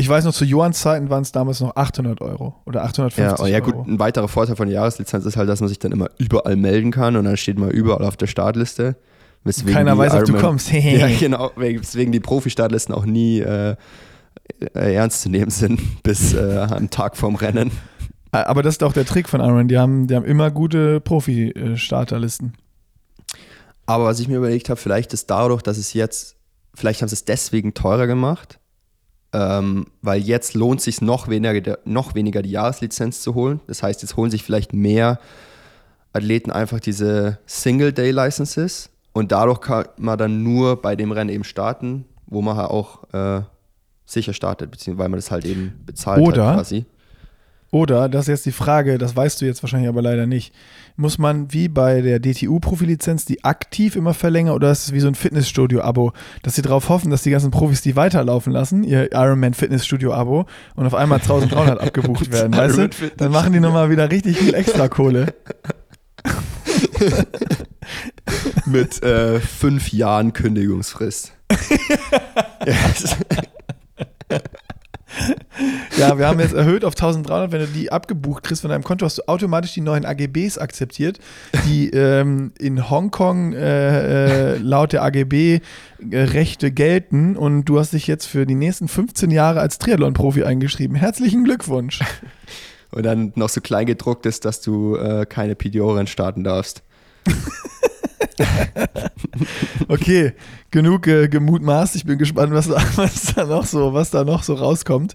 [0.00, 3.44] Ich weiß noch, zu Johans Zeiten waren es damals noch 800 Euro oder 850 Ja,
[3.44, 3.84] oh ja gut, Euro.
[3.88, 6.92] ein weiterer Vorteil von der Jahreslizenz ist halt, dass man sich dann immer überall melden
[6.92, 8.96] kann und dann steht man überall auf der Startliste.
[9.42, 10.70] Weswegen Keiner weiß, ob du Ironman- kommst.
[10.72, 13.74] ja, genau, weswegen die Profi-Startlisten auch nie äh,
[14.74, 17.72] äh, ernst zu nehmen sind, bis äh, am Tag vorm Rennen.
[18.30, 19.66] Aber das ist auch der Trick von Iron.
[19.68, 22.52] Die haben, die haben immer gute Profi-Starterlisten.
[23.86, 26.36] Aber was ich mir überlegt habe, vielleicht ist dadurch, dass es jetzt,
[26.74, 28.58] vielleicht haben sie es deswegen teurer gemacht,
[29.32, 33.60] ähm, weil jetzt lohnt sich noch weniger, noch weniger die Jahreslizenz zu holen.
[33.66, 35.18] Das heißt, jetzt holen sich vielleicht mehr
[36.12, 42.04] Athleten einfach diese Single-Day-Licenses und dadurch kann man dann nur bei dem Rennen eben starten,
[42.26, 43.42] wo man halt auch äh,
[44.06, 46.86] sicher startet, beziehungsweise weil man das halt eben bezahlt Oder- hat quasi.
[47.70, 50.54] Oder, das ist jetzt die Frage, das weißt du jetzt wahrscheinlich aber leider nicht,
[50.98, 55.06] muss man wie bei der DTU-Profilizenz die aktiv immer verlängern oder ist es wie so
[55.06, 56.12] ein Fitnessstudio-Abo,
[56.42, 60.86] dass sie darauf hoffen, dass die ganzen Profis die weiterlaufen lassen, ihr Ironman Fitnessstudio-Abo und
[60.86, 62.88] auf einmal 1300 abgebucht werden, weißt du?
[63.16, 65.34] Dann machen die nochmal wieder richtig viel extra Kohle.
[68.66, 71.32] Mit äh, fünf Jahren Kündigungsfrist.
[75.98, 77.50] Ja, wir haben jetzt erhöht auf 1300.
[77.50, 81.18] Wenn du die abgebucht kriegst von deinem Konto, hast du automatisch die neuen AGBs akzeptiert,
[81.66, 85.60] die ähm, in Hongkong äh, äh, laut der AGB
[86.10, 87.36] äh, Rechte gelten.
[87.36, 90.96] Und du hast dich jetzt für die nächsten 15 Jahre als Triathlon-Profi eingeschrieben.
[90.96, 92.00] Herzlichen Glückwunsch.
[92.90, 96.82] Und dann noch so klein gedruckt ist, dass du äh, keine PDO-Rennen starten darfst.
[99.88, 100.34] Okay,
[100.70, 101.96] genug äh, gemutmaßt.
[101.96, 105.14] Ich bin gespannt, was, da- was, da noch so, was da noch so rauskommt.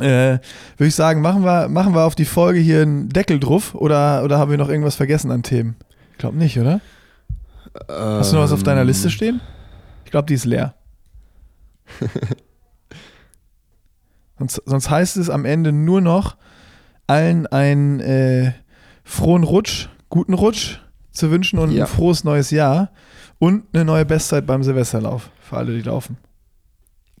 [0.00, 0.38] Äh,
[0.76, 4.22] Würde ich sagen, machen wir, machen wir auf die Folge hier einen Deckel drauf oder,
[4.24, 5.76] oder haben wir noch irgendwas vergessen an Themen?
[6.12, 6.80] Ich glaube nicht, oder?
[7.88, 9.40] Hast du noch was auf deiner Ähm, Liste stehen?
[10.04, 10.74] Ich glaube, die ist leer.
[14.38, 16.36] sonst, sonst heißt es am Ende nur noch,
[17.06, 18.52] allen einen äh,
[19.04, 20.78] frohen Rutsch, guten Rutsch
[21.18, 21.84] zu wünschen und Ja.
[21.84, 22.90] ein frohes neues Jahr
[23.38, 26.16] und eine neue Bestzeit beim Silvesterlauf für alle, die laufen.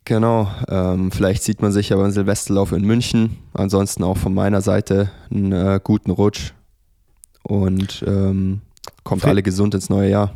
[0.04, 3.36] Genau, ähm, vielleicht sieht man sich ja beim Silvesterlauf in München.
[3.52, 6.52] Ansonsten auch von meiner Seite einen äh, guten Rutsch
[7.42, 8.62] und ähm,
[9.04, 10.34] kommt Fred- alle gesund ins neue Jahr.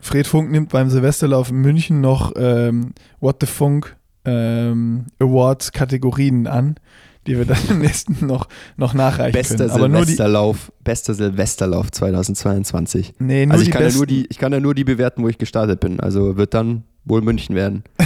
[0.00, 3.96] Fred Funk nimmt beim Silvesterlauf in München noch ähm, What the Funk
[4.26, 6.74] ähm, Awards Kategorien an,
[7.28, 9.70] die wir dann im nächsten noch, noch nachreichen Bester können.
[9.70, 13.14] Aber nur die, Silvesterlauf, bester Silvesterlauf 2022.
[13.18, 15.22] nee, nur Also ich die kann, ja nur die, ich kann ja nur die bewerten,
[15.22, 16.00] wo ich gestartet bin.
[16.00, 17.84] Also wird dann wohl München werden.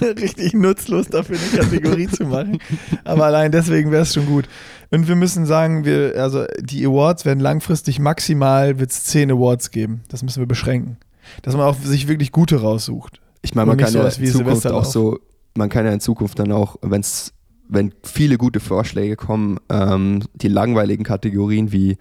[0.00, 2.58] richtig nutzlos dafür eine Kategorie zu machen.
[3.04, 4.48] Aber allein deswegen wäre es schon gut.
[4.90, 10.02] Und wir müssen sagen, wir, also die Awards werden langfristig maximal wird's 10 Awards geben.
[10.08, 10.96] Das müssen wir beschränken.
[11.42, 13.20] Dass man auch sich wirklich gute raussucht.
[13.42, 14.86] Ich meine, man kann ja in Zukunft auch Silvesterlauf.
[14.86, 15.18] so,
[15.54, 17.32] man kann ja in Zukunft dann auch, wenn's,
[17.68, 21.98] wenn viele gute Vorschläge kommen, ähm, die langweiligen Kategorien wie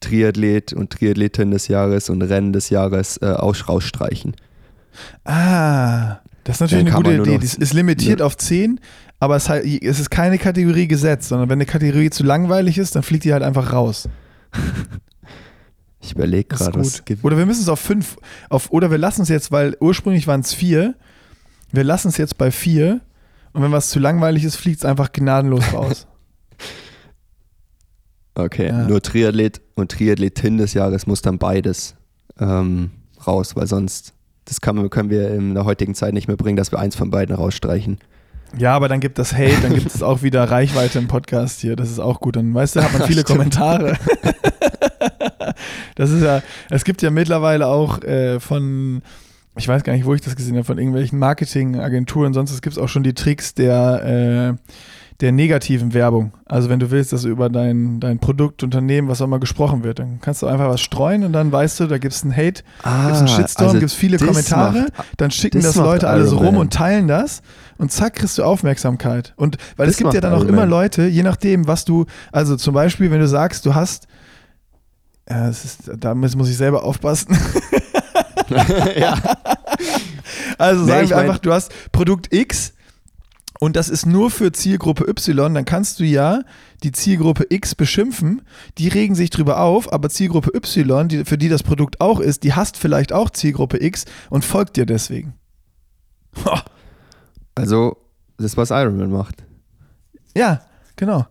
[0.00, 4.34] Triathlet und Triathletin des Jahres und Rennen des Jahres äh, aus, rausstreichen.
[5.24, 7.38] Ah, das ist natürlich Dann eine gute Idee.
[7.38, 8.80] Das ist limitiert auf 10,
[9.20, 12.96] aber es, halt, es ist keine Kategorie gesetzt, sondern wenn eine Kategorie zu langweilig ist,
[12.96, 14.08] dann fliegt die halt einfach raus.
[16.04, 17.22] Ich überlege gerade, was gibt.
[17.22, 18.16] Oder wir müssen es auf 5,
[18.50, 20.96] auf, oder wir lassen es jetzt, weil ursprünglich waren es 4,
[21.72, 23.00] wir lassen es jetzt bei 4
[23.52, 26.06] und wenn was zu langweilig ist, fliegt es einfach gnadenlos raus.
[28.34, 28.86] Okay, Ja.
[28.88, 31.94] nur Triathlet und Triathletin des Jahres muss dann beides
[32.40, 32.90] ähm,
[33.26, 34.14] raus, weil sonst,
[34.46, 37.10] das kann, können wir in der heutigen Zeit nicht mehr bringen, dass wir eins von
[37.10, 37.98] beiden rausstreichen.
[38.56, 41.76] Ja, aber dann gibt es Hate, dann gibt es auch wieder Reichweite im Podcast hier.
[41.76, 42.36] Das ist auch gut.
[42.36, 43.22] Dann weißt du, hat man viele.
[43.22, 43.98] Kommentare.
[45.94, 49.02] das ist ja, es gibt ja mittlerweile auch äh, von,
[49.56, 52.82] ich weiß gar nicht, wo ich das gesehen habe, von irgendwelchen Marketingagenturen, sonst gibt es
[52.82, 54.70] auch schon die Tricks der, äh,
[55.20, 56.32] der negativen Werbung.
[56.46, 59.98] Also wenn du willst, dass über dein, dein Produkt, Unternehmen, was auch immer gesprochen wird,
[60.00, 62.62] dann kannst du einfach was streuen und dann weißt du, da gibt es einen Hate,
[62.82, 66.26] Ah, gibt es einen Shitstorm, gibt es viele Kommentare, macht- dann schicken das Leute alle
[66.26, 67.42] so rum und teilen das
[67.78, 69.32] und zack, kriegst du Aufmerksamkeit.
[69.36, 70.66] Und weil Das es gibt ja dann auch immer.
[70.66, 74.08] Leute, je nachdem, was du, also zum Beispiel, wenn du sagst, du hast,
[75.28, 77.36] ja, es ist, da muss muss ich selber aufpassen.
[78.98, 79.18] ja.
[80.58, 82.74] Also Nee, sagen ich wir einfach, du hast Produkt X
[83.62, 86.42] und das ist nur für Zielgruppe Y, dann kannst du ja
[86.82, 88.42] die Zielgruppe X beschimpfen,
[88.78, 92.42] die regen sich drüber auf, aber Zielgruppe Y, die, für die das Produkt auch ist,
[92.42, 95.34] die hasst vielleicht auch Zielgruppe X und folgt dir deswegen.
[97.54, 97.98] Also,
[98.36, 99.44] das ist, was Iron Man macht.
[100.36, 100.62] Ja,
[100.96, 101.26] genau.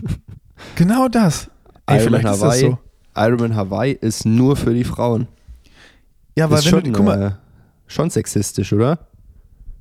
[0.76, 1.50] genau das.
[1.86, 2.78] Ey, Iron Man Hawaii, so.
[3.16, 5.28] Iron Man Hawaii ist nur für die Frauen.
[6.40, 7.30] Ja, weil Das wenn ist du, schon, guck mal, äh,
[7.86, 8.98] schon sexistisch, oder?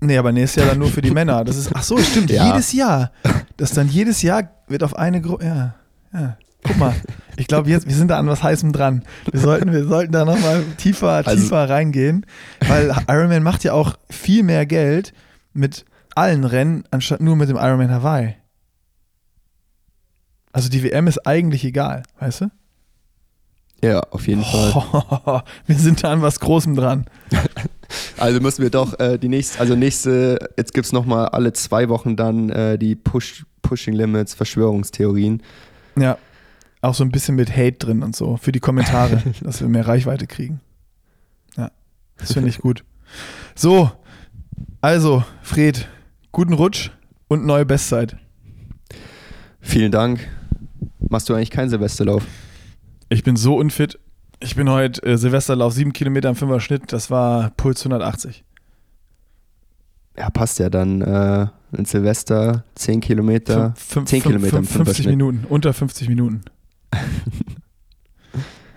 [0.02, 1.44] nee, aber nächstes Jahr dann nur für die Männer.
[1.44, 2.48] Das ist, ach so, stimmt, Ja.
[2.48, 3.11] jedes Jahr.
[3.57, 5.76] Das dann jedes Jahr wird auf eine Gruppe, ja,
[6.14, 6.38] ja.
[6.64, 6.94] Guck mal,
[7.38, 9.03] ich glaube, jetzt, wir sind da an was Heißem dran.
[9.31, 12.26] Wir sollten, wir sollten da nochmal tiefer, Also- tiefer reingehen,
[12.68, 15.14] weil Ironman macht ja auch viel mehr Geld
[15.53, 18.36] mit allen Rennen, anstatt nur mit dem Ironman Hawaii.
[20.52, 22.52] Also die WM ist eigentlich egal, weißt du?
[23.81, 25.43] Ja, auf jeden Fall.
[25.65, 27.06] wir sind da an was Großem dran.
[28.18, 31.89] Also müssen wir doch äh, die nächste, also nächste, jetzt gibt es nochmal alle zwei
[31.89, 35.41] Wochen dann äh, die Push, Pushing Limits, Verschwörungstheorien.
[35.97, 36.19] Ja.
[36.81, 39.88] Auch so ein bisschen mit Hate drin und so für die Kommentare, dass wir mehr
[39.88, 40.61] Reichweite kriegen.
[41.57, 41.72] Ja,
[42.18, 42.84] das finde ich gut.
[43.56, 43.91] So,
[44.81, 45.88] also, Fred,
[46.31, 46.91] guten Rutsch
[47.27, 48.18] und neue Bestzeit.
[49.61, 50.27] Vielen Dank.
[50.99, 52.23] Machst du eigentlich keinen Silvesterlauf?
[53.10, 53.99] Ich bin so unfit.
[54.40, 56.94] Ich bin heute äh, Silvesterlauf, sieben Kilometer im Fünfer Schnitt.
[56.94, 58.44] Das war Puls 180.
[60.18, 61.02] Ja, passt ja dann.
[61.02, 63.73] Äh, ein Silvester, 10 Kilometer.
[63.76, 65.18] Fünf- fünf- 10 fünf- Kilometer im fünf- 50 Fünferschnitt.
[65.18, 66.41] Minuten, unter 50 Minuten.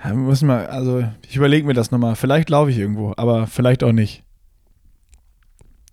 [0.05, 2.17] Ja, muss mal, also ich überlege mir das nochmal.
[2.17, 4.25] Vielleicht laufe ich irgendwo, aber vielleicht auch nicht.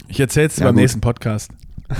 [0.07, 0.81] Ich erzähle es dir Ja, beim gut.
[0.81, 1.51] nächsten Podcast.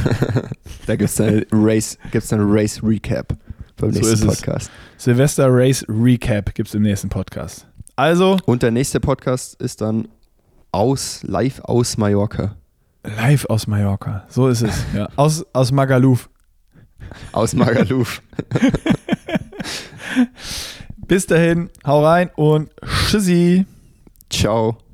[0.88, 3.38] Da gibt es dann Race, gibt's dann Race Recap
[3.80, 4.38] beim So nächsten ist es.
[4.42, 4.72] Podcast.
[4.98, 7.68] Silvester Race Recap gibt es im nächsten Podcast.
[7.96, 10.08] Also, Und der nächste Podcast ist dann
[10.72, 12.56] aus, live aus Mallorca.
[13.04, 14.24] live aus Mallorca.
[14.30, 14.86] So ist es.
[14.96, 15.08] Ja.
[15.16, 16.30] Aus, aus Magaluf.
[17.32, 18.22] Aus Magaluf.
[21.08, 22.70] Bis dahin, hau rein und
[23.08, 23.66] tschüssi.
[24.30, 24.89] Ciao.